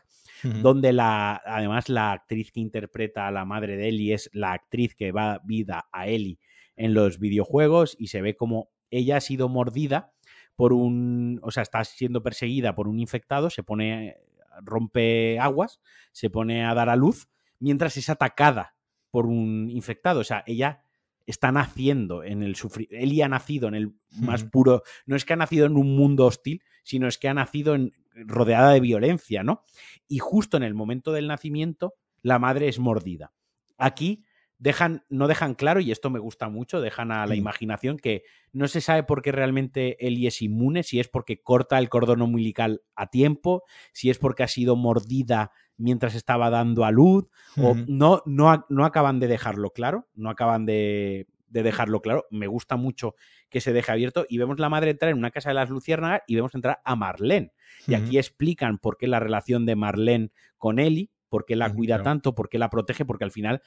[0.61, 4.95] donde la, además la actriz que interpreta a la madre de Ellie es la actriz
[4.95, 6.39] que va vida a Ellie
[6.76, 10.11] en los videojuegos y se ve como ella ha sido mordida
[10.55, 14.17] por un, o sea, está siendo perseguida por un infectado, se pone,
[14.61, 15.80] rompe aguas,
[16.11, 17.27] se pone a dar a luz
[17.60, 18.76] mientras es atacada
[19.11, 20.19] por un infectado.
[20.19, 20.82] O sea, ella
[21.26, 22.88] está naciendo en el sufrir.
[22.91, 24.84] Eli ha nacido en el más puro.
[25.06, 27.91] No es que ha nacido en un mundo hostil, sino es que ha nacido en,
[28.15, 29.64] rodeada de violencia, ¿no?
[30.07, 33.34] Y justo en el momento del nacimiento, la madre es mordida.
[33.77, 34.23] Aquí
[34.57, 38.23] dejan, no dejan claro, y esto me gusta mucho, dejan a la imaginación que
[38.53, 42.22] no se sabe por qué realmente Ellie es inmune, si es porque corta el cordón
[42.22, 47.27] umbilical a tiempo, si es porque ha sido mordida mientras estaba dando a luz,
[47.57, 52.26] o no, no, no acaban de dejarlo claro, no acaban de, de dejarlo claro.
[52.30, 53.15] Me gusta mucho
[53.49, 56.22] que se deje abierto y vemos la madre entrar en una casa de las luciérnagas
[56.27, 57.53] y vemos entrar a Marlene.
[57.88, 62.02] Y aquí explican por qué la relación de Marlene con Ellie, por qué la cuida
[62.02, 63.61] tanto, por qué la protege, porque al final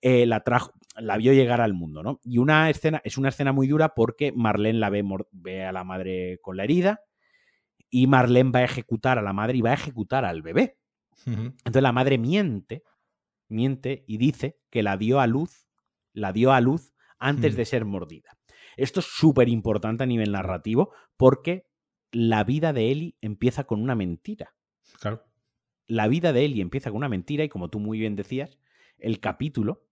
[0.00, 2.20] eh, la trajo, la vio llegar al mundo, ¿no?
[2.24, 5.84] Y una escena, es una escena muy dura porque Marlene la ve, ve a la
[5.84, 7.00] madre con la herida
[7.90, 10.76] y Marlene va a ejecutar a la madre y va a ejecutar al bebé.
[11.26, 12.82] Entonces la madre miente,
[13.48, 15.68] miente y dice que la dio a luz,
[16.12, 18.36] la dio a luz antes de ser mordida.
[18.76, 21.66] Esto es súper importante a nivel narrativo porque
[22.10, 24.54] la vida de Ellie empieza con una mentira.
[25.00, 25.24] Claro.
[25.86, 28.58] La vida de Ellie empieza con una mentira y como tú muy bien decías,
[28.98, 29.86] el capítulo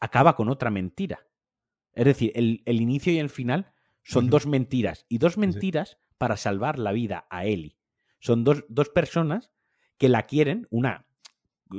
[0.00, 1.26] acaba con otra mentira.
[1.92, 3.72] Es decir, el, el inicio y el final
[4.02, 7.78] son dos mentiras y dos mentiras para salvar la vida a Ellie.
[8.20, 9.52] Son dos, dos personas
[9.98, 11.06] que la quieren, una,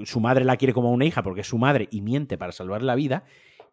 [0.05, 2.83] su madre la quiere como una hija porque es su madre y miente para salvar
[2.83, 3.23] la vida,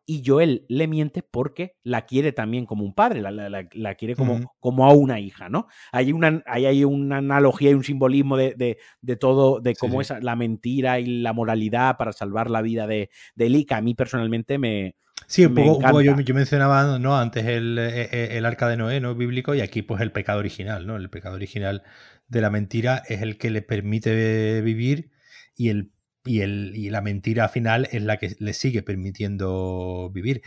[0.07, 4.17] y Joel le miente porque la quiere también como un padre, la, la- la- quiere
[4.17, 5.67] como, como a una hija, ¿no?
[5.93, 10.01] Hay una, hay, hay una analogía y un simbolismo de, de- de todo, de cómo
[10.01, 10.03] sí.
[10.03, 13.95] es la mentira y la moralidad para salvar la vida de, de que a mí
[13.95, 14.95] personalmente me,
[15.27, 17.17] Sí, un Me poco, un poco yo, yo mencionaba ¿no?
[17.19, 19.15] antes el, eh, eh, el arca de Noé, ¿no?
[19.15, 20.97] Bíblico, y aquí pues el pecado original, ¿no?
[20.97, 21.83] El pecado original
[22.29, 25.11] de la mentira es el que le permite vivir
[25.57, 25.94] y el
[26.25, 30.43] y, el, y la mentira final es la que le sigue permitiendo vivir.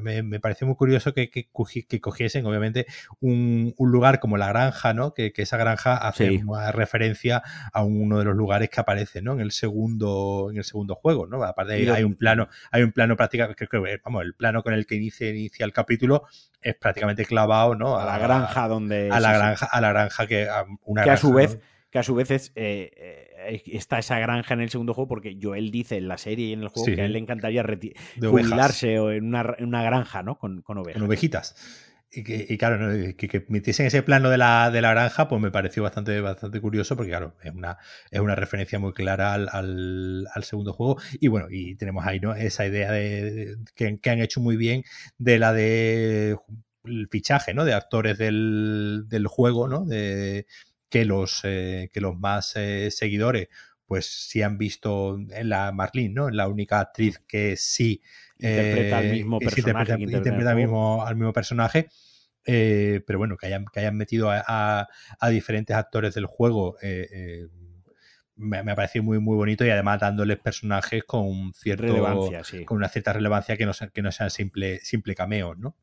[0.00, 2.86] Me, me- pareció muy curioso que, que, cogi- que cogiesen, obviamente,
[3.20, 5.14] un, un lugar como la granja, ¿no?
[5.14, 6.42] Que, que esa granja hace Sí.
[6.46, 7.42] una referencia
[7.72, 9.32] a uno de los lugares que aparece, ¿no?
[9.34, 11.42] En el segundo, en el segundo juego, ¿no?
[11.42, 14.86] Aparte hay un plano, hay un plano prácticamente, creo que, vamos, el plano con el
[14.86, 16.24] que inicia, inicia el capítulo
[16.60, 17.98] es prácticamente clavado, ¿no?
[17.98, 19.10] a la granja donde...
[19.12, 21.73] a la sí, granja, a la granja que a una que a su vez, ¿no?
[21.94, 25.38] Que a su vez es, eh, eh, está esa granja en el segundo juego porque
[25.40, 26.96] Joel dice en la serie y en el juego Sí.
[26.96, 27.64] que a él le encantaría
[28.20, 30.36] jubilarse o en una, en una granja, ¿no?
[30.36, 30.98] Con, con ovejas.
[31.00, 31.54] con ovejitas.
[32.10, 33.14] Y, que, y claro, ¿no?
[33.16, 36.60] que, que metiesen ese plano de la, de la granja, pues me pareció bastante, bastante
[36.60, 37.78] curioso, porque claro, es una,
[38.10, 41.00] es una referencia muy clara al, al, al segundo juego.
[41.20, 42.34] Y bueno, y tenemos ahí, ¿no?
[42.34, 44.82] Esa idea de, de- que, que han hecho muy bien
[45.18, 46.36] de la de
[46.82, 47.64] el fichaje, ¿no?
[47.64, 49.84] De actores del, del juego, ¿no?
[49.84, 50.46] De
[50.94, 53.48] que los, eh, que los más eh, seguidores,
[53.86, 56.28] pues sí han visto en la Marlene, ¿no?
[56.28, 58.00] En la única actriz que sí
[58.38, 61.88] Interpreta al eh, mismo que personaje interpreta, que al mismo, al mismo personaje.
[62.46, 64.88] Eh, pero bueno, que hayan, que hayan metido a, a-
[65.18, 67.48] a diferentes actores del juego eh,
[68.36, 72.64] me, me ha parecido muy, muy bonito y además dándoles personajes con cierto sí.
[72.64, 75.76] con una cierta relevancia que no, sean- que no sean simple, simple cameos, ¿no?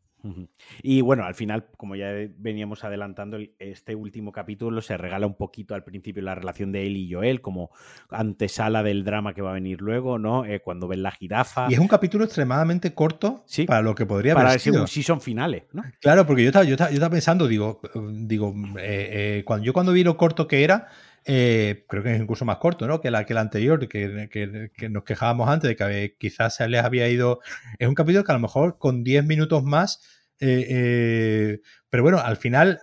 [0.84, 5.36] Y bueno, al final, como ya veníamos adelantando, el- este último capítulo se regala un
[5.36, 7.72] poquito al principio la relación de él y Joel, como
[8.10, 10.46] antesala del drama que va a venir luego, ¿no?
[10.46, 11.68] Eh, cuando ven la jirafa.
[11.70, 13.66] Y es un capítulo extremadamente corto Sí.
[13.66, 14.82] para lo que podría para haber ese sido.
[14.82, 15.84] un season finales, ¿no?
[16.02, 17.82] Claro, porque yo estaba, yo estaba, yo estaba pensando, digo,
[18.12, 20.88] digo eh, eh, cuando yo cuando vi lo corto que era,
[21.26, 23.00] eh, creo que es incluso más corto, ¿no?
[23.02, 26.68] Que la que la anterior, que, que- que nos quejábamos antes de que quizás se
[26.68, 27.40] les había ido.
[27.80, 30.02] Es un capítulo que a lo mejor con 10 minutos más.
[30.40, 32.80] eh, eh, pero bueno, al final,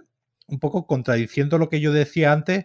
[0.47, 2.65] un poco contradiciendo lo que yo decía antes,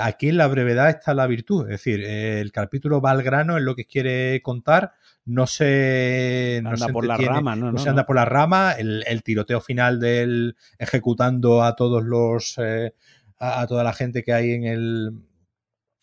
[0.00, 1.64] aquí en la brevedad está la virtud.
[1.64, 4.92] Es decir, el capítulo va al grano en lo que quiere contar.
[5.26, 6.60] No se.
[6.62, 7.66] No Anda se por la rama, ¿no?
[7.66, 8.06] no, No, se anda no.
[8.06, 12.58] por la rama, el, el tiroteo final del ejecutando a todos los
[13.44, 15.10] a, a toda la gente que hay en el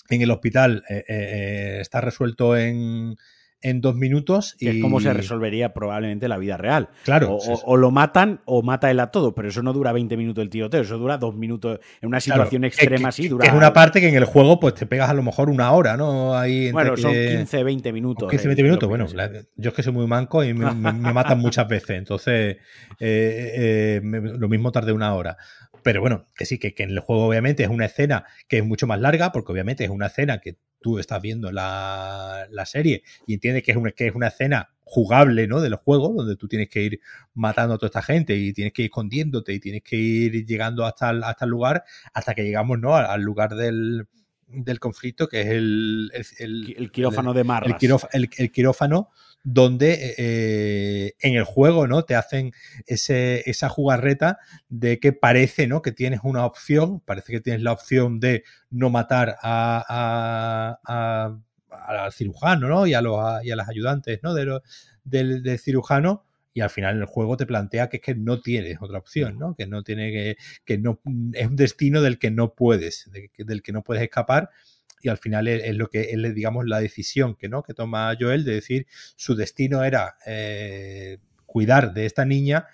[0.09, 3.15] en el hospital eh, eh, eh, está resuelto en,
[3.61, 6.89] en dos minutos y es como se resolvería probablemente la vida real.
[7.05, 7.63] claro o, sí, o- sí.
[7.65, 10.49] o lo matan o mata él a todo, pero eso no dura 20 minutos el
[10.49, 11.79] tiroteo, eso dura dos minutos.
[12.01, 13.47] En una situación extrema así dura.
[13.47, 15.95] es una parte que en el juego pues te pegas a lo mejor una hora
[15.95, 18.29] no ahí entre bueno, son que- 15, 20 minutos.
[18.29, 18.89] 15, de- 20 de minutos.
[18.89, 21.91] Bueno, la- yo es que soy muy manco y me, me- me matan muchas veces.
[21.91, 22.57] Entonces,
[22.99, 25.37] eh, eh, me- lo mismo tardé una hora.
[25.83, 28.65] Pero bueno, que sí, que, que en el juego obviamente es una escena que es
[28.65, 33.03] mucho más larga, porque obviamente es una escena que tú estás viendo la, la serie
[33.25, 35.61] y entiendes que es, una, que es una escena jugable ¿no?
[35.61, 36.99] del juego, donde tú tienes que ir
[37.33, 40.85] matando a toda esta gente y tienes que ir escondiéndote y tienes que ir llegando
[40.85, 41.83] hasta el, hasta el lugar,
[42.13, 42.95] hasta que llegamos ¿no?
[42.95, 44.07] al, al lugar del,
[44.47, 47.71] del conflicto, que es el, el- el- El quirófano de Marras.
[47.71, 49.09] el, quiróf- el- el quirófano
[49.43, 52.51] donde eh, en el juego no te hacen
[52.85, 54.37] ese, esa jugarreta
[54.69, 58.89] de que parece no que tienes una opción parece que tienes la opción de no
[58.89, 61.39] matar a, a-
[62.11, 62.87] cirujano, ¿no?
[62.87, 64.33] Y a, los, y a las ayudantes, ¿no?
[64.33, 64.59] De
[65.03, 66.25] del, del, cirujano.
[66.53, 69.55] Y al final el juego te plantea que es que no tienes otra opción, ¿no?
[69.55, 70.99] Que no tiene que, que no
[71.33, 74.49] es un destino del que no puedes, del que no puedes escapar
[75.01, 77.63] y al final es, lo que es, digamos, la decisión que, ¿no?
[77.63, 82.67] que toma Joel de decir su destino era eh, cuidar de esta niña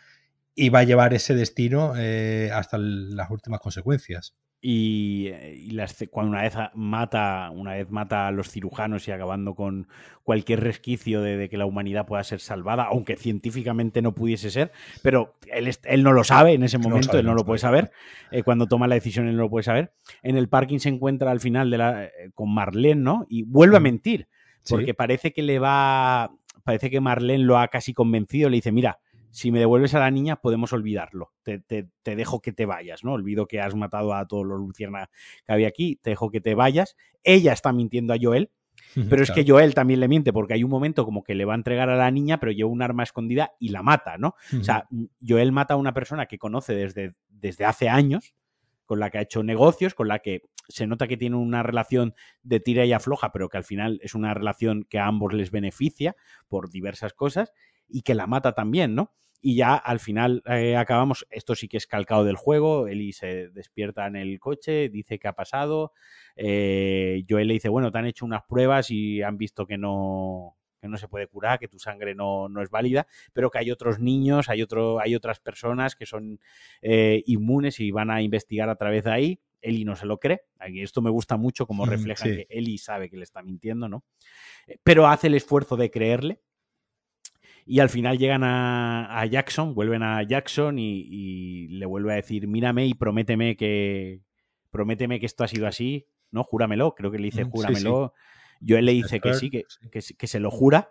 [0.55, 4.35] y va a llevar ese destino eh, hasta las últimas consecuencias.
[4.59, 5.31] Y,
[6.09, 9.88] cuando una vez mata, una vez mata a los cirujanos y acabando con
[10.23, 14.71] cualquier resquicio de, que la humanidad pueda ser salvada, aunque científicamente no pudiese ser,
[15.03, 17.91] pero él, él no lo sabe en ese momento, él no lo puede saber.
[18.31, 19.93] Eh, cuando toma la decisión, él no lo puede saber.
[20.23, 23.25] En el parking se encuentra al final de la, eh, con Marlene, ¿no?
[23.29, 24.27] Y vuelve a mentir,
[24.67, 26.31] porque parece que le va.
[26.63, 28.99] Parece que Marlene lo ha casi convencido, le dice, mira,
[29.31, 31.33] si me devuelves a la niña, podemos olvidarlo.
[31.43, 33.13] Te, dejo que te vayas, ¿no?
[33.13, 35.09] Olvido que has matado a todos los lucierna
[35.45, 36.95] que había aquí, te dejo que te vayas.
[37.23, 38.51] Ella está mintiendo a Joel,
[39.09, 41.53] pero es que Joel también le miente porque hay un momento como que le va
[41.53, 44.35] a entregar a la niña, pero lleva un arma escondida y la mata, ¿no?
[44.59, 44.87] O sea,
[45.25, 48.33] Joel mata a una persona que conoce desde, desde hace años,
[48.85, 52.15] con la que ha hecho negocios, con la que se nota que tiene una relación
[52.43, 55.51] de tira y afloja, pero que al final es una relación que a ambos les
[55.51, 56.15] beneficia
[56.47, 57.53] por diversas cosas
[57.88, 59.14] y que la mata también, ¿no?
[59.39, 63.49] Y ya al final eh, acabamos, esto sí que es calcado del juego, Eli se
[63.49, 65.93] despierta en el coche, dice que ha pasado,
[66.35, 70.57] eh, Joel le dice, bueno, te han hecho unas pruebas y han visto que no,
[70.81, 73.69] que no se puede curar, que tu sangre no, no, es válida, pero que hay
[73.69, 76.39] otros niños, hay, otro, hay otras personas que son
[76.81, 79.39] eh, inmunes y van a investigar a través de ahí.
[79.59, 80.41] Eli no se lo cree.
[80.59, 84.03] Aquí esto me gusta mucho como refleja que Eli sabe que le está mintiendo, ¿no?
[84.84, 86.41] Pero hace el esfuerzo de creerle
[87.68, 92.88] y al final llegan a, Jackson, vuelven a Jackson y, le vuelve a decir, mírame
[92.88, 94.22] y prométeme que,
[94.72, 96.44] prométeme que esto ha sido así, ¿no?
[96.44, 98.14] Júramelo, creo que le dice, mm, júramelo.
[98.61, 100.89] Yo él le dice que sí, que, que, se lo jura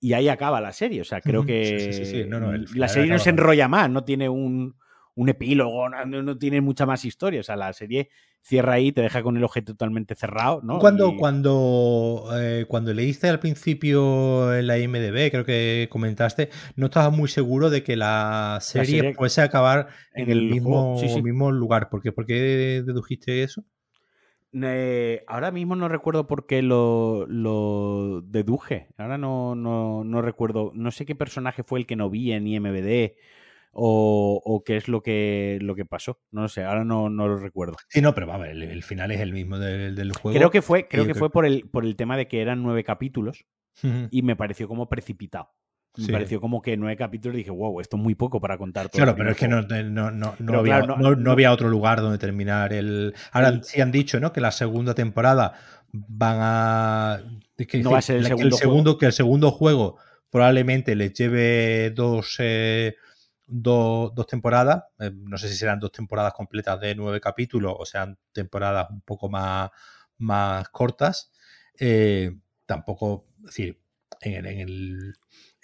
[0.00, 1.02] y ahí acaba la serie.
[1.02, 4.76] O sea, creo que la serie no se enrolla más, no tiene un,
[5.16, 7.40] un epílogo, no, tiene mucha más historia.
[7.40, 8.10] O sea, la serie
[8.40, 10.78] cierra ahí, te deja con el objeto totalmente cerrado, ¿no?
[10.78, 17.16] Cuando, cuando, eh, cuando leíste al principio en la IMDB, creo que comentaste, no estabas
[17.16, 21.88] muy seguro de que la serie, fuese a acabar en, el, mismo, mismo lugar.
[21.88, 22.12] ¿Por qué?
[22.12, 23.64] ¿Por qué dedujiste eso?
[24.62, 28.88] Eh, ahora mismo no recuerdo por qué lo, lo deduje.
[28.98, 30.70] Ahora no, no, no, recuerdo.
[30.74, 33.14] No sé qué personaje fue el que no vi en IMBD
[33.74, 36.20] o, qué es lo que, lo que pasó.
[36.30, 37.76] No sé, ahora no, no lo recuerdo.
[37.88, 40.36] Sí, no, pero vamos, el, final es el mismo del, juego.
[40.38, 42.84] Creo que fue, creo que fue por el, por el tema de que eran nueve
[42.84, 43.44] capítulos
[44.10, 45.50] y me pareció como precipitado.
[45.96, 48.88] Me pareció como que nueve capítulos y dije, wow, esto es muy poco para contar
[48.88, 49.00] todo.
[49.00, 50.58] Claro, pero es que no, no, no, no
[51.30, 53.14] había, otro lugar donde terminar el.
[53.30, 54.32] Ahora sí han dicho, ¿no?
[54.32, 55.54] Que la segunda temporada
[55.92, 57.20] van a.
[57.74, 59.98] no va a ser el, segundo, segundo Que el segundo juego
[60.30, 62.36] probablemente les lleve dos.
[62.40, 62.96] Eh,
[63.46, 68.18] dos, temporadas, eh, no sé si serán dos temporadas completas de nueve capítulos o sean
[68.32, 69.70] temporadas un poco más,
[70.18, 71.32] más cortas.
[71.78, 73.80] Eh, tampoco, es decir,
[74.20, 75.14] en el,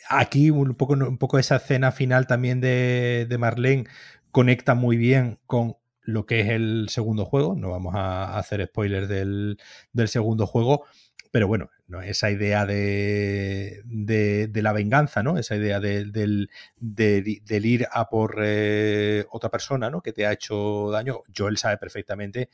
[0.09, 3.85] aquí un poco, un poco esa escena final también de, de Marlene
[4.31, 7.55] conecta muy bien con lo que es el segundo juego.
[7.57, 9.59] No vamos a hacer spoilers del,
[9.93, 10.85] del segundo juego,
[11.31, 12.03] pero bueno, ¿no?
[12.03, 15.39] esa idea de, de, la venganza, ¿no?
[15.39, 20.03] Esa idea de, del, del, ir a por eh, otra persona, ¿no?
[20.03, 21.23] Que te ha hecho daño.
[21.37, 22.51] Joel sabe perfectamente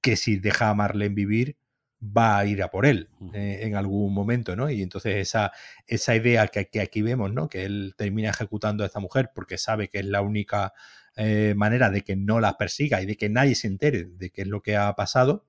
[0.00, 1.56] que si deja a Marlene vivir,
[2.04, 4.70] va a ir a por él eh, en algún momento, ¿no?
[4.70, 5.52] Y entonces esa,
[5.86, 7.48] esa idea que, que, aquí vemos, ¿no?
[7.48, 10.74] Que él termina ejecutando a esta mujer porque sabe que es la única
[11.16, 14.42] eh, manera de que no la persiga y de que nadie se entere de qué
[14.42, 15.46] es lo que ha pasado.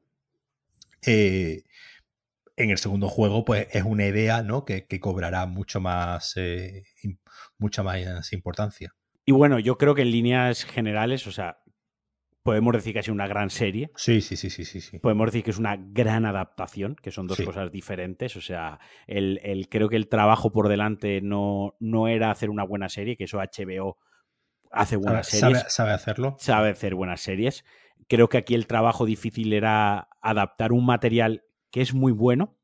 [1.06, 1.64] Eh,
[2.58, 4.66] en el segundo juego, pues es una idea ¿no?
[4.66, 6.84] que, cobrará mucho más, eh,
[7.58, 8.94] mucha más importancia.
[9.26, 11.58] Y bueno, yo creo que en líneas generales, o sea,
[12.44, 13.90] podemos decir que ha sido una gran serie.
[13.96, 15.00] Sí, sí, sí, sí, sí.
[15.00, 18.36] Podemos decir que es una gran adaptación, que son dos cosas diferentes.
[18.36, 22.88] O sea, el, creo que el trabajo por delante no, no era hacer una buena
[22.88, 23.98] serie, que eso HBO
[24.72, 25.66] hace buenas series.
[25.70, 26.36] sabe hacerlo.
[26.38, 27.66] Sabe hacer buenas series.
[28.08, 31.46] Creo que aquí el trabajo difícil era adaptar un material
[31.76, 32.56] que es muy bueno,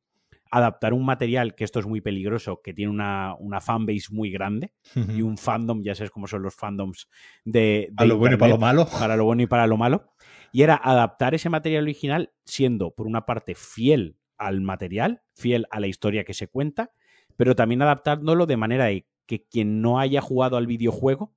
[0.51, 4.71] adaptar un material, que esto es muy peligroso, que tiene una, una fanbase muy grande
[4.95, 7.09] y un fandom, ya sabes cómo son los fandoms
[7.43, 7.91] de...
[7.97, 8.87] a lo bueno y para lo malo.
[8.87, 10.13] Para lo bueno y para lo malo.
[10.53, 15.81] Y era adaptar ese material original siendo, por una parte, fiel al material, fiel a
[15.81, 16.93] la historia que se cuenta,
[17.35, 21.35] pero también adaptándolo de manera de que quien no haya jugado al videojuego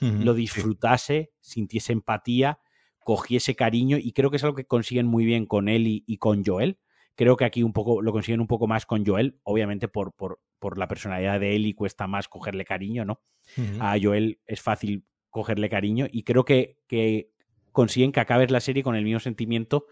[0.00, 2.60] lo disfrutase, sintiese empatía,
[3.00, 6.42] cogiese cariño, y creo que es algo que consiguen muy bien con él y con
[6.46, 6.78] Joel,
[7.14, 10.40] Creo que aquí un poco lo consiguen un poco más con Joel, obviamente por, por,
[10.58, 13.20] por la personalidad de él y cuesta más cogerle cariño, ¿no?
[13.80, 17.30] A Joel es fácil cogerle cariño y creo que, que
[17.72, 19.86] consiguen que acabes la serie con el mismo sentimiento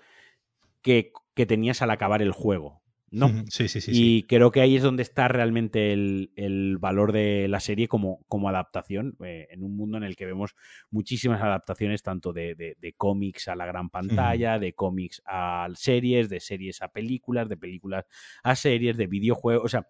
[0.82, 2.82] que, que tenías al acabar el juego.
[3.10, 3.44] ¿No?
[3.48, 3.90] Sí, sí, sí.
[3.94, 8.48] Y creo que ahí es donde está realmente el, valor de la serie como, como
[8.48, 10.54] adaptación, eh, en un mundo en el que vemos
[10.90, 16.82] muchísimas adaptaciones, tanto de, cómics a la gran pantalla, de cómics a series, de series
[16.82, 18.04] a películas, de películas
[18.42, 19.88] a series, de videojuegos, o sea...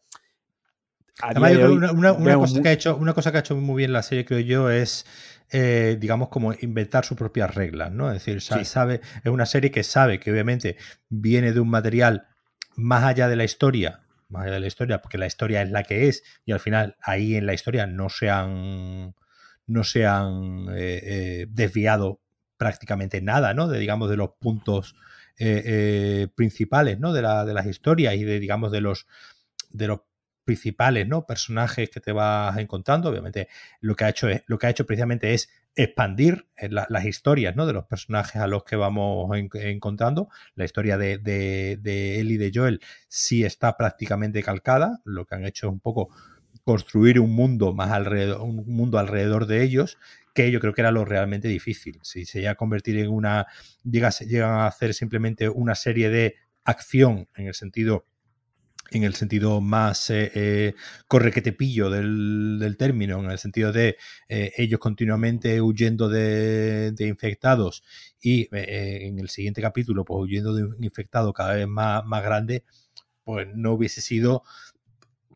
[1.36, 4.40] una, cosa que ha hecho, una cosa que ha hecho muy bien la serie, creo
[4.40, 5.04] yo, es
[5.50, 8.12] eh, digamos, como inventar sus propias reglas, ¿no?
[8.12, 10.76] Es decir, sabe, es una serie que sabe que obviamente
[11.08, 12.28] viene de un material
[12.78, 15.82] más allá de la historia, más allá de la historia, porque la historia es la
[15.82, 19.16] que es, y al final ahí en la historia no se han,
[19.66, 22.20] no se han eh, eh, desviado
[22.56, 23.66] prácticamente nada, ¿no?
[23.66, 24.94] De, digamos, de los puntos
[25.40, 27.12] eh, principales, ¿no?
[27.12, 29.08] De, la, de las historias y de, digamos, de los,
[29.70, 30.00] de los
[30.44, 31.26] principales, ¿no?
[31.26, 33.08] Personajes que te vas encontrando.
[33.08, 33.48] Obviamente,
[33.80, 37.54] lo que ha hecho, es, lo que ha hecho precisamente es expandir eh, las historias
[37.54, 37.64] ¿no?
[37.64, 40.28] de los personajes a los que vamos encontrando.
[40.56, 45.00] La historia de, de, él y de Joel sí está prácticamente calcada.
[45.04, 46.10] Lo que han hecho es un poco
[46.64, 49.98] construir un mundo más alrededor, un mundo alrededor de ellos,
[50.34, 52.00] que yo creo que era lo realmente difícil.
[52.02, 53.46] Si se llega a convertir en una,
[53.84, 56.34] llega, llegan a hacer simplemente una serie de
[56.64, 58.04] acción en el sentido
[58.90, 60.74] en el sentido más eh, eh,
[61.06, 63.96] correquetepillo del, del, término, en el sentido de
[64.28, 67.82] eh, ellos continuamente huyendo de, infectados
[68.20, 72.22] y eh, en el siguiente capítulo pues huyendo de un infectado cada vez más, más
[72.22, 72.64] grande,
[73.24, 74.42] pues no hubiese sido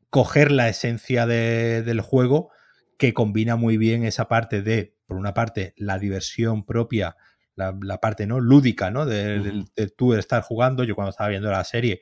[0.09, 2.51] coger la esencia del juego
[2.99, 7.17] que combina muy bien esa parte de, por una parte, la diversión propia,
[7.55, 9.07] la, parte no lúdica, ¿no?
[9.07, 10.85] De, de, tú estar jugando.
[10.85, 12.01] Yo cuando estaba viendo la serie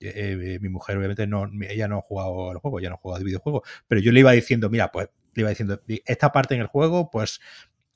[0.00, 3.18] eh, mi mujer obviamente no, ella no ha jugado al juego, ya no ha jugado
[3.18, 6.60] al videojuego, pero yo le iba diciendo, mira, pues le iba diciendo, esta parte en
[6.60, 7.40] el juego, pues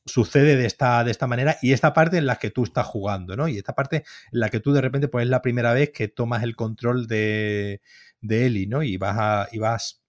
[0.05, 3.37] sucede de esta, de esta manera y esta parte en la que tú estás jugando,
[3.37, 3.47] ¿no?
[3.49, 6.09] Y esta parte en la que tú de repente, pues es la primera vez que
[6.09, 7.81] tomas el control de,
[8.21, 8.83] de Eli, ¿no?
[8.83, 10.03] Y vas a, y vas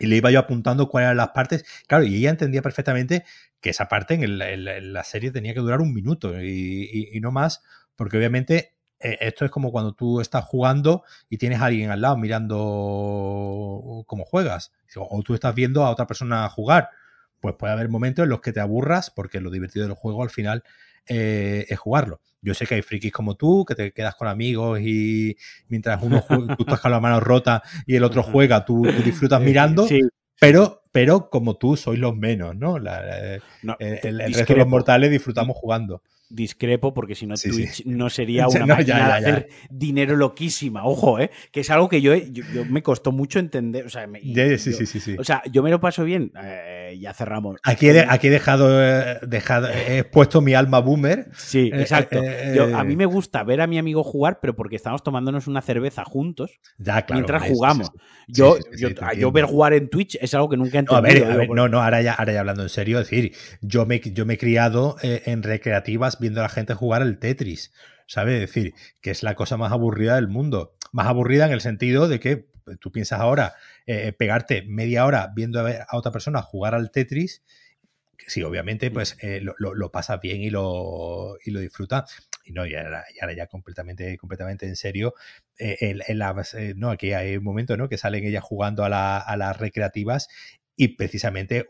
[0.00, 1.64] y le iba yo apuntando cuáles eran las partes.
[1.86, 3.24] Claro, y ella entendía perfectamente
[3.60, 7.62] que esa parte en, la serie tenía que durar un minuto y, no más,
[7.96, 12.00] porque obviamente eh, esto es como cuando tú estás jugando y tienes a alguien al
[12.00, 14.72] lado mirando cómo juegas.
[14.96, 16.90] O tú estás viendo a otra persona jugar.
[17.40, 20.30] Pues puede haber momentos en los que te aburras porque lo divertido del juego al
[20.30, 20.64] final
[21.06, 22.20] eh, es jugarlo.
[22.42, 25.36] Yo sé que hay frikis como tú, que te quedas con amigos y
[25.68, 29.40] mientras uno juega, tú estás con la mano rota y el otro juega, tú, disfrutas
[29.40, 29.86] mirando,
[30.38, 32.76] pero, pero como tú sois los menos, ¿no?
[32.76, 32.82] el,
[34.34, 39.06] resto de los mortales disfrutamos jugando discrepo porque si no Twitch no sería una máquina
[39.06, 40.84] de hacer dinero loquísima.
[40.84, 41.30] Ojo, ¿eh?
[41.50, 43.86] Que es algo que yo, yo, me costó mucho entender.
[43.86, 46.32] O sea, me, sí, sí, sí, O sea, yo me lo paso bien.
[46.42, 47.56] Eh, ya cerramos.
[47.62, 51.28] Aquí he, aquí he dejado, eh, dejado, he puesto mi alma boomer.
[51.36, 52.20] Sí, eh, exacto.
[52.74, 56.04] a mí me gusta ver a mi amigo jugar, pero porque estamos tomándonos una cerveza
[56.04, 56.60] juntos
[57.10, 57.90] mientras jugamos.
[58.28, 58.56] Yo,
[59.16, 61.26] yo, ver jugar en Twitch es algo que nunca he entendido.
[61.26, 64.00] a ver, no, no, ahora ya, ahora ya hablando en serio, es decir, yo me,
[64.00, 67.72] yo me he criado en recreativas viendo a la gente jugar al Tetris,
[68.06, 68.34] ¿sabes?
[68.42, 70.74] Es decir, que es la cosa más aburrida del mundo.
[70.92, 73.54] Más aburrida en el sentido de que tú piensas ahora
[73.86, 77.42] eh, pegarte media hora viendo a, otra persona jugar al Tetris.
[78.26, 82.28] Sí, obviamente, pues eh, lo, lo, pasas bien y lo, y lo disfrutas.
[82.44, 83.04] Y no, y ahora,
[83.36, 85.14] ya completamente, completamente en serio.
[85.58, 85.96] Eh,
[86.76, 87.88] no, aquí hay un momento, ¿no?
[87.88, 90.28] Que salen ellas jugando a, la, a las recreativas
[90.80, 91.66] y precisamente,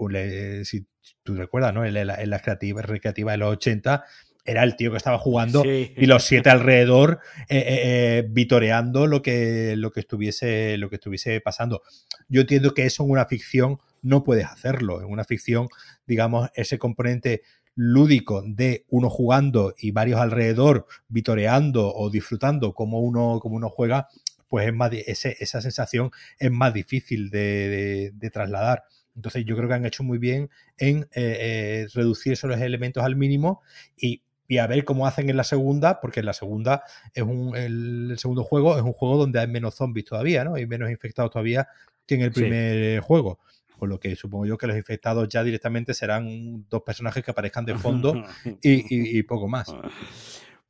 [0.65, 0.87] si
[1.23, 1.83] tú recuerdas, ¿no?
[1.87, 4.05] En, las creativas recreativa de los 80
[4.49, 7.21] era el tío que estaba jugando y los siete alrededor
[7.51, 11.83] eh, eh, eh, vitoreando lo que, lo, que estuviese, lo que estuviese pasando.
[12.29, 15.03] Yo entiendo que eso en una ficción no puedes hacerlo.
[15.03, 15.69] En una ficción,
[16.07, 17.43] digamos, ese componente
[17.75, 24.09] lúdico de uno jugando y varios alrededor vitoreando o disfrutando como uno, como uno juega,
[24.49, 28.85] pues es más, esa sensación es más difícil de trasladar.
[29.19, 33.17] Entonces yo creo que han hecho muy bien en eh, eh, reducir esos elementos al
[33.17, 33.63] mínimo
[33.97, 34.23] y,
[34.57, 38.45] a ver cómo hacen en la segunda, porque en la segunda es un, el, segundo
[38.45, 40.55] juego es un juego donde hay menos zombies todavía, ¿no?
[40.55, 41.69] Hay menos infectados todavía
[42.07, 43.39] que en el primer juego.
[43.79, 47.65] Con lo que supongo yo que los infectados ya directamente serán dos personajes que aparezcan
[47.65, 48.15] de fondo
[48.63, 49.73] y, poco más.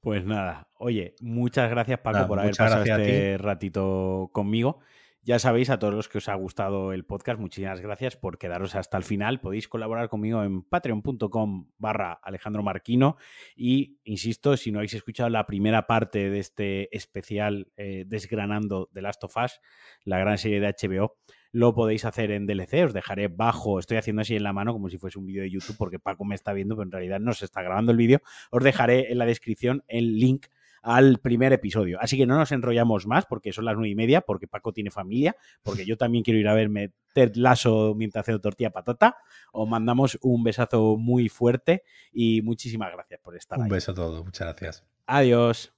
[0.01, 4.81] Pues nada, oye, muchas gracias Paco por haber pasado este ratito conmigo
[5.29, 8.75] Ya sabéis, a todos los que os ha gustado el podcast, muchísimas gracias por quedaros
[8.75, 9.41] hasta el final.
[9.41, 13.19] Podéis colaborar conmigo en patreon.com barra Alejandro Marquino.
[13.55, 19.03] Y, insisto, si no habéis escuchado la primera parte de este especial eh, desgranando The
[19.03, 19.61] Last of Us,
[20.03, 21.19] la gran serie de HBO,
[21.53, 22.87] lo podéis hacer en DLC.
[22.87, 25.51] Os dejaré bajo, estoy haciendo así en la mano como si fuese un vídeo de
[25.51, 28.23] YouTube porque Paco me está viendo, pero en realidad no se está grabando el vídeo.
[28.51, 30.47] Os dejaré en la descripción el link
[30.89, 31.99] al primer episodio.
[32.01, 34.91] Así que no nos enrollamos más porque son las nueve y media, porque Paco tiene
[34.91, 39.19] familia, porque yo también quiero ir a verme Ted Lasso mientras hace tortilla patata.
[39.53, 43.65] Os mandamos un besazo muy fuerte y muchísimas gracias por estar un.
[43.65, 44.87] Un beso a todos, muchas gracias.
[45.07, 45.75] Adiós.